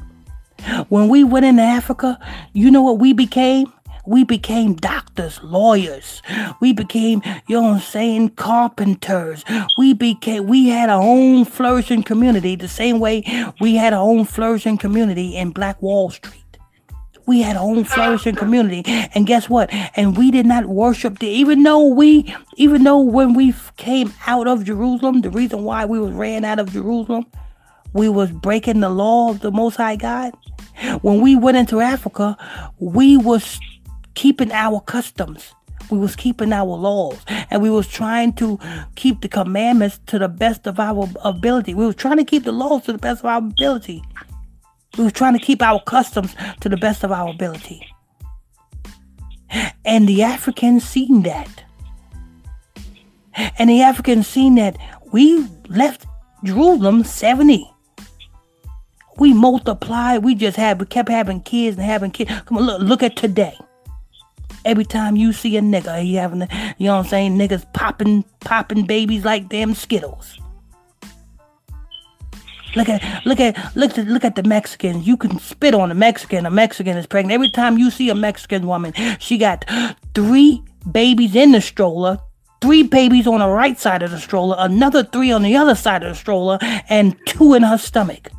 When 0.88 1.08
we 1.08 1.24
went 1.24 1.46
into 1.46 1.62
Africa, 1.62 2.18
you 2.52 2.70
know 2.70 2.82
what 2.82 2.98
we 2.98 3.12
became? 3.12 3.72
We 4.08 4.24
became 4.24 4.72
doctors, 4.72 5.38
lawyers. 5.42 6.22
We 6.60 6.72
became, 6.72 7.20
you 7.46 7.60
know 7.60 7.74
I'm 7.74 7.80
saying, 7.80 8.30
carpenters. 8.30 9.44
We 9.76 9.92
became, 9.92 10.46
we 10.46 10.68
had 10.68 10.88
our 10.88 11.02
own 11.02 11.44
flourishing 11.44 12.02
community 12.02 12.56
the 12.56 12.68
same 12.68 13.00
way 13.00 13.22
we 13.60 13.74
had 13.76 13.92
our 13.92 14.00
own 14.00 14.24
flourishing 14.24 14.78
community 14.78 15.36
in 15.36 15.50
Black 15.50 15.82
Wall 15.82 16.08
Street. 16.08 16.42
We 17.26 17.42
had 17.42 17.58
our 17.58 17.62
own 17.62 17.84
flourishing 17.84 18.34
community. 18.34 18.82
And 18.86 19.26
guess 19.26 19.50
what? 19.50 19.68
And 19.94 20.16
we 20.16 20.30
did 20.30 20.46
not 20.46 20.64
worship 20.64 21.18
the, 21.18 21.26
even 21.26 21.62
though 21.62 21.84
we, 21.84 22.34
even 22.56 22.84
though 22.84 23.00
when 23.00 23.34
we 23.34 23.52
came 23.76 24.14
out 24.26 24.48
of 24.48 24.64
Jerusalem, 24.64 25.20
the 25.20 25.28
reason 25.28 25.64
why 25.64 25.84
we 25.84 26.00
was 26.00 26.14
ran 26.14 26.46
out 26.46 26.58
of 26.58 26.72
Jerusalem, 26.72 27.26
we 27.92 28.08
was 28.08 28.30
breaking 28.30 28.80
the 28.80 28.88
law 28.88 29.28
of 29.28 29.40
the 29.40 29.50
Most 29.50 29.76
High 29.76 29.96
God. 29.96 30.32
When 31.02 31.20
we 31.20 31.36
went 31.36 31.58
into 31.58 31.80
Africa, 31.80 32.38
we 32.78 33.18
was 33.18 33.60
keeping 34.18 34.50
our 34.50 34.80
customs. 34.80 35.54
We 35.90 35.98
was 35.98 36.16
keeping 36.16 36.52
our 36.52 36.66
laws, 36.66 37.18
and 37.50 37.62
we 37.62 37.70
was 37.70 37.86
trying 37.86 38.32
to 38.34 38.58
keep 38.96 39.20
the 39.20 39.28
commandments 39.28 40.00
to 40.06 40.18
the 40.18 40.28
best 40.28 40.66
of 40.66 40.80
our 40.80 41.08
ability. 41.22 41.72
We 41.72 41.86
was 41.86 41.94
trying 41.94 42.16
to 42.16 42.24
keep 42.24 42.42
the 42.42 42.52
laws 42.52 42.82
to 42.86 42.92
the 42.92 42.98
best 42.98 43.20
of 43.20 43.26
our 43.26 43.38
ability. 43.38 44.02
We 44.98 45.04
was 45.04 45.12
trying 45.12 45.34
to 45.34 45.38
keep 45.38 45.62
our 45.62 45.80
customs 45.80 46.34
to 46.60 46.68
the 46.68 46.76
best 46.76 47.04
of 47.04 47.12
our 47.12 47.30
ability. 47.30 47.80
And 49.84 50.08
the 50.08 50.24
Africans 50.24 50.82
seen 50.82 51.22
that. 51.22 51.64
And 53.56 53.70
the 53.70 53.82
Africans 53.82 54.26
seen 54.26 54.56
that 54.56 54.76
we 55.12 55.46
left 55.68 56.06
Jerusalem 56.42 57.04
70 57.04 57.70
we 59.18 59.34
multiplied. 59.34 60.22
We 60.22 60.36
just 60.36 60.56
had, 60.56 60.78
we 60.78 60.86
kept 60.86 61.08
having 61.08 61.40
kids 61.40 61.76
and 61.76 61.84
having 61.84 62.12
kids. 62.12 62.30
Come 62.46 62.58
on, 62.58 62.66
look, 62.66 62.82
look 62.82 63.02
at 63.02 63.16
today. 63.16 63.58
Every 64.64 64.84
time 64.84 65.16
you 65.16 65.32
see 65.32 65.56
a 65.56 65.60
nigga, 65.60 66.02
he 66.02 66.14
having, 66.14 66.40
the, 66.40 66.74
you 66.78 66.86
know 66.86 66.96
what 66.96 67.04
I'm 67.04 67.08
saying? 67.08 67.38
Niggas 67.38 67.72
popping, 67.72 68.24
popping 68.40 68.86
babies 68.86 69.24
like 69.24 69.48
damn 69.48 69.74
Skittles. 69.74 70.38
Look 72.76 72.88
at, 72.88 73.24
look 73.24 73.40
at, 73.40 73.76
look 73.76 73.96
at, 73.96 74.06
look 74.06 74.24
at 74.24 74.34
the 74.34 74.42
Mexicans. 74.42 75.06
You 75.06 75.16
can 75.16 75.38
spit 75.38 75.74
on 75.74 75.90
a 75.90 75.94
Mexican. 75.94 76.44
A 76.44 76.50
Mexican 76.50 76.96
is 76.96 77.06
pregnant. 77.06 77.32
Every 77.32 77.50
time 77.50 77.78
you 77.78 77.90
see 77.90 78.10
a 78.10 78.14
Mexican 78.14 78.66
woman, 78.66 78.92
she 79.18 79.38
got 79.38 79.64
three 80.14 80.62
babies 80.92 81.34
in 81.34 81.52
the 81.52 81.60
stroller, 81.60 82.18
three 82.60 82.82
babies 82.82 83.26
on 83.26 83.40
the 83.40 83.48
right 83.48 83.78
side 83.78 84.02
of 84.02 84.10
the 84.10 84.18
stroller, 84.18 84.56
another 84.58 85.02
three 85.02 85.32
on 85.32 85.42
the 85.42 85.56
other 85.56 85.74
side 85.74 86.02
of 86.02 86.10
the 86.10 86.14
stroller, 86.14 86.58
and 86.88 87.16
two 87.26 87.54
in 87.54 87.62
her 87.62 87.78
stomach. 87.78 88.30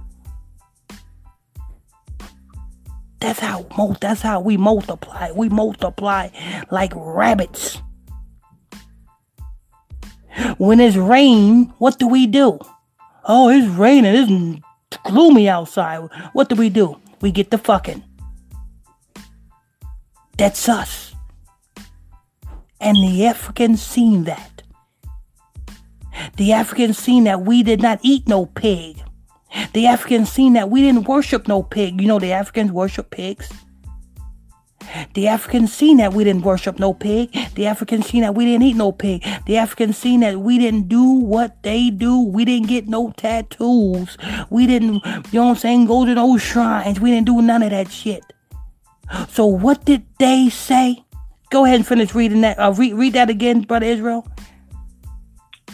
That's 3.19 3.39
how 3.39 3.65
that's 3.99 4.21
how 4.21 4.39
we 4.39 4.57
multiply. 4.57 5.31
We 5.31 5.49
multiply 5.49 6.29
like 6.71 6.93
rabbits. 6.95 7.81
When 10.57 10.79
it's 10.79 10.95
rain, 10.95 11.73
what 11.79 11.99
do 11.99 12.07
we 12.07 12.27
do? 12.27 12.59
Oh, 13.25 13.49
it's 13.49 13.67
raining. 13.67 14.63
It's 14.91 14.97
gloomy 15.03 15.49
outside. 15.49 16.09
What 16.33 16.49
do 16.49 16.55
we 16.55 16.69
do? 16.69 16.97
We 17.21 17.31
get 17.31 17.51
the 17.51 17.57
fucking. 17.57 18.03
That's 20.37 20.69
us. 20.69 21.13
And 22.79 22.95
the 22.95 23.25
Africans 23.25 23.81
seen 23.81 24.23
that. 24.23 24.63
The 26.37 26.53
Africans 26.53 26.97
seen 26.97 27.25
that 27.25 27.41
we 27.41 27.63
did 27.63 27.81
not 27.81 27.99
eat 28.01 28.27
no 28.27 28.45
pig. 28.45 29.03
The 29.73 29.87
Africans 29.87 30.31
seen 30.31 30.53
that 30.53 30.69
we 30.69 30.81
didn't 30.81 31.07
worship 31.07 31.47
no 31.47 31.63
pig. 31.63 31.99
You 32.01 32.07
know 32.07 32.19
the 32.19 32.31
Africans 32.31 32.71
worship 32.71 33.09
pigs. 33.11 33.51
The 35.13 35.27
Africans 35.27 35.73
seen 35.73 35.97
that 35.97 36.13
we 36.13 36.23
didn't 36.23 36.43
worship 36.43 36.79
no 36.79 36.93
pig. 36.93 37.31
The 37.55 37.67
Africans 37.67 38.07
seen 38.07 38.21
that 38.21 38.35
we 38.35 38.45
didn't 38.45 38.63
eat 38.63 38.75
no 38.75 38.91
pig. 38.91 39.23
The 39.45 39.57
Africans 39.57 39.97
seen 39.97 40.21
that 40.21 40.39
we 40.39 40.57
didn't 40.57 40.87
do 40.87 41.03
what 41.03 41.61
they 41.63 41.89
do. 41.89 42.21
We 42.21 42.45
didn't 42.45 42.67
get 42.67 42.87
no 42.87 43.11
tattoos. 43.11 44.17
We 44.49 44.65
didn't, 44.65 45.05
you 45.31 45.39
know 45.39 45.45
what 45.45 45.49
I'm 45.51 45.55
saying, 45.57 45.85
go 45.85 46.05
to 46.05 46.15
those 46.15 46.41
shrines. 46.41 46.99
We 46.99 47.11
didn't 47.11 47.27
do 47.27 47.41
none 47.41 47.61
of 47.61 47.69
that 47.71 47.91
shit. 47.91 48.23
So 49.29 49.45
what 49.45 49.85
did 49.85 50.05
they 50.17 50.49
say? 50.49 51.03
Go 51.51 51.65
ahead 51.65 51.77
and 51.77 51.87
finish 51.87 52.13
reading 52.13 52.41
that. 52.41 52.59
Uh, 52.59 52.73
read 52.73 53.13
that 53.13 53.29
again, 53.29 53.61
Brother 53.61 53.87
Israel. 53.87 54.27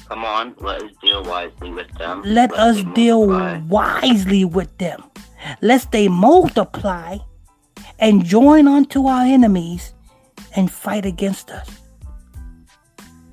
Come 0.08 0.24
on, 0.24 0.56
let 0.60 0.84
us 0.84 0.92
deal 1.02 1.24
wisely 1.24 1.72
with 1.72 1.92
them. 1.98 2.22
Let 2.24 2.52
lest 2.52 2.86
us 2.86 2.94
deal 2.94 3.28
wisely 3.68 4.46
with 4.46 4.78
them, 4.78 5.04
lest 5.62 5.92
they 5.92 6.08
multiply 6.08 7.18
and 7.98 8.24
join 8.24 8.68
unto 8.68 9.08
our 9.08 9.26
enemies 9.26 9.94
and 10.56 10.72
fight 10.72 11.06
against 11.06 11.50
us. 11.50 11.70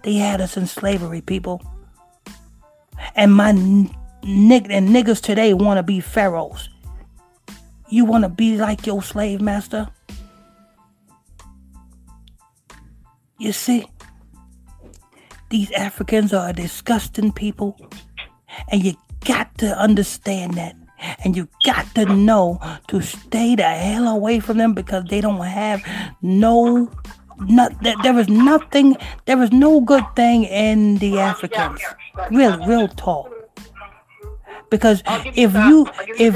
They 0.03 0.15
had 0.15 0.41
us 0.41 0.57
in 0.57 0.67
slavery, 0.67 1.21
people. 1.21 1.63
And 3.15 3.35
my 3.35 3.53
nig- 3.53 4.71
and 4.71 4.89
niggas 4.89 5.21
today 5.21 5.55
want 5.55 5.79
to 5.79 5.83
be 5.83 6.01
pharaohs. 6.01 6.69
You 7.89 8.05
want 8.05 8.25
to 8.25 8.29
be 8.29 8.57
like 8.57 8.87
your 8.87 9.03
slave 9.03 9.41
master? 9.41 9.89
You 13.39 13.53
see, 13.53 13.87
these 15.53 15.71
Africans 15.73 16.33
are 16.33 16.53
disgusting 16.53 17.31
people, 17.31 17.79
and 18.69 18.83
you 18.83 18.97
got 19.25 19.57
to 19.59 19.67
understand 19.79 20.55
that. 20.55 20.75
And 21.25 21.37
you 21.37 21.49
got 21.67 21.93
to 21.97 22.05
know 22.07 22.61
to 22.89 23.03
stay 23.03 23.57
the 23.57 23.65
hell 23.65 24.07
away 24.07 24.39
from 24.39 24.59
them 24.59 24.73
because 24.73 25.05
they 25.11 25.21
don't 25.21 25.41
have 25.41 25.83
no 26.23 26.91
not 27.41 27.73
there 27.83 28.19
is 28.21 28.29
nothing 28.29 28.97
there 29.25 29.43
is 29.43 29.51
no 29.51 29.81
good 29.81 30.05
thing 30.15 30.45
in 30.45 30.99
the 30.99 31.19
Africans. 31.19 31.81
Real 32.31 32.57
real 32.67 32.87
talk. 32.87 33.29
Because 34.73 35.03
if 35.37 35.53
you 35.53 35.87
if 36.19 36.35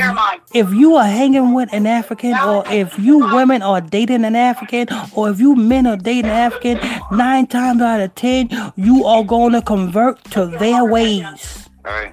if 0.52 0.70
you 0.74 0.94
are 0.96 1.06
hanging 1.06 1.54
with 1.54 1.72
an 1.72 1.86
African 1.86 2.34
or 2.34 2.62
if 2.70 2.98
you 2.98 3.18
women 3.18 3.62
are 3.62 3.80
dating 3.80 4.26
an 4.26 4.36
African 4.36 4.88
or 5.14 5.30
if 5.30 5.40
you 5.40 5.56
men 5.56 5.86
are 5.86 5.96
dating 5.96 6.30
an 6.30 6.36
African, 6.36 6.78
nine 7.10 7.46
times 7.46 7.80
out 7.80 8.02
of 8.02 8.14
ten 8.14 8.50
you 8.76 9.06
are 9.06 9.24
gonna 9.24 9.62
convert 9.62 10.22
to 10.32 10.44
their 10.46 10.84
ways. 10.84 11.70
Right. 11.82 12.12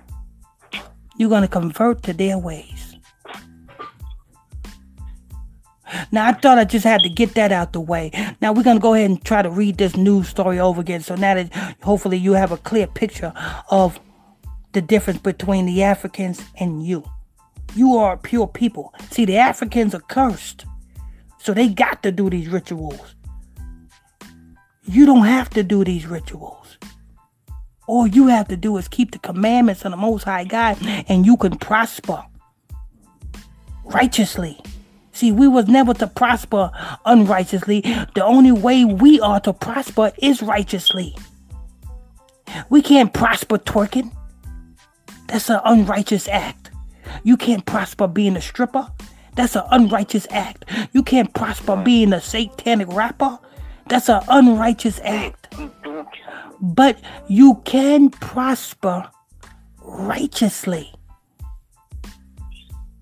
You're 1.17 1.29
going 1.29 1.41
to 1.41 1.47
convert 1.47 2.03
to 2.03 2.13
their 2.13 2.37
ways. 2.37 2.95
Now, 6.11 6.27
I 6.27 6.33
thought 6.33 6.57
I 6.57 6.63
just 6.63 6.85
had 6.85 7.01
to 7.01 7.09
get 7.09 7.35
that 7.35 7.51
out 7.51 7.73
the 7.73 7.81
way. 7.81 8.11
Now, 8.41 8.51
we're 8.51 8.63
going 8.63 8.77
to 8.77 8.81
go 8.81 8.95
ahead 8.95 9.09
and 9.09 9.23
try 9.23 9.41
to 9.43 9.49
read 9.49 9.77
this 9.77 9.95
news 9.95 10.27
story 10.27 10.59
over 10.59 10.81
again. 10.81 11.01
So 11.01 11.15
now 11.15 11.35
that 11.35 11.53
hopefully 11.83 12.17
you 12.17 12.33
have 12.33 12.51
a 12.51 12.57
clear 12.57 12.87
picture 12.87 13.31
of 13.69 13.99
the 14.73 14.81
difference 14.81 15.19
between 15.19 15.65
the 15.65 15.83
Africans 15.83 16.41
and 16.59 16.85
you. 16.85 17.03
You 17.75 17.97
are 17.97 18.17
pure 18.17 18.47
people. 18.47 18.93
See, 19.09 19.25
the 19.25 19.37
Africans 19.37 19.95
are 19.95 20.01
cursed. 20.01 20.65
So 21.39 21.53
they 21.53 21.67
got 21.67 22.03
to 22.03 22.11
do 22.11 22.29
these 22.29 22.47
rituals. 22.47 23.15
You 24.85 25.05
don't 25.05 25.25
have 25.25 25.49
to 25.51 25.63
do 25.63 25.83
these 25.83 26.05
rituals. 26.05 26.77
All 27.87 28.07
you 28.07 28.27
have 28.27 28.47
to 28.49 28.57
do 28.57 28.77
is 28.77 28.87
keep 28.87 29.11
the 29.11 29.19
commandments 29.19 29.83
of 29.85 29.91
the 29.91 29.97
Most 29.97 30.23
High 30.23 30.45
God, 30.45 30.77
and 31.07 31.25
you 31.25 31.37
can 31.37 31.57
prosper 31.57 32.23
righteously. 33.83 34.59
See, 35.11 35.31
we 35.31 35.47
was 35.47 35.67
never 35.67 35.93
to 35.95 36.07
prosper 36.07 36.71
unrighteously. 37.05 37.81
The 38.15 38.23
only 38.23 38.51
way 38.51 38.85
we 38.85 39.19
are 39.19 39.39
to 39.41 39.53
prosper 39.53 40.11
is 40.17 40.41
righteously. 40.41 41.15
We 42.69 42.81
can't 42.81 43.13
prosper 43.13 43.57
twerking. 43.57 44.11
That's 45.27 45.49
an 45.49 45.59
unrighteous 45.65 46.27
act. 46.27 46.71
You 47.23 47.37
can't 47.37 47.65
prosper 47.65 48.07
being 48.07 48.35
a 48.35 48.41
stripper. 48.41 48.89
That's 49.35 49.55
an 49.55 49.63
unrighteous 49.71 50.27
act. 50.29 50.65
You 50.91 51.03
can't 51.03 51.33
prosper 51.33 51.75
being 51.75 52.13
a 52.13 52.21
satanic 52.21 52.87
rapper. 52.89 53.39
That's 53.87 54.09
an 54.09 54.21
unrighteous 54.27 54.99
act 55.03 55.43
but 56.63 56.97
you 57.27 57.55
can 57.65 58.09
prosper 58.09 59.09
righteously. 59.81 60.93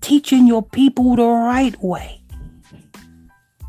Teaching 0.00 0.48
your 0.48 0.62
people 0.64 1.14
the 1.14 1.22
right 1.24 1.80
way. 1.80 2.20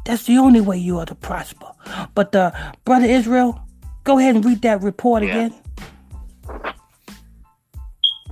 That's 0.06 0.24
the 0.24 0.38
only 0.38 0.62
way 0.62 0.78
you 0.78 0.98
are 0.98 1.06
to 1.06 1.16
prosper. 1.16 1.68
But 2.16 2.36
uh, 2.36 2.52
brother 2.86 3.06
Israel, 3.06 3.62
go 4.04 4.18
ahead 4.18 4.36
and 4.36 4.44
read 4.44 4.64
that 4.64 4.82
report 4.82 5.24
Yeah. 5.24 5.30
again. 5.30 5.54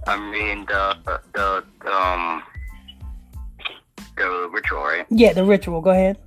I'm 0.08 0.32
reading 0.32 0.66
the 0.66 0.97
the 1.34 1.64
um 1.91 2.43
the 4.18 4.49
ritual, 4.52 4.82
right? 4.82 5.06
Yeah, 5.10 5.34
the 5.34 5.45
ritual. 5.45 5.82
Go 5.82 5.91
ahead. 5.91 6.18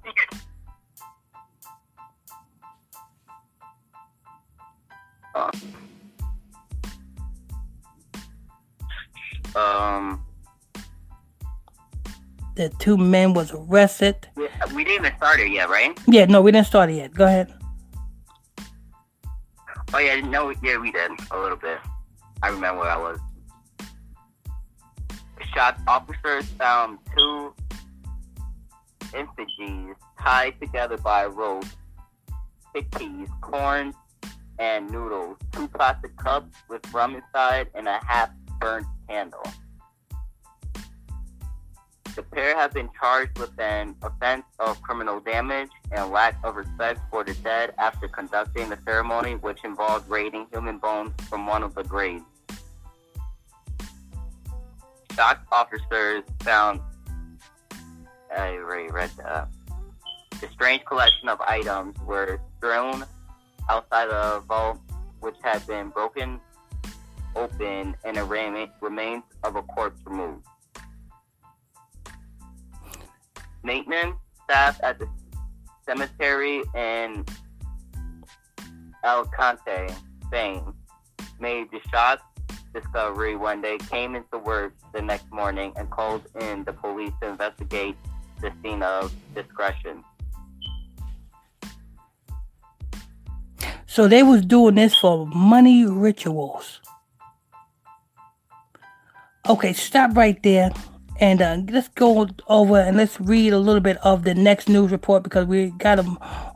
Uh, 5.35 5.51
um, 9.57 10.25
The 12.55 12.69
two 12.79 12.97
men 12.97 13.35
was 13.35 13.53
arrested. 13.53 14.29
yeah, 14.39 14.47
we 14.75 14.85
didn't 14.85 15.07
even 15.07 15.17
start 15.17 15.41
it 15.41 15.51
yet, 15.51 15.69
right? 15.69 15.99
Yeah, 16.07 16.27
no, 16.27 16.41
we 16.41 16.53
didn't 16.53 16.69
start 16.69 16.91
it 16.91 16.95
yet. 16.95 17.15
Go 17.15 17.25
ahead. 17.25 17.53
Oh 19.93 19.99
yeah, 19.99 20.21
no, 20.21 20.51
yeah, 20.63 20.79
we 20.79 20.91
did 20.93 21.11
a 21.33 21.39
little 21.39 21.57
bit. 21.57 21.79
I 22.43 22.49
remember 22.49 22.81
where 22.83 22.91
I 22.91 22.97
was. 22.97 23.19
Shot 25.55 25.79
officers 25.87 26.47
found 26.59 26.99
two 27.17 27.55
effigies 29.15 29.95
tied 30.21 30.61
together 30.61 30.97
by 30.97 31.27
rope, 31.27 31.65
chickpeas, 32.75 33.29
corn, 33.41 33.95
and 34.59 34.91
noodles, 34.91 35.37
two 35.53 35.69
plastic 35.69 36.17
cups 36.17 36.57
with 36.69 36.93
rum 36.93 37.15
inside, 37.15 37.69
and 37.77 37.87
a 37.87 38.01
half-burnt 38.05 38.87
candle. 39.09 39.45
The 42.17 42.25
pair 42.25 42.57
have 42.57 42.73
been 42.73 42.91
charged 43.01 43.39
with 43.39 43.57
an 43.61 43.95
offense 44.03 44.45
of 44.59 44.83
criminal 44.83 45.21
damage 45.21 45.71
and 45.93 46.11
lack 46.11 46.37
of 46.43 46.57
respect 46.57 47.01
for 47.13 47.23
the 47.23 47.35
dead 47.35 47.75
after 47.79 48.09
conducting 48.09 48.71
the 48.71 48.79
ceremony, 48.85 49.37
which 49.37 49.59
involved 49.65 50.11
raiding 50.11 50.47
human 50.53 50.79
bones 50.79 51.13
from 51.29 51.47
one 51.47 51.63
of 51.63 51.77
the 51.77 51.85
graves. 51.85 52.25
Shock 55.15 55.47
officers 55.53 56.25
found. 56.41 56.81
I 58.37 58.55
already 58.57 58.91
read 58.91 59.11
that. 59.19 59.49
The 60.41 60.49
strange 60.53 60.85
collection 60.85 61.29
of 61.29 61.41
items 61.43 61.97
were 62.05 62.41
thrown 62.61 63.05
outside 63.71 64.09
a 64.09 64.41
vault, 64.41 64.81
which 65.21 65.37
had 65.43 65.65
been 65.67 65.91
broken 65.91 66.41
open 67.37 67.97
and 68.05 68.17
a 68.17 68.25
rema- 68.25 68.69
remains 68.81 69.23
of 69.43 69.57
a 69.57 69.63
corpse 69.63 70.01
removed. 70.05 70.45
Maintenance 73.63 74.17
staff 74.45 74.81
at 74.83 74.99
the 74.99 75.09
cemetery 75.87 76.63
in 76.75 77.25
Alicante, 79.05 79.95
Spain, 80.27 80.73
made 81.39 81.71
the 81.71 81.81
shock 81.91 82.21
discovery 82.75 83.37
when 83.37 83.63
they 83.63 83.79
came 83.79 84.15
into 84.15 84.37
work 84.37 84.75
the 84.93 85.01
next 85.01 85.31
morning 85.33 85.73
and 85.77 85.89
called 85.91 86.23
in 86.41 86.65
the 86.65 86.73
police 86.73 87.13
to 87.23 87.29
investigate 87.29 87.97
the 88.41 88.53
scene 88.63 88.83
of 88.83 89.13
discretion. 89.35 90.05
So 93.87 94.09
they 94.09 94.23
was 94.25 94.45
doing 94.45 94.75
this 94.75 94.97
for 94.97 95.27
money 95.27 95.87
rituals. 95.87 96.81
Okay, 99.49 99.73
stop 99.73 100.17
right 100.17 100.43
there. 100.43 100.73
And 101.21 101.41
uh, 101.41 101.59
let's 101.71 101.89
go 101.89 102.27
over 102.49 102.79
and 102.79 102.97
let's 102.97 103.21
read 103.21 103.53
a 103.53 103.59
little 103.59 103.81
bit 103.81 103.99
of 103.99 104.25
the 104.25 104.35
next 104.35 104.69
news 104.69 104.91
report 104.91 105.23
because 105.23 105.47
we 105.47 105.71
got 105.71 105.99
a, 105.99 106.03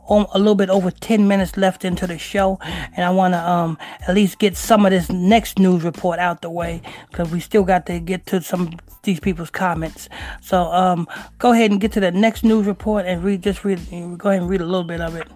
a 0.09 0.37
little 0.37 0.55
bit 0.55 0.69
over 0.69 0.91
10 0.91 1.27
minutes 1.27 1.55
left 1.55 1.85
into 1.85 2.05
the 2.05 2.17
show. 2.17 2.59
And 2.61 3.05
I 3.05 3.09
want 3.09 3.33
to 3.33 3.39
um, 3.39 3.77
at 4.07 4.13
least 4.13 4.39
get 4.39 4.57
some 4.57 4.85
of 4.85 4.91
this 4.91 5.09
next 5.09 5.59
news 5.59 5.83
report 5.83 6.19
out 6.19 6.41
the 6.41 6.49
way 6.49 6.81
because 7.09 7.31
we 7.31 7.39
still 7.39 7.63
got 7.63 7.85
to 7.85 7.99
get 7.99 8.25
to 8.27 8.41
some 8.41 8.71
these 9.03 9.19
people's 9.19 9.49
comments. 9.49 10.09
So 10.41 10.63
um, 10.63 11.07
go 11.37 11.51
ahead 11.51 11.71
and 11.71 11.79
get 11.79 11.93
to 11.93 11.99
the 11.99 12.11
next 12.11 12.43
news 12.43 12.65
report 12.65 13.05
and 13.05 13.23
read, 13.23 13.43
just 13.43 13.63
read, 13.63 13.79
go 14.17 14.29
ahead 14.29 14.41
and 14.41 14.49
read 14.49 14.61
a 14.61 14.65
little 14.65 14.83
bit 14.83 15.01
of 15.01 15.15
it. 15.15 15.27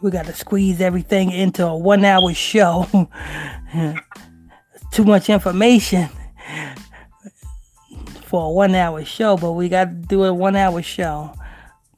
We 0.00 0.10
got 0.10 0.26
to 0.26 0.34
squeeze 0.34 0.80
everything 0.80 1.30
into 1.30 1.66
a 1.66 1.76
one 1.76 2.04
hour 2.04 2.34
show. 2.34 2.86
Too 4.94 5.02
much 5.02 5.28
information 5.28 6.08
for 8.26 8.46
a 8.46 8.50
one 8.50 8.76
hour 8.76 9.04
show, 9.04 9.36
but 9.36 9.54
we 9.54 9.68
got 9.68 9.86
to 9.86 9.90
do 9.90 10.22
a 10.22 10.32
one 10.32 10.54
hour 10.54 10.82
show. 10.82 11.34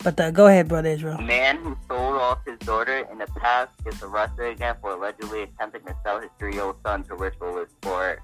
But 0.02 0.18
uh, 0.18 0.30
go 0.30 0.46
ahead, 0.46 0.68
Brother 0.68 0.88
Israel. 0.88 1.18
Man 1.18 1.58
who 1.58 1.76
sold 1.88 2.16
off 2.16 2.38
his 2.46 2.58
daughter 2.60 3.06
in 3.12 3.18
the 3.18 3.26
past 3.26 3.70
gets 3.84 4.02
arrested 4.02 4.52
again 4.52 4.76
for 4.80 4.92
allegedly 4.92 5.42
attempting 5.42 5.82
to 5.82 5.94
sell 6.02 6.22
his 6.22 6.30
three-year-old 6.38 6.76
son 6.82 7.04
to 7.04 7.14
ritualists 7.16 7.74
for 7.82 8.18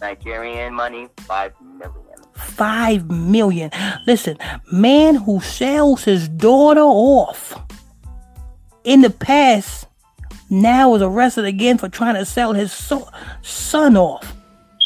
Nigerian 0.00 0.74
money, 0.74 1.08
five 1.18 1.52
million. 1.60 1.92
Five 2.34 3.08
million. 3.08 3.70
Listen, 4.04 4.36
man 4.72 5.14
who 5.14 5.38
sells 5.40 6.02
his 6.02 6.28
daughter 6.28 6.80
off 6.80 7.56
in 8.82 9.02
the 9.02 9.10
past 9.10 9.86
now 10.50 10.94
is 10.94 11.02
arrested 11.02 11.44
again 11.44 11.78
for 11.78 11.88
trying 11.88 12.16
to 12.16 12.24
sell 12.24 12.52
his 12.52 12.72
so- 12.72 13.08
son 13.42 13.96
off. 13.96 14.34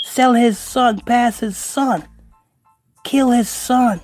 Sell 0.03 0.35
his 0.35 0.59
son, 0.59 1.01
pass 1.01 1.41
his 1.41 1.57
son, 1.57 2.07
kill 3.03 3.31
his 3.31 3.49
son. 3.49 4.01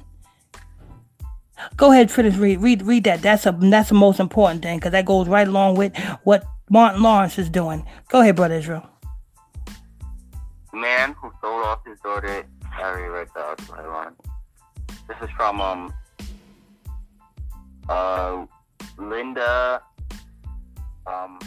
Go 1.76 1.92
ahead, 1.92 2.10
finish 2.10 2.34
read 2.36 2.60
read 2.60 2.82
read 2.82 3.04
that. 3.04 3.22
That's 3.22 3.46
a 3.46 3.52
that's 3.52 3.90
the 3.90 3.94
most 3.94 4.18
important 4.18 4.62
thing 4.62 4.78
because 4.78 4.92
that 4.92 5.04
goes 5.04 5.28
right 5.28 5.46
along 5.46 5.76
with 5.76 5.96
what 6.24 6.44
Martin 6.70 7.02
Lawrence 7.02 7.38
is 7.38 7.50
doing. 7.50 7.86
Go 8.08 8.20
ahead, 8.22 8.36
brother 8.36 8.54
Israel. 8.54 8.86
Man 10.72 11.14
who 11.20 11.30
sold 11.40 11.64
off 11.64 11.84
his 11.86 11.98
daughter. 12.00 12.44
I 12.72 12.92
read 12.92 13.28
headline. 13.36 14.12
This 15.06 15.16
is 15.22 15.28
from 15.36 15.60
um 15.60 15.94
uh 17.88 18.46
Linda 18.98 19.82
um 21.06 21.38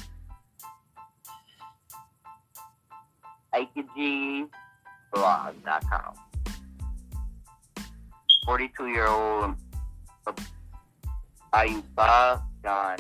blog.com. 5.14 6.16
42 8.46 8.88
year 8.88 9.08
old 9.08 9.56
Ayuba 11.54 12.42
John 12.64 12.98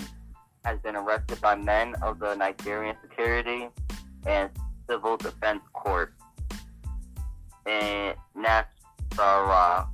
has 0.64 0.80
been 0.80 0.95
arrested 0.95 1.41
by 1.41 1.56
men 1.56 1.95
of 2.01 2.20
the 2.20 2.36
Nigerian 2.36 2.95
Security 3.01 3.68
and 4.26 4.49
Civil 4.89 5.18
Defense 5.18 5.62
Corps 5.74 6.14
in 7.66 8.14
Nasarawa 8.38 9.88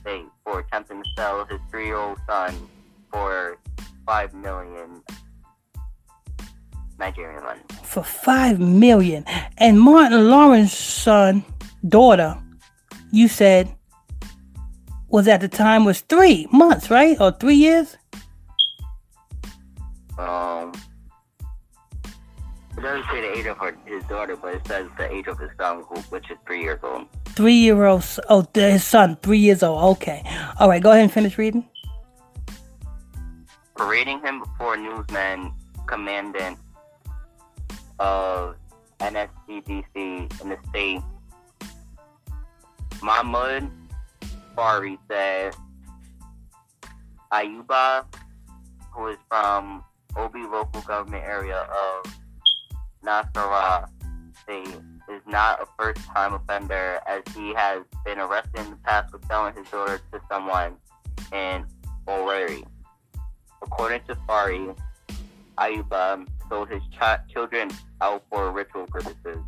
State 0.00 0.26
for 0.44 0.60
attempting 0.60 1.02
to 1.02 1.08
sell 1.16 1.44
his 1.44 1.58
three 1.70 1.86
year 1.86 1.96
old 1.96 2.18
son 2.26 2.54
for 3.12 3.58
5 4.06 4.34
million 4.34 5.02
Nigerian 6.98 7.42
money. 7.42 7.60
For 7.82 8.02
five 8.02 8.58
million. 8.58 9.24
And 9.58 9.80
Martin 9.80 10.28
Lawrence's 10.28 10.76
son, 10.76 11.44
daughter, 11.88 12.36
you 13.10 13.28
said 13.28 13.74
was 15.08 15.26
at 15.26 15.40
the 15.40 15.48
time 15.48 15.84
was 15.84 16.00
three 16.02 16.46
months, 16.52 16.90
right? 16.90 17.18
Or 17.20 17.32
three 17.32 17.54
years? 17.54 17.96
Um 20.18 20.72
it 22.76 22.82
doesn't 22.82 23.10
say 23.10 23.20
the 23.20 23.36
age 23.36 23.46
of 23.46 23.56
her, 23.56 23.76
his 23.86 24.04
daughter, 24.04 24.36
but 24.36 24.54
it 24.54 24.66
says 24.66 24.88
the 24.96 25.12
age 25.12 25.26
of 25.26 25.36
his 25.38 25.50
son, 25.58 25.78
which 26.10 26.30
is 26.30 26.38
three 26.46 26.62
years 26.62 26.78
old. 26.82 27.06
Three 27.24 27.54
year 27.54 27.84
old 27.84 28.04
oh 28.28 28.46
his 28.54 28.84
son, 28.84 29.16
three 29.22 29.38
years 29.38 29.62
old. 29.62 29.96
Okay. 29.96 30.22
All 30.60 30.68
right, 30.68 30.82
go 30.82 30.90
ahead 30.90 31.02
and 31.02 31.12
finish 31.12 31.38
reading. 31.38 31.68
Parading 33.76 34.20
him 34.20 34.40
before 34.40 34.76
newsmen, 34.76 35.52
commandant 35.86 36.58
of 37.98 38.56
NSCDC 39.00 39.94
in 40.42 40.48
the 40.48 40.58
state, 40.68 41.00
Mahmoud 43.02 43.70
Fari 44.56 44.98
said 45.08 45.54
Ayuba, 47.32 48.04
who 48.92 49.06
is 49.08 49.18
from 49.28 49.84
Obi 50.16 50.40
local 50.40 50.80
government 50.82 51.24
area 51.24 51.60
of 51.60 52.12
Nasarawa 53.04 53.88
State, 54.42 54.80
is 55.10 55.22
not 55.26 55.62
a 55.62 55.66
first 55.78 56.04
time 56.06 56.34
offender 56.34 57.00
as 57.06 57.22
he 57.34 57.54
has 57.54 57.82
been 58.04 58.18
arrested 58.18 58.60
in 58.60 58.70
the 58.70 58.76
past 58.76 59.10
for 59.10 59.20
selling 59.28 59.54
his 59.54 59.68
daughter 59.70 60.00
to 60.12 60.20
someone 60.30 60.74
in 61.32 61.64
Owerri. 62.06 62.64
According 63.62 64.02
to 64.08 64.14
Fari, 64.28 64.76
Ayuba 65.56 66.26
sold 66.48 66.68
his 66.68 66.82
ch- 66.90 67.32
children 67.32 67.70
out 68.00 68.22
for 68.30 68.50
ritual 68.50 68.86
purposes. 68.86 69.38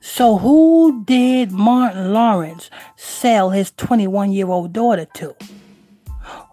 So 0.00 0.38
who 0.38 1.04
did 1.04 1.50
Martin 1.50 2.12
Lawrence 2.12 2.70
sell 2.96 3.50
his 3.50 3.72
21 3.72 4.32
year 4.32 4.48
old 4.48 4.72
daughter 4.72 5.06
to? 5.14 5.34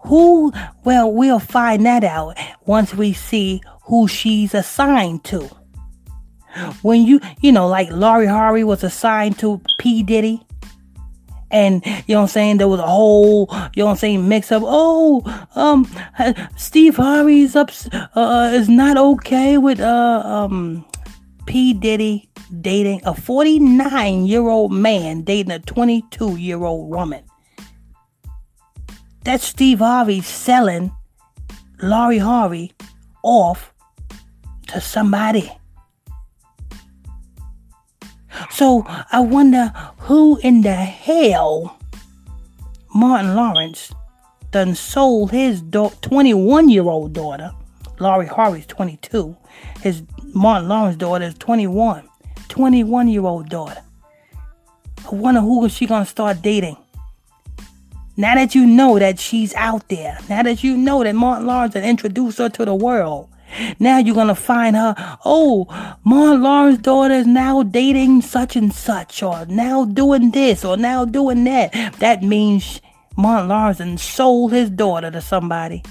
Who, 0.04 0.52
well, 0.84 1.12
we'll 1.12 1.38
find 1.38 1.84
that 1.86 2.04
out 2.04 2.36
once 2.66 2.94
we 2.94 3.12
see 3.12 3.62
who 3.84 4.08
she's 4.08 4.54
assigned 4.54 5.24
to. 5.24 5.48
When 6.82 7.02
you, 7.02 7.20
you 7.40 7.52
know, 7.52 7.66
like 7.66 7.90
Lori 7.90 8.26
Harvey 8.26 8.64
was 8.64 8.84
assigned 8.84 9.38
to 9.40 9.60
P. 9.78 10.02
Diddy. 10.02 10.43
And 11.54 11.86
you 11.86 12.16
know 12.16 12.16
what 12.16 12.22
I'm 12.22 12.28
saying? 12.28 12.56
There 12.58 12.66
was 12.66 12.80
a 12.80 12.86
whole, 12.86 13.48
you 13.76 13.82
know 13.82 13.86
what 13.86 13.92
I'm 13.92 13.96
saying, 13.96 14.28
mix 14.28 14.50
up. 14.50 14.64
Oh, 14.66 15.22
um, 15.54 15.88
Steve 16.56 16.96
Harvey's 16.96 17.54
up, 17.54 17.70
uh, 18.16 18.50
is 18.52 18.68
not 18.68 18.96
okay 18.96 19.56
with, 19.56 19.78
uh, 19.78 20.22
um, 20.24 20.84
P. 21.46 21.72
Diddy 21.72 22.28
dating 22.60 23.02
a 23.04 23.14
49 23.14 24.26
year 24.26 24.48
old 24.48 24.72
man 24.72 25.22
dating 25.22 25.52
a 25.52 25.60
22 25.60 26.36
year 26.38 26.64
old 26.64 26.90
woman. 26.90 27.22
That's 29.22 29.44
Steve 29.44 29.78
Harvey 29.78 30.22
selling 30.22 30.90
Lori 31.80 32.18
Harvey 32.18 32.72
off 33.22 33.72
to 34.68 34.80
somebody. 34.80 35.52
So 38.50 38.84
I 38.86 39.20
wonder 39.20 39.72
who 39.98 40.38
in 40.38 40.62
the 40.62 40.74
hell 40.74 41.78
Martin 42.94 43.34
Lawrence 43.34 43.92
done 44.50 44.74
sold 44.74 45.32
his 45.32 45.62
21 45.70 46.68
year 46.68 46.84
old 46.84 47.12
daughter. 47.12 47.50
Lori 47.98 48.26
Harvey's 48.26 48.66
22. 48.66 49.36
His 49.82 50.02
Martin 50.32 50.68
Lawrence 50.68 50.96
daughter 50.96 51.24
is 51.24 51.34
21. 51.34 52.08
21 52.48 53.08
year 53.08 53.24
old 53.24 53.48
daughter. 53.48 53.82
I 55.10 55.14
wonder 55.14 55.40
who 55.40 55.64
is 55.64 55.72
she 55.72 55.86
gonna 55.86 56.06
start 56.06 56.40
dating. 56.40 56.76
Now 58.16 58.36
that 58.36 58.54
you 58.54 58.64
know 58.64 58.98
that 58.98 59.18
she's 59.18 59.52
out 59.54 59.88
there, 59.88 60.18
now 60.28 60.42
that 60.44 60.62
you 60.62 60.76
know 60.76 61.02
that 61.02 61.14
Martin 61.14 61.46
Lawrence 61.46 61.74
introduced 61.74 62.38
her 62.38 62.48
to 62.48 62.64
the 62.64 62.74
world, 62.74 63.28
now 63.78 63.98
you're 63.98 64.14
gonna 64.14 64.34
find 64.34 64.76
her, 64.76 64.94
oh, 65.24 65.66
Martin 66.04 66.42
Lawrence's 66.42 66.82
daughter 66.82 67.14
is 67.14 67.26
now 67.26 67.62
dating 67.62 68.22
such 68.22 68.56
and 68.56 68.72
such, 68.72 69.22
or 69.22 69.46
now 69.46 69.84
doing 69.84 70.30
this, 70.30 70.64
or 70.64 70.76
now 70.76 71.04
doing 71.04 71.44
that. 71.44 71.72
That 71.98 72.22
means 72.22 72.80
Martin 73.16 73.48
Lawrence 73.48 74.02
sold 74.02 74.52
his 74.52 74.70
daughter 74.70 75.10
to 75.10 75.20
somebody. 75.20 75.82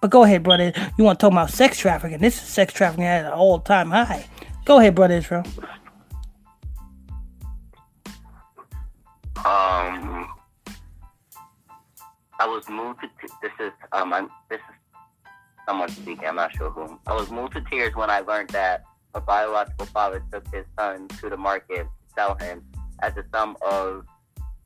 But 0.00 0.10
go 0.10 0.24
ahead, 0.24 0.42
brother. 0.42 0.72
You 0.98 1.04
want 1.04 1.20
to 1.20 1.24
talk 1.24 1.32
about 1.32 1.50
sex 1.50 1.78
trafficking? 1.78 2.18
This 2.18 2.36
is 2.36 2.48
sex 2.48 2.72
trafficking 2.72 3.04
at 3.04 3.24
an 3.24 3.32
all-time 3.32 3.90
high. 3.90 4.26
Go 4.64 4.78
ahead, 4.78 4.94
brother 4.94 5.14
Israel. 5.14 5.44
Um, 9.44 10.28
I 12.38 12.46
was 12.46 12.68
moved 12.68 13.00
to. 13.00 13.08
This 13.42 13.52
is 13.60 13.72
um, 13.92 14.12
I'm, 14.12 14.28
this 14.48 14.58
is 14.58 14.76
someone 15.66 15.88
speaking. 15.88 16.26
I'm 16.26 16.36
not 16.36 16.54
sure 16.54 16.70
whom. 16.70 16.98
I 17.06 17.14
was 17.14 17.30
moved 17.30 17.54
to 17.54 17.60
tears 17.62 17.94
when 17.94 18.10
I 18.10 18.20
learned 18.20 18.50
that 18.50 18.84
a 19.14 19.20
biological 19.20 19.86
father 19.86 20.22
took 20.32 20.46
his 20.52 20.64
son 20.78 21.08
to 21.08 21.28
the 21.28 21.36
market 21.36 21.84
to 21.84 22.14
sell 22.14 22.34
him 22.36 22.64
at 23.00 23.14
the 23.14 23.24
sum 23.32 23.56
of 23.62 24.04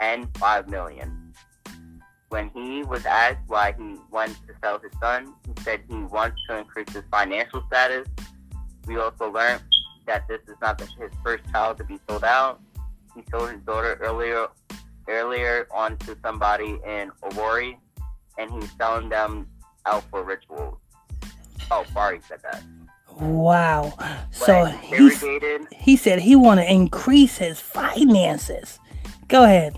n 0.01 0.29
five 0.39 0.69
million. 0.69 1.33
When 2.29 2.51
he 2.51 2.83
was 2.83 3.07
asked 3.07 3.39
why 3.47 3.75
he 3.79 3.97
wanted 4.11 4.37
to 4.49 4.55
sell 4.63 4.79
his 4.79 4.93
son, 5.01 5.35
he 5.47 5.63
said 5.63 5.81
he 5.89 5.97
wants 5.97 6.41
to 6.49 6.59
increase 6.59 6.93
his 6.93 7.05
financial 7.11 7.63
status. 7.69 8.09
We 8.87 8.99
also 8.99 9.31
learned 9.31 9.63
that 10.07 10.27
this 10.29 10.41
is 10.49 10.57
not 10.61 10.81
his 10.81 11.11
first 11.25 11.45
child 11.53 11.79
to 11.79 11.85
be 11.85 11.99
sold 12.09 12.25
out. 12.25 12.61
He 13.15 13.23
sold 13.31 13.51
his 13.51 13.61
daughter 13.63 13.99
earlier 14.01 14.49
earlier 15.09 15.69
on 15.71 15.97
to 15.99 16.17
somebody 16.23 16.81
in 16.85 17.11
Awori, 17.23 17.77
and 18.39 18.51
he's 18.51 18.71
selling 18.77 19.09
them 19.09 19.47
out 19.87 20.03
for 20.11 20.25
rituals. 20.25 20.79
Oh, 21.71 21.85
sorry, 21.93 22.21
said 22.27 22.41
that. 22.43 22.63
Wow. 23.19 23.95
So 24.31 24.67
he, 24.67 25.11
he 25.73 25.97
said 25.97 26.21
he 26.21 26.37
want 26.37 26.61
to 26.61 26.71
increase 26.71 27.39
his 27.39 27.61
finances. 27.61 28.79
Go 29.29 29.45
ahead. 29.45 29.77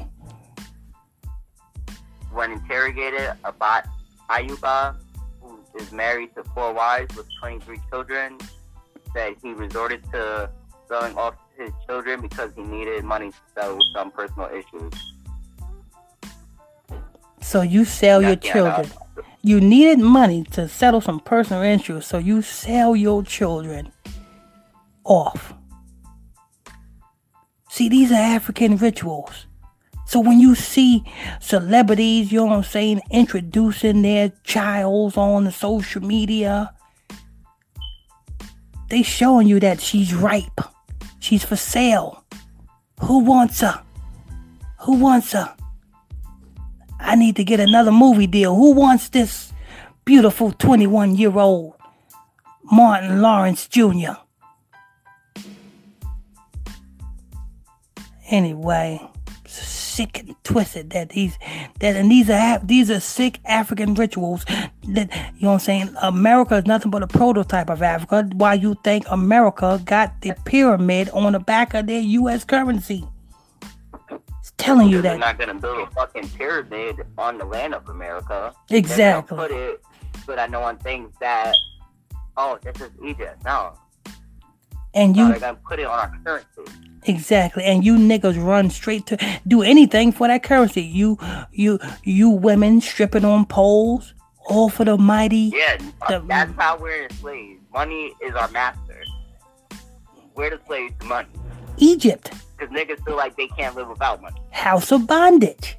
When 2.33 2.53
interrogated 2.53 3.33
about 3.45 3.85
Ayuba, 4.29 4.97
who 5.41 5.61
is 5.79 5.93
married 5.93 6.35
to 6.35 6.45
four 6.55 6.72
wives 6.72 7.16
with 7.16 7.26
23 7.41 7.79
children, 7.91 8.39
said 9.12 9.37
he 9.43 9.53
resorted 9.53 10.03
to 10.12 10.51
selling 10.89 11.16
off 11.16 11.35
his 11.57 11.70
children 11.87 12.20
because 12.20 12.51
he 12.55 12.62
needed 12.62 13.05
money 13.05 13.31
to 13.31 13.37
settle 13.55 13.79
some 13.95 14.11
personal 14.11 14.49
issues. 14.49 14.93
So 17.41 17.62
you 17.62 17.85
sell 17.85 18.20
your 18.20 18.37
children. 18.37 18.91
You 19.43 19.61
needed 19.61 20.01
money 20.01 20.45
to 20.53 20.68
settle 20.68 21.01
some 21.01 21.20
personal 21.20 21.62
issues, 21.62 22.07
so 22.07 22.18
you 22.18 22.43
sell 22.43 22.97
your 22.97 23.22
children 23.22 23.93
off. 25.05 25.55
See, 27.70 27.89
these 27.89 28.11
are 28.11 28.16
African 28.16 28.76
rituals. 28.76 29.47
So 30.07 30.20
when 30.20 30.41
you 30.41 30.55
see 30.55 31.05
celebrities, 31.39 32.32
you 32.32 32.41
know 32.41 32.47
what 32.47 32.57
I'm 32.57 32.62
saying, 32.64 33.03
introducing 33.11 34.03
their 34.03 34.32
childs 34.43 35.16
on 35.16 35.45
the 35.45 35.53
social 35.53 36.03
media, 36.03 36.72
they 38.89 39.03
showing 39.03 39.47
you 39.47 39.61
that 39.61 39.80
she's 39.80 40.14
ripe. 40.14 40.61
She's 41.20 41.45
for 41.45 41.57
sale. 41.57 42.24
Who 43.03 43.18
wants 43.18 43.61
her? 43.61 43.82
Who 44.80 44.95
wants 44.95 45.32
her? 45.32 45.55
I 47.01 47.15
need 47.15 47.37
to 47.37 47.45
get 47.45 47.61
another 47.61 47.93
movie 47.93 48.27
deal. 48.27 48.55
Who 48.55 48.73
wants 48.73 49.09
this 49.09 49.53
beautiful 50.05 50.53
21 50.53 51.17
year 51.17 51.37
old 51.39 51.75
Martin 52.65 53.23
Lawrence 53.23 53.69
Jr.? 53.69 54.13
Anyway, 58.31 59.01
sick 59.47 60.19
and 60.21 60.37
twisted 60.45 60.91
that 60.91 61.09
these 61.09 61.39
that 61.81 61.97
and 61.97 62.11
these 62.11 62.31
are 62.31 62.61
these 62.63 62.91
are 62.91 63.01
sick 63.01 63.41
African 63.45 63.95
rituals 63.95 64.45
that 64.45 65.11
you 65.37 65.43
know 65.43 65.49
what 65.49 65.53
I'm 65.55 65.59
saying. 65.59 65.97
America 66.03 66.57
is 66.57 66.67
nothing 66.67 66.91
but 66.91 67.03
a 67.03 67.07
prototype 67.07 67.71
of 67.71 67.83
Africa. 67.83 68.29
Why 68.35 68.55
you 68.55 68.77
think 68.85 69.07
America 69.11 69.81
got 69.85 70.21
the 70.21 70.35
pyramid 70.45 71.09
on 71.11 71.33
the 71.33 71.41
back 71.41 71.75
of 71.75 71.87
their 71.87 72.01
U.S. 72.01 72.45
currency? 72.45 73.07
Telling 74.59 74.89
you 74.89 75.01
that 75.03 75.13
that 75.13 75.19
not 75.21 75.39
gonna 75.39 75.55
build 75.59 75.89
a 75.89 75.91
fucking 75.93 76.29
pyramid 76.31 76.97
on 77.17 77.39
the 77.39 77.45
land 77.45 77.75
of 77.75 77.89
America. 77.89 78.53
exactly. 78.71 79.37
Put 79.37 79.51
it, 79.51 79.81
but 80.27 80.39
I 80.39 80.47
know 80.47 80.63
on 80.63 80.77
things 80.79 81.15
that, 81.21 81.55
oh, 82.37 82.59
this 82.63 82.81
is 82.81 82.91
Egypt. 83.05 83.43
No, 83.45 83.73
And 84.95 85.17
no, 85.17 85.23
you 85.27 85.31
they're 85.31 85.41
gonna 85.41 85.59
put 85.67 85.79
it 85.79 85.87
on 85.87 85.99
our 85.99 86.13
currency. 86.25 86.73
Exactly. 87.05 87.63
And 87.65 87.85
you 87.85 87.97
niggas 87.97 88.43
run 88.45 88.69
straight 88.71 89.07
to 89.07 89.17
do 89.47 89.63
anything 89.63 90.11
for 90.13 90.27
that 90.27 90.43
currency. 90.43 90.83
You 90.83 91.17
you 91.53 91.79
you 92.03 92.29
women 92.29 92.81
stripping 92.81 93.25
on 93.25 93.47
poles, 93.47 94.13
all 94.49 94.69
for 94.69 94.85
the 94.85 94.99
mighty 94.99 95.53
Yeah, 95.55 95.77
The- 96.09 96.17
uh, 96.17 96.23
that's 96.27 96.53
how 96.59 96.77
we're 96.79 97.05
enslaved. 97.05 97.63
Money 97.73 98.13
is 98.23 98.35
our 98.35 98.49
master. 98.51 99.05
We're 100.35 100.51
the 100.51 100.61
slaves 100.67 100.95
to 101.01 101.07
money. 101.07 101.29
Egypt, 101.79 102.33
Because 102.59 102.75
niggas 102.75 103.05
feel 103.05 103.17
like 103.17 103.37
they 103.37 103.47
can't 103.49 103.77
live 103.77 103.89
without 103.89 104.21
money. 104.21 104.37
house 104.51 104.91
of 104.91 105.07
bondage. 105.07 105.77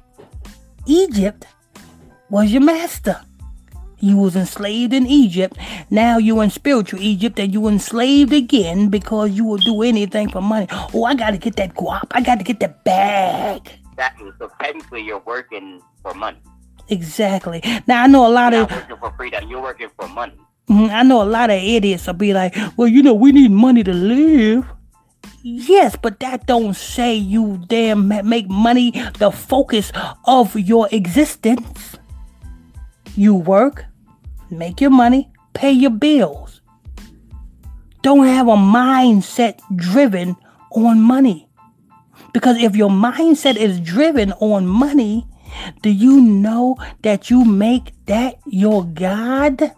Egypt 0.86 1.46
was 2.30 2.50
your 2.52 2.62
master. 2.62 3.20
You 3.98 4.16
was 4.16 4.34
enslaved 4.34 4.94
in 4.94 5.06
Egypt. 5.06 5.58
Now 5.90 6.16
you 6.16 6.40
in 6.40 6.48
spiritual 6.48 7.00
Egypt 7.02 7.38
and 7.38 7.52
you 7.52 7.68
enslaved 7.68 8.32
again 8.32 8.88
because 8.88 9.32
you 9.32 9.44
will 9.44 9.58
do 9.58 9.82
anything 9.82 10.30
for 10.30 10.40
money. 10.40 10.66
Oh, 10.94 11.04
I 11.04 11.14
gotta 11.14 11.36
get 11.36 11.56
that 11.56 11.74
guap. 11.74 12.06
I 12.12 12.22
gotta 12.22 12.42
get 12.42 12.60
that 12.60 12.82
bag. 12.82 13.70
Exactly. 13.92 14.30
So 14.38 14.50
technically, 14.58 15.02
you're 15.02 15.22
working 15.26 15.82
for 16.02 16.14
money. 16.14 16.38
Exactly. 16.88 17.60
Now 17.86 18.04
I 18.04 18.06
know 18.06 18.26
a 18.26 18.32
lot 18.32 18.54
You're 18.54 18.62
of 18.62 18.70
not 18.70 18.78
working 18.80 18.96
for 18.96 19.12
freedom. 19.18 19.50
You're 19.50 19.62
working 19.62 19.90
for 19.98 20.08
money. 20.08 20.32
Mhm, 20.70 20.90
I 20.90 21.02
know 21.02 21.20
a 21.20 21.24
lot 21.24 21.50
of 21.50 21.56
idiots 21.62 22.06
will 22.06 22.14
be 22.14 22.32
like, 22.32 22.56
well, 22.78 22.88
you 22.88 23.02
know, 23.02 23.12
we 23.12 23.32
need 23.32 23.50
money 23.50 23.84
to 23.84 23.92
live. 23.92 24.64
Yes, 25.42 25.96
but 25.96 26.20
that 26.20 26.46
don't 26.46 26.74
say 26.74 27.14
you 27.14 27.62
damn 27.66 28.08
make 28.08 28.48
money 28.48 28.90
the 29.18 29.30
focus 29.30 29.90
of 30.26 30.54
your 30.54 30.88
existence. 30.92 31.96
You 33.16 33.34
work, 33.34 33.86
make 34.50 34.80
your 34.80 34.90
money, 34.90 35.30
pay 35.54 35.72
your 35.72 35.90
bills. 35.90 36.60
Don't 38.02 38.26
have 38.26 38.48
a 38.48 38.56
mindset 38.56 39.60
driven 39.76 40.36
on 40.72 41.00
money. 41.00 41.48
Because 42.32 42.58
if 42.58 42.76
your 42.76 42.90
mindset 42.90 43.56
is 43.56 43.80
driven 43.80 44.32
on 44.32 44.66
money, 44.66 45.26
do 45.82 45.90
you 45.90 46.20
know 46.20 46.76
that 47.02 47.30
you 47.30 47.44
make 47.44 47.92
that 48.06 48.38
your 48.46 48.84
God? 48.84 49.72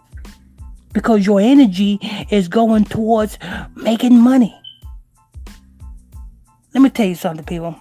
Because 0.93 1.25
your 1.25 1.39
energy 1.39 1.99
is 2.29 2.47
going 2.47 2.85
towards 2.85 3.39
making 3.75 4.19
money. 4.19 4.55
Let 6.73 6.81
me 6.81 6.89
tell 6.89 7.05
you 7.05 7.15
something, 7.15 7.45
people. 7.45 7.75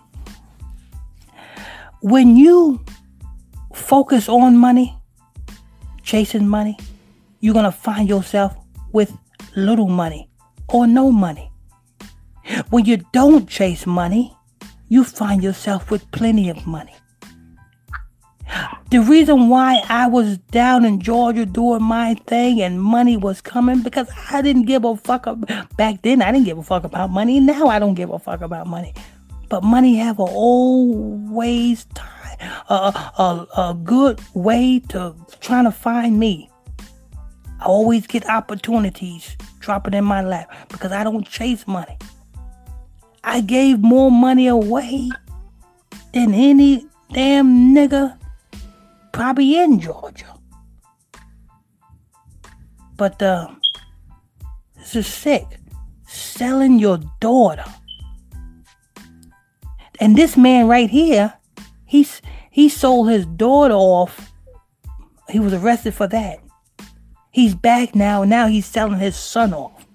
When 2.00 2.36
you 2.36 2.84
focus 3.74 4.28
on 4.28 4.56
money, 4.56 4.96
chasing 6.02 6.46
money, 6.46 6.76
you're 7.40 7.54
going 7.54 7.64
to 7.64 7.72
find 7.72 8.08
yourself 8.08 8.56
with 8.92 9.16
little 9.56 9.88
money 9.88 10.28
or 10.68 10.86
no 10.86 11.10
money. 11.10 11.50
When 12.70 12.84
you 12.84 12.98
don't 13.12 13.48
chase 13.48 13.86
money, 13.86 14.36
you 14.88 15.04
find 15.04 15.42
yourself 15.42 15.90
with 15.90 16.10
plenty 16.10 16.50
of 16.50 16.66
money. 16.66 16.94
The 18.92 19.00
reason 19.00 19.48
why 19.48 19.82
I 19.88 20.06
was 20.06 20.36
down 20.36 20.84
in 20.84 21.00
Georgia 21.00 21.46
doing 21.46 21.82
my 21.82 22.12
thing 22.26 22.60
and 22.60 22.78
money 22.78 23.16
was 23.16 23.40
coming 23.40 23.80
because 23.80 24.06
I 24.30 24.42
didn't 24.42 24.66
give 24.66 24.84
a 24.84 24.94
fuck 24.96 25.26
ab- 25.26 25.48
back 25.78 26.02
then. 26.02 26.20
I 26.20 26.30
didn't 26.30 26.44
give 26.44 26.58
a 26.58 26.62
fuck 26.62 26.84
about 26.84 27.08
money. 27.08 27.40
Now 27.40 27.68
I 27.68 27.78
don't 27.78 27.94
give 27.94 28.10
a 28.10 28.18
fuck 28.18 28.42
about 28.42 28.66
money. 28.66 28.92
But 29.48 29.64
money 29.64 29.96
have 29.96 30.18
a 30.18 30.24
always 30.24 31.86
time, 31.94 32.38
a, 32.68 32.74
a, 33.16 33.46
a 33.56 33.74
good 33.82 34.20
way 34.34 34.80
to 34.90 35.16
trying 35.40 35.64
to 35.64 35.72
find 35.72 36.20
me. 36.20 36.50
I 37.60 37.64
always 37.64 38.06
get 38.06 38.28
opportunities 38.28 39.38
dropping 39.60 39.94
in 39.94 40.04
my 40.04 40.20
lap 40.20 40.50
because 40.68 40.92
I 40.92 41.02
don't 41.02 41.26
chase 41.26 41.66
money. 41.66 41.96
I 43.24 43.40
gave 43.40 43.78
more 43.78 44.10
money 44.10 44.48
away 44.48 45.08
than 46.12 46.34
any 46.34 46.84
damn 47.10 47.74
nigga 47.74 48.18
probably 49.12 49.58
in 49.58 49.78
Georgia. 49.78 50.34
But 52.96 53.22
uh, 53.22 53.48
this 54.76 54.96
is 54.96 55.06
sick. 55.06 55.46
Selling 56.06 56.78
your 56.78 56.98
daughter. 57.20 57.64
And 60.00 60.16
this 60.16 60.36
man 60.36 60.66
right 60.66 60.90
here, 60.90 61.34
he's 61.84 62.20
he 62.50 62.68
sold 62.68 63.08
his 63.08 63.24
daughter 63.24 63.74
off. 63.74 64.32
He 65.30 65.38
was 65.38 65.54
arrested 65.54 65.94
for 65.94 66.06
that. 66.08 66.40
He's 67.30 67.54
back 67.54 67.94
now. 67.94 68.24
Now 68.24 68.46
he's 68.46 68.66
selling 68.66 68.98
his 68.98 69.16
son 69.16 69.54
off. 69.54 69.86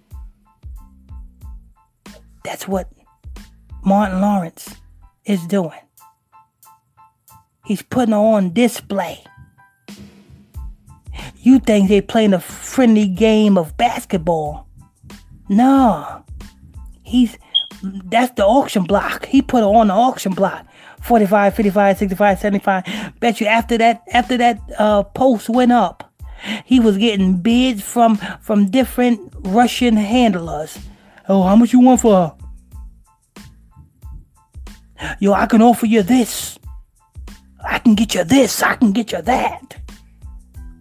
That's 2.44 2.68
what 2.68 2.92
Martin 3.84 4.22
Lawrence 4.22 4.74
is 5.26 5.46
doing. 5.46 5.87
He's 7.68 7.82
putting 7.82 8.14
her 8.14 8.18
on 8.18 8.54
display. 8.54 9.22
You 11.42 11.60
think 11.60 11.90
they 11.90 12.00
playing 12.00 12.34
a 12.34 12.40
friendly 12.40 13.08
game 13.08 13.58
of 13.58 13.76
basketball? 13.76 14.70
No. 15.50 16.24
He's 17.04 17.38
that's 18.06 18.34
the 18.36 18.46
auction 18.46 18.84
block. 18.84 19.26
He 19.26 19.42
put 19.42 19.64
her 19.64 19.66
on 19.66 19.88
the 19.88 19.94
auction 19.94 20.32
block. 20.32 20.66
45, 21.02 21.56
55, 21.56 21.98
65, 21.98 22.40
75. 22.40 23.14
Bet 23.20 23.42
you 23.42 23.48
after 23.48 23.78
that 23.78 24.02
after 24.14 24.38
that 24.38 24.62
uh, 24.80 25.04
post 25.04 25.50
went 25.50 25.74
up, 25.74 26.10
he 26.64 26.80
was 26.80 26.98
getting 26.98 27.36
bids 27.36 27.82
from 27.82 28.16
from 28.40 28.70
different 28.70 29.20
Russian 29.40 29.98
handlers. 29.98 30.80
Oh, 31.28 31.44
how 31.44 31.58
much 31.58 31.74
you 31.74 31.82
want 31.82 32.00
for 32.00 32.34
her? 35.00 35.16
Yo, 35.20 35.34
I 35.34 35.48
can 35.48 35.62
offer 35.62 35.86
you 35.86 36.02
this. 36.02 36.58
Can 37.88 37.96
get 37.96 38.16
you 38.16 38.26
this. 38.26 38.62
I 38.62 38.76
can 38.76 38.92
get 38.92 39.14
you 39.14 39.22
that. 39.22 39.78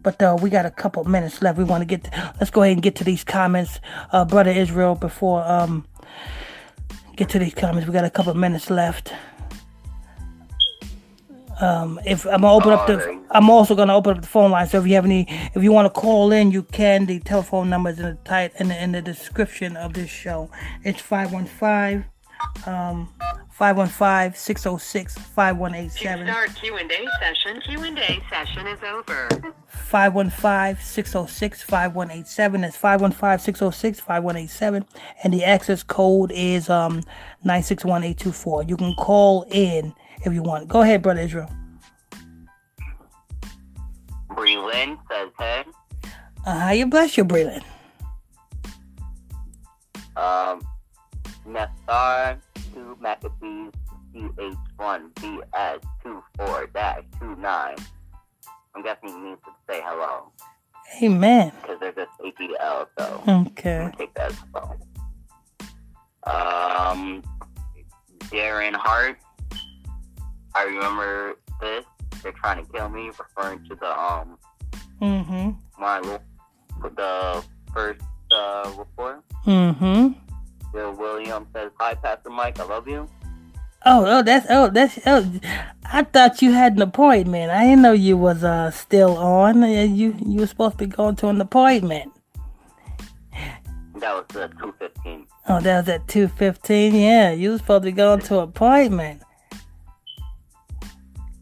But 0.02 0.20
uh, 0.20 0.36
we 0.42 0.50
got 0.50 0.66
a 0.66 0.72
couple 0.72 1.04
minutes 1.04 1.40
left. 1.40 1.56
We 1.56 1.62
want 1.62 1.82
to 1.82 1.84
get. 1.84 2.02
To, 2.02 2.34
let's 2.40 2.50
go 2.50 2.62
ahead 2.62 2.72
and 2.72 2.82
get 2.82 2.96
to 2.96 3.04
these 3.04 3.22
comments, 3.22 3.78
uh, 4.10 4.24
brother 4.24 4.50
Israel. 4.50 4.96
Before 4.96 5.44
um, 5.44 5.86
get 7.14 7.28
to 7.28 7.38
these 7.38 7.54
comments, 7.54 7.86
we 7.86 7.92
got 7.92 8.04
a 8.04 8.10
couple 8.10 8.34
minutes 8.34 8.70
left. 8.70 9.12
Um, 11.60 12.00
if 12.04 12.26
I'm 12.26 12.40
gonna 12.40 12.52
open 12.52 12.72
up 12.72 12.88
the, 12.88 13.20
I'm 13.30 13.50
also 13.50 13.76
gonna 13.76 13.94
open 13.94 14.16
up 14.16 14.22
the 14.22 14.26
phone 14.26 14.50
line. 14.50 14.66
So 14.66 14.80
if 14.80 14.88
you 14.88 14.94
have 14.96 15.04
any, 15.04 15.26
if 15.54 15.62
you 15.62 15.70
want 15.70 15.86
to 15.86 16.00
call 16.00 16.32
in, 16.32 16.50
you 16.50 16.64
can. 16.64 17.06
The 17.06 17.20
telephone 17.20 17.70
number 17.70 17.90
is 17.90 18.00
in 18.00 18.06
the 18.06 18.18
tight 18.24 18.50
in 18.58 18.66
the, 18.66 18.82
in 18.82 18.90
the 18.90 19.00
description 19.00 19.76
of 19.76 19.92
this 19.92 20.10
show. 20.10 20.50
It's 20.82 21.00
515 21.00 22.04
um 22.66 23.08
515-606-5187. 23.58 26.24
Start 26.26 26.54
Q&A 26.56 27.06
session. 27.20 27.60
Q&A 27.62 28.20
session 28.28 28.66
is 28.66 28.78
over. 28.82 29.28
515-606-5187. 29.90 32.60
That's 32.60 32.76
515-606-5187. 32.76 34.84
And 35.24 35.32
the 35.32 35.42
access 35.44 35.82
code 35.82 36.30
is 36.32 36.68
um 36.68 37.00
961824. 37.44 38.64
You 38.64 38.76
can 38.76 38.94
call 38.96 39.46
in 39.50 39.94
if 40.24 40.34
you 40.34 40.42
want. 40.42 40.68
Go 40.68 40.82
ahead, 40.82 41.00
brother 41.02 41.20
Israel. 41.22 41.50
Breland 44.30 44.98
says, 45.10 45.30
hey, 45.38 45.64
Uh, 46.44 46.58
how 46.58 46.70
you 46.72 46.86
bless 46.86 47.16
you, 47.16 47.24
Braylon? 47.24 47.62
um, 50.16 50.60
Nethar 51.46 52.38
2 52.74 52.96
Maccabees 53.00 53.72
CH1 54.14 55.12
BS 55.14 55.82
24 56.02 56.66
29. 57.18 57.76
I'm 58.74 58.82
guessing 58.82 59.08
he 59.08 59.14
means 59.16 59.38
to 59.44 59.50
say 59.68 59.80
hello 59.84 60.30
Amen. 61.02 61.52
because 61.62 61.80
there's 61.80 61.94
this 61.94 62.08
APL, 62.20 62.86
so 62.98 63.22
Okay. 63.28 63.90
Take 63.98 64.14
that 64.14 64.30
as 64.32 64.38
well. 64.52 64.76
Um, 66.24 67.22
Darren 68.18 68.74
Hart. 68.74 69.18
I 70.54 70.64
remember 70.64 71.34
this. 71.60 71.84
they're 72.22 72.32
trying 72.32 72.64
to 72.64 72.72
kill 72.72 72.88
me, 72.88 73.08
referring 73.08 73.64
to 73.68 73.74
the 73.74 73.98
um 73.98 74.38
Mm-hmm. 75.02 75.50
my 75.78 76.00
the 76.00 77.44
first 77.74 78.00
uh, 78.30 78.72
report. 78.78 79.22
Mm-hmm. 79.46 80.12
Bill 80.76 80.92
Williams 80.92 81.46
says, 81.54 81.70
"Hi, 81.80 81.94
Pastor 81.94 82.28
Mike, 82.28 82.60
I 82.60 82.64
love 82.64 82.86
you." 82.86 83.08
Oh, 83.86 84.04
oh, 84.06 84.22
that's 84.22 84.46
oh, 84.50 84.68
that's 84.68 84.98
oh. 85.06 85.24
I 85.90 86.02
thought 86.02 86.42
you 86.42 86.52
had 86.52 86.74
an 86.74 86.82
appointment. 86.82 87.50
I 87.50 87.62
didn't 87.64 87.80
know 87.80 87.92
you 87.92 88.18
was 88.18 88.44
uh 88.44 88.70
still 88.72 89.16
on. 89.16 89.62
You 89.62 90.14
you 90.26 90.40
were 90.40 90.46
supposed 90.46 90.76
to 90.78 90.86
be 90.86 90.94
going 90.94 91.16
to 91.16 91.28
an 91.28 91.40
appointment. 91.40 92.12
That 94.00 94.12
was 94.12 94.36
at 94.36 94.58
two 94.58 94.74
fifteen. 94.78 95.26
Oh, 95.48 95.60
that 95.60 95.80
was 95.80 95.88
at 95.88 96.06
two 96.08 96.28
fifteen. 96.28 96.94
Yeah, 96.94 97.30
you 97.30 97.52
was 97.52 97.62
supposed 97.62 97.84
to 97.84 97.86
be 97.86 97.92
going 97.92 98.20
to 98.20 98.40
an 98.40 98.48
appointment. 98.50 99.22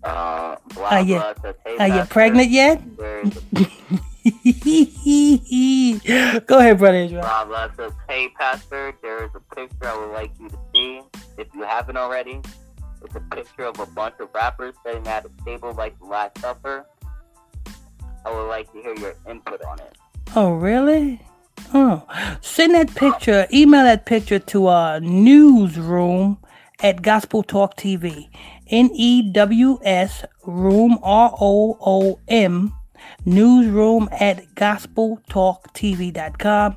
Uh, 0.04 0.54
blah, 0.74 0.88
Are 0.90 1.00
you- 1.00 1.16
blah, 1.16 1.34
says, 1.42 1.56
hey, 1.66 1.76
Are 1.78 1.88
you 1.88 2.04
pregnant 2.04 2.50
yet? 2.50 2.80
Go 6.46 6.58
ahead, 6.58 6.78
brother 6.78 6.96
Israel. 6.96 7.20
Blah 7.20 7.44
blah 7.44 7.70
says, 7.76 7.92
"Hey 8.08 8.30
Pastor, 8.30 8.94
there 9.02 9.24
is 9.24 9.30
a 9.34 9.54
picture 9.54 9.86
I 9.86 9.98
would 9.98 10.12
like 10.12 10.32
you 10.40 10.48
to 10.48 10.58
see 10.72 11.02
if 11.36 11.46
you 11.54 11.62
haven't 11.62 11.98
already. 11.98 12.40
It's 13.04 13.14
a 13.14 13.20
picture 13.20 13.64
of 13.64 13.78
a 13.80 13.86
bunch 13.86 14.14
of 14.20 14.30
rappers 14.34 14.74
sitting 14.84 15.06
at 15.06 15.26
a 15.26 15.44
table 15.44 15.74
like 15.74 15.98
the 15.98 16.06
Last 16.06 16.38
Supper. 16.38 16.86
I 18.24 18.32
would 18.32 18.48
like 18.48 18.72
to 18.72 18.80
hear 18.80 18.96
your 18.96 19.14
input 19.28 19.62
on 19.62 19.78
it. 19.80 19.98
Oh, 20.34 20.54
really? 20.54 21.20
Oh, 21.74 22.06
send 22.40 22.74
that 22.74 22.94
picture. 22.94 23.46
Email 23.52 23.84
that 23.84 24.06
picture 24.06 24.38
to 24.38 24.68
our 24.68 25.00
newsroom 25.00 26.38
at 26.80 27.02
Gospel 27.02 27.42
Talk 27.42 27.76
TV. 27.76 28.30
N 28.70 28.88
E 28.94 29.30
W 29.32 29.78
S 29.84 30.24
room 30.46 30.98
R 31.02 31.34
O 31.38 31.76
O 31.80 32.18
M 32.26 32.72
newsroom 33.24 34.08
at 34.12 34.44
gospeltalktv.com 34.54 36.76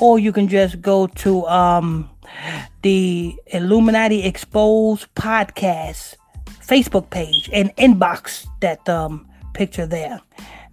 or 0.00 0.18
you 0.18 0.32
can 0.32 0.48
just 0.48 0.82
go 0.82 1.06
to 1.08 1.46
um 1.46 2.08
the 2.82 3.34
Illuminati 3.48 4.24
Exposed 4.24 5.06
podcast 5.14 6.14
Facebook 6.66 7.10
page 7.10 7.50
and 7.52 7.74
inbox 7.76 8.46
that 8.60 8.88
um 8.88 9.26
picture 9.54 9.86
there. 9.86 10.20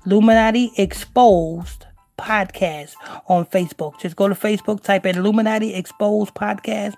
Illuminati 0.06 0.72
Exposed 0.78 1.86
podcast 2.18 2.96
on 3.28 3.46
Facebook. 3.46 4.00
Just 4.00 4.16
go 4.16 4.28
to 4.28 4.36
Facebook, 4.36 4.82
type 4.82 5.06
in 5.06 5.18
Illuminati 5.18 5.74
Exposed 5.74 6.34
podcast, 6.34 6.96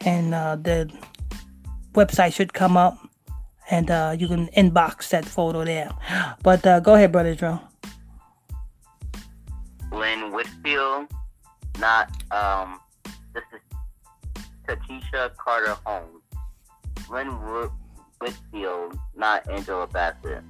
and 0.00 0.34
uh, 0.34 0.56
the 0.56 0.90
website 1.94 2.34
should 2.34 2.52
come 2.52 2.76
up, 2.76 2.98
and 3.70 3.90
uh, 3.90 4.14
you 4.18 4.28
can 4.28 4.48
inbox 4.48 5.08
that 5.10 5.24
photo 5.24 5.64
there. 5.64 5.90
But 6.42 6.66
uh, 6.66 6.80
go 6.80 6.94
ahead, 6.94 7.12
brother 7.12 7.34
Joe. 7.34 7.60
Lynn 9.92 10.32
Whitfield, 10.32 11.08
not 11.78 12.10
um. 12.32 12.80
This 13.34 13.44
is 13.52 13.60
Tatisha 14.66 15.34
Carter 15.36 15.76
Holmes. 15.84 16.22
Lynn 17.10 17.28
Wh- 17.28 17.70
Whitfield, 18.20 18.98
not 19.16 19.48
Angela 19.50 19.86
Bassett. 19.86 20.42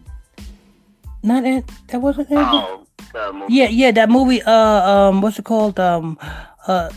Not 1.23 1.45
it. 1.45 1.64
That 1.89 2.01
wasn't 2.01 2.31
it. 2.31 2.39
Oh. 2.39 2.87
Yeah, 3.49 3.69
yeah, 3.69 3.93
that 3.93 4.11
movie. 4.11 4.43
Uh, 4.43 4.53
um, 4.53 5.21
what's 5.21 5.39
it 5.39 5.45
called? 5.45 5.81
Um, 5.81 6.19
uh, 6.67 6.91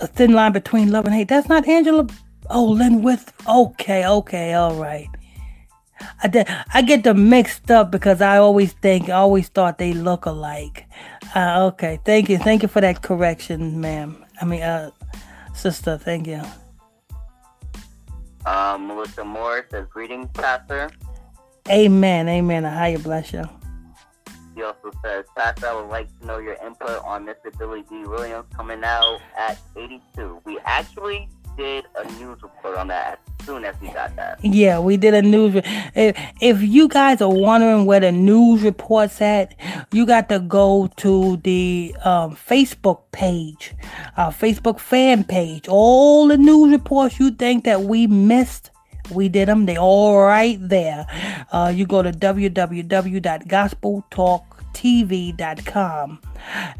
a 0.00 0.06
thin 0.06 0.32
line 0.32 0.52
between 0.52 0.90
love 0.90 1.04
and 1.04 1.14
hate. 1.14 1.28
That's 1.28 1.48
not 1.48 1.66
Angela. 1.66 2.06
Oh, 2.50 2.64
Lynn 2.64 3.02
with. 3.02 3.32
Okay, 3.48 4.06
okay, 4.06 4.54
all 4.54 4.74
right. 4.76 5.08
I 6.22 6.28
did, 6.28 6.48
I 6.72 6.82
get 6.82 7.04
them 7.04 7.28
mixed 7.28 7.70
up 7.70 7.90
because 7.90 8.20
I 8.20 8.38
always 8.38 8.72
think, 8.72 9.08
I 9.08 9.12
always 9.12 9.48
thought 9.48 9.78
they 9.78 9.92
look 9.92 10.26
alike. 10.26 10.86
Uh, 11.34 11.70
okay, 11.72 11.98
thank 12.04 12.28
you, 12.28 12.38
thank 12.38 12.62
you 12.62 12.68
for 12.68 12.80
that 12.80 13.02
correction, 13.02 13.80
ma'am. 13.80 14.24
I 14.40 14.44
mean, 14.44 14.62
uh, 14.62 14.90
sister, 15.54 15.98
thank 15.98 16.26
you. 16.26 16.42
Uh, 18.44 18.76
Melissa 18.78 19.24
Moore 19.24 19.66
says, 19.70 19.86
"Greetings, 19.88 20.28
Pastor." 20.34 20.90
Amen, 21.70 22.28
amen. 22.28 22.64
How 22.64 22.86
you 22.86 22.98
bless 22.98 23.32
you. 23.32 23.44
He 24.54 24.62
also 24.62 24.92
says, 25.02 25.24
Pastor, 25.36 25.66
I 25.66 25.74
would 25.74 25.88
like 25.88 26.08
to 26.20 26.26
know 26.26 26.38
your 26.38 26.56
input 26.64 27.02
on 27.04 27.26
Mr. 27.26 27.56
Billy 27.58 27.82
Dee 27.88 28.04
Williams 28.04 28.46
coming 28.54 28.84
out 28.84 29.20
at 29.36 29.58
82. 29.76 30.40
We 30.44 30.60
actually 30.64 31.28
did 31.56 31.84
a 31.96 32.04
news 32.18 32.42
report 32.42 32.76
on 32.76 32.88
that 32.88 33.20
as 33.40 33.46
soon 33.46 33.64
as 33.64 33.74
we 33.80 33.88
got 33.88 34.14
that. 34.16 34.42
Yeah, 34.44 34.78
we 34.78 34.96
did 34.96 35.14
a 35.14 35.22
news. 35.22 35.60
If, 35.94 36.18
if 36.40 36.62
you 36.62 36.88
guys 36.88 37.20
are 37.20 37.32
wondering 37.32 37.86
where 37.86 38.00
the 38.00 38.12
news 38.12 38.62
report's 38.62 39.20
at, 39.20 39.54
you 39.92 40.06
got 40.06 40.28
to 40.30 40.38
go 40.38 40.90
to 40.96 41.36
the 41.38 41.94
um, 42.04 42.36
Facebook 42.36 43.02
page, 43.12 43.74
our 44.16 44.32
Facebook 44.32 44.80
fan 44.80 45.24
page. 45.24 45.68
All 45.68 46.28
the 46.28 46.36
news 46.36 46.72
reports 46.72 47.18
you 47.18 47.30
think 47.30 47.64
that 47.64 47.82
we 47.82 48.06
missed, 48.06 48.70
we 49.10 49.28
did 49.28 49.48
them. 49.48 49.66
They 49.66 49.76
all 49.76 50.18
right 50.22 50.58
there. 50.60 51.06
Uh, 51.52 51.72
you 51.74 51.86
go 51.86 52.02
to 52.02 52.10
www.gospeltalktv.com 54.74 56.20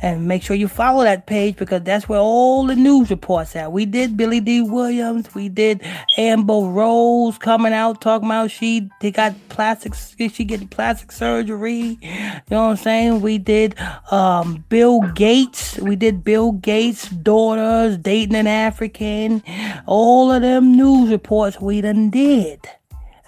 and 0.03 0.29
make 0.29 0.43
sure 0.43 0.57
you 0.57 0.69
follow 0.69 1.05
that 1.05 1.27
page 1.27 1.57
because 1.57 1.83
that's 1.83 2.09
where 2.09 2.19
all 2.19 2.67
the 2.67 2.77
news 2.77 3.11
reports 3.11 3.57
at. 3.57 3.73
We 3.73 3.87
did 3.87 4.17
Billy 4.17 4.41
Dee 4.41 4.61
Williams. 4.61 5.35
We 5.35 5.49
did 5.49 5.81
Amber 6.19 6.61
Rose 6.61 7.39
coming 7.39 7.73
out 7.73 8.01
talking 8.01 8.29
about 8.29 8.51
she 8.51 8.91
they 9.01 9.11
got 9.11 9.35
plastic 9.49 9.95
she 9.95 10.45
getting 10.45 10.69
plastic 10.69 11.13
surgery. 11.13 11.99
You 12.03 12.43
know 12.51 12.65
what 12.65 12.71
I'm 12.71 12.77
saying? 12.77 13.21
We 13.23 13.39
did 13.39 13.79
um, 14.11 14.65
Bill 14.69 15.01
Gates. 15.15 15.79
We 15.79 15.97
did 15.97 16.25
Bill 16.25 16.53
Gates' 16.53 17.09
daughters 17.09 17.97
dating 17.97 18.37
an 18.37 18.47
African. 18.47 19.43
All 19.87 20.31
of 20.31 20.43
them 20.43 20.77
news 20.77 21.11
reports 21.11 21.61
we 21.61 21.81
done 21.81 22.11
did 22.11 22.69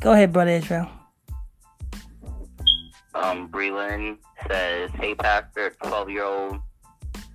Go 0.01 0.13
ahead, 0.13 0.33
brother 0.33 0.51
Israel. 0.51 0.91
Um, 3.15 3.49
Breland 3.49 4.19
says, 4.49 4.91
Hey, 4.95 5.15
Pastor, 5.15 5.71
12 5.83 6.11
year 6.11 6.25
old 6.25 6.59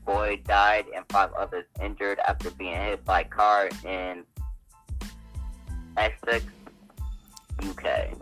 boy 0.05 0.41
died 0.45 0.86
and 0.95 1.03
five 1.09 1.32
others 1.34 1.65
injured 1.82 2.19
after 2.28 2.51
being 2.51 2.76
hit 2.76 3.03
by 3.05 3.24
car 3.24 3.69
in 3.84 4.24
Essex, 5.97 6.45
UK. 7.63 8.13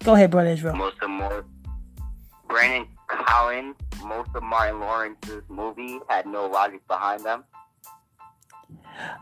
Go 0.04 0.14
ahead 0.14 0.32
brother 0.32 0.50
israel. 0.50 0.74
Most 0.76 0.96
of 1.02 1.10
more. 1.10 1.44
Brandon 2.48 2.88
Collins, 3.08 3.76
most 4.04 4.30
of 4.34 4.42
Martin 4.42 4.80
Lawrence's 4.80 5.44
movie 5.48 6.00
had 6.08 6.26
no 6.26 6.46
logic 6.46 6.84
behind 6.88 7.24
them. 7.24 7.44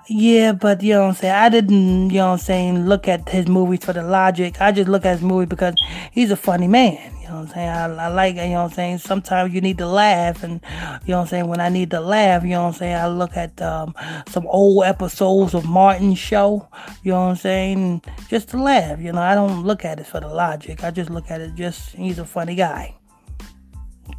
yeah 0.08 0.52
but 0.52 0.82
you 0.82 0.94
know 0.94 1.02
what 1.02 1.08
i'm 1.08 1.14
saying? 1.14 1.34
I 1.34 1.48
didn't 1.50 2.10
you 2.10 2.18
know 2.18 2.28
what 2.28 2.34
i'm 2.34 2.38
saying 2.38 2.86
look 2.86 3.08
at 3.08 3.28
his 3.28 3.48
movies 3.48 3.84
for 3.84 3.92
the 3.92 4.02
logic. 4.02 4.60
I 4.60 4.72
just 4.72 4.88
look 4.88 5.04
at 5.04 5.12
his 5.12 5.22
movie 5.22 5.46
because 5.46 5.74
he's 6.12 6.30
a 6.30 6.36
funny 6.36 6.68
man 6.68 7.13
know 7.35 7.41
what 7.41 7.49
i'm 7.49 7.55
saying 7.55 7.68
i, 7.68 8.05
I 8.05 8.09
like 8.09 8.37
you 8.37 8.43
know 8.43 8.62
what 8.62 8.70
i'm 8.70 8.70
saying 8.70 8.99
sometimes 8.99 9.53
you 9.53 9.61
need 9.61 9.78
to 9.78 9.87
laugh 9.87 10.43
and 10.43 10.61
you 11.05 11.12
know 11.12 11.18
what 11.18 11.22
i'm 11.22 11.26
saying 11.26 11.49
when 11.49 11.61
i 11.61 11.68
need 11.68 11.91
to 11.91 12.01
laugh 12.01 12.43
you 12.43 12.51
know 12.51 12.62
what 12.62 12.68
i'm 12.68 12.74
saying 12.74 12.95
i 12.95 13.07
look 13.07 13.37
at 13.37 13.61
um, 13.61 13.95
some 14.28 14.47
old 14.47 14.85
episodes 14.85 15.55
of 15.55 15.64
martin's 15.64 16.18
show 16.18 16.68
you 17.03 17.12
know 17.12 17.22
what 17.22 17.30
i'm 17.30 17.37
saying 17.37 18.03
just 18.28 18.49
to 18.51 18.62
laugh 18.62 19.01
you 19.01 19.12
know 19.12 19.20
i 19.20 19.35
don't 19.35 19.64
look 19.64 19.85
at 19.85 19.99
it 19.99 20.07
for 20.07 20.20
the 20.20 20.28
logic 20.28 20.85
i 20.85 20.91
just 20.91 21.11
look 21.11 21.30
at 21.30 21.41
it 21.41 21.55
just 21.55 21.91
he's 21.91 22.18
a 22.18 22.24
funny 22.24 22.55
guy 22.55 22.95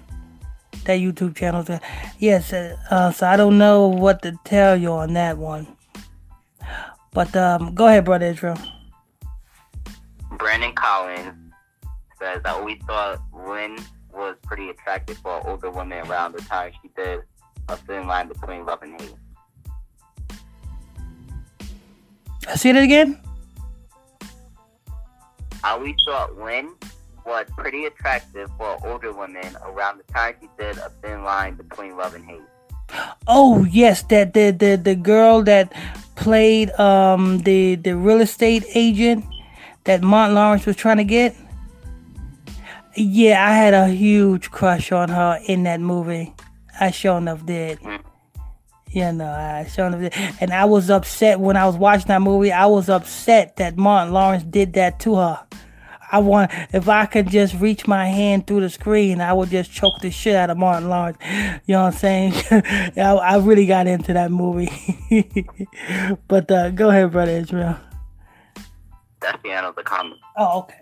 That 0.85 1.01
YouTube 1.01 1.35
channel 1.35 1.63
is. 1.63 1.81
Yes, 2.19 2.53
uh, 2.53 2.77
uh, 2.91 3.11
so 3.11 3.27
I 3.27 3.37
don't 3.37 3.59
know 3.59 3.89
what 3.89 4.23
to 4.23 4.39
tell 4.45 4.77
you 4.77 4.93
on 4.93 5.15
that 5.15 5.39
one. 5.39 5.67
But 7.13 7.35
um, 7.35 7.75
go 7.75 7.87
ahead, 7.89 8.05
brother 8.05 8.27
Israel. 8.27 8.59
Brandon 10.33 10.75
Collins 10.75 11.33
says, 12.21 12.43
"I 12.45 12.51
always 12.51 12.79
thought 12.87 13.23
Lynn 13.33 13.79
was 14.13 14.37
pretty 14.43 14.69
attractive 14.69 15.17
for 15.19 15.39
an 15.39 15.47
older 15.47 15.71
women 15.71 16.07
around 16.07 16.33
the 16.33 16.43
time 16.43 16.73
she 16.83 16.91
did 16.97 17.21
a 17.69 17.77
thin 17.77 18.07
line 18.07 18.29
between 18.29 18.65
love 18.67 18.83
and 18.83 19.01
hate. 19.01 19.15
See 22.55 22.71
it 22.71 22.77
again? 22.77 23.21
I 25.65 25.73
always 25.73 25.97
thought 26.07 26.37
Lynn 26.39 26.73
was 27.25 27.47
pretty 27.57 27.87
attractive 27.87 28.49
for 28.57 28.79
older 28.87 29.13
women 29.13 29.57
around 29.65 29.99
the 29.99 30.13
time 30.13 30.37
she 30.41 30.49
did 30.59 30.79
a 30.79 30.91
thin 31.03 31.25
line 31.25 31.55
between 31.55 31.97
love 31.97 32.15
and 32.15 32.25
hate. 32.25 32.41
Oh 33.27 33.65
yes, 33.65 34.03
that 34.05 34.33
the 34.33 34.53
the, 34.53 34.77
the 34.77 34.95
girl 34.95 35.43
that 35.43 35.73
played 36.15 36.71
um 36.79 37.39
the 37.39 37.75
the 37.75 37.97
real 37.97 38.21
estate 38.21 38.65
agent 38.75 39.25
that 39.85 40.03
Mont 40.03 40.35
Lawrence 40.35 40.67
was 40.67 40.77
trying 40.77 40.99
to 40.99 41.05
get. 41.05 41.35
Yeah, 42.95 43.45
I 43.45 43.53
had 43.53 43.75
a 43.75 43.89
huge 43.89 44.51
crush 44.51 44.93
on 44.93 45.09
her 45.09 45.41
in 45.47 45.65
that 45.65 45.81
movie. 45.81 46.33
I 46.79 46.93
sure 46.93 47.19
enough 47.19 47.45
did. 47.45 47.79
You 48.97 49.13
know, 49.13 49.27
I 49.27 49.69
enough 49.77 50.01
did. 50.01 50.15
And 50.41 50.55
I 50.55 50.65
was 50.65 50.89
upset 50.89 51.39
when 51.39 51.55
I 51.55 51.67
was 51.67 51.77
watching 51.77 52.07
that 52.07 52.23
movie. 52.23 52.51
I 52.51 52.65
was 52.65 52.89
upset 52.89 53.57
that 53.57 53.77
Martin 53.77 54.15
Lawrence 54.15 54.43
did 54.43 54.73
that 54.73 55.01
to 55.01 55.17
her. 55.17 55.47
I 56.11 56.21
want 56.21 56.51
if 56.73 56.89
I 56.89 57.05
could 57.05 57.29
just 57.29 57.57
reach 57.57 57.87
my 57.87 58.07
hand 58.07 58.47
through 58.47 58.61
the 58.61 58.71
screen, 58.71 59.21
I 59.21 59.35
would 59.35 59.51
just 59.51 59.71
choke 59.71 60.01
the 60.01 60.11
shit 60.11 60.35
out 60.35 60.49
of 60.49 60.57
Martin 60.57 60.89
Lawrence. 60.89 61.19
You 61.67 61.75
know 61.75 61.85
what 61.85 61.93
I'm 61.93 61.99
saying? 61.99 62.33
I, 62.97 63.03
I 63.03 63.37
really 63.37 63.67
got 63.67 63.87
into 63.87 64.15
that 64.15 64.31
movie. 64.31 64.71
but 66.27 66.51
uh, 66.51 66.71
go 66.71 66.89
ahead, 66.89 67.13
brother 67.13 67.33
Israel. 67.33 67.77
That's 69.21 69.43
the 69.43 69.51
end 69.51 69.67
of 69.67 69.77
the 69.77 69.83
comment. 69.83 70.21
Oh, 70.39 70.61
okay. 70.61 70.81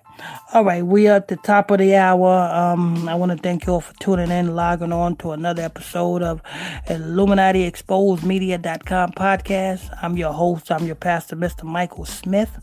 All 0.53 0.65
right, 0.65 0.85
we 0.85 1.09
are 1.09 1.17
at 1.17 1.29
the 1.29 1.37
top 1.37 1.71
of 1.71 1.79
the 1.79 1.97
hour. 1.97 2.31
Um, 2.55 3.09
I 3.09 3.15
want 3.15 3.33
to 3.33 3.39
thank 3.39 3.67
you 3.67 3.75
all 3.75 3.81
for 3.81 3.95
tuning 3.95 4.31
in, 4.31 4.55
logging 4.55 4.93
on 4.93 5.17
to 5.17 5.33
another 5.33 5.63
episode 5.63 6.23
of 6.23 6.41
Illuminati 6.89 7.65
Exposed 7.65 8.23
Media.com 8.23 9.13
podcast. 9.13 9.97
I'm 10.03 10.17
your 10.17 10.33
host, 10.33 10.71
I'm 10.71 10.87
your 10.87 10.95
pastor, 10.95 11.35
Mr. 11.35 11.65
Michael 11.65 12.05
Smith. 12.05 12.57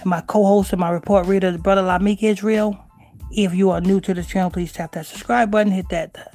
And 0.00 0.06
my 0.06 0.20
co-host 0.20 0.72
and 0.72 0.80
my 0.80 0.90
report 0.90 1.26
reader 1.26 1.56
Brother 1.56 1.82
Lamick 1.82 2.22
Israel. 2.22 2.78
If 3.30 3.54
you 3.54 3.70
are 3.70 3.80
new 3.80 4.00
to 4.00 4.12
this 4.12 4.26
channel, 4.26 4.50
please 4.50 4.72
tap 4.72 4.92
that 4.92 5.06
subscribe 5.06 5.50
button, 5.50 5.72
hit 5.72 5.88
that 5.88 6.34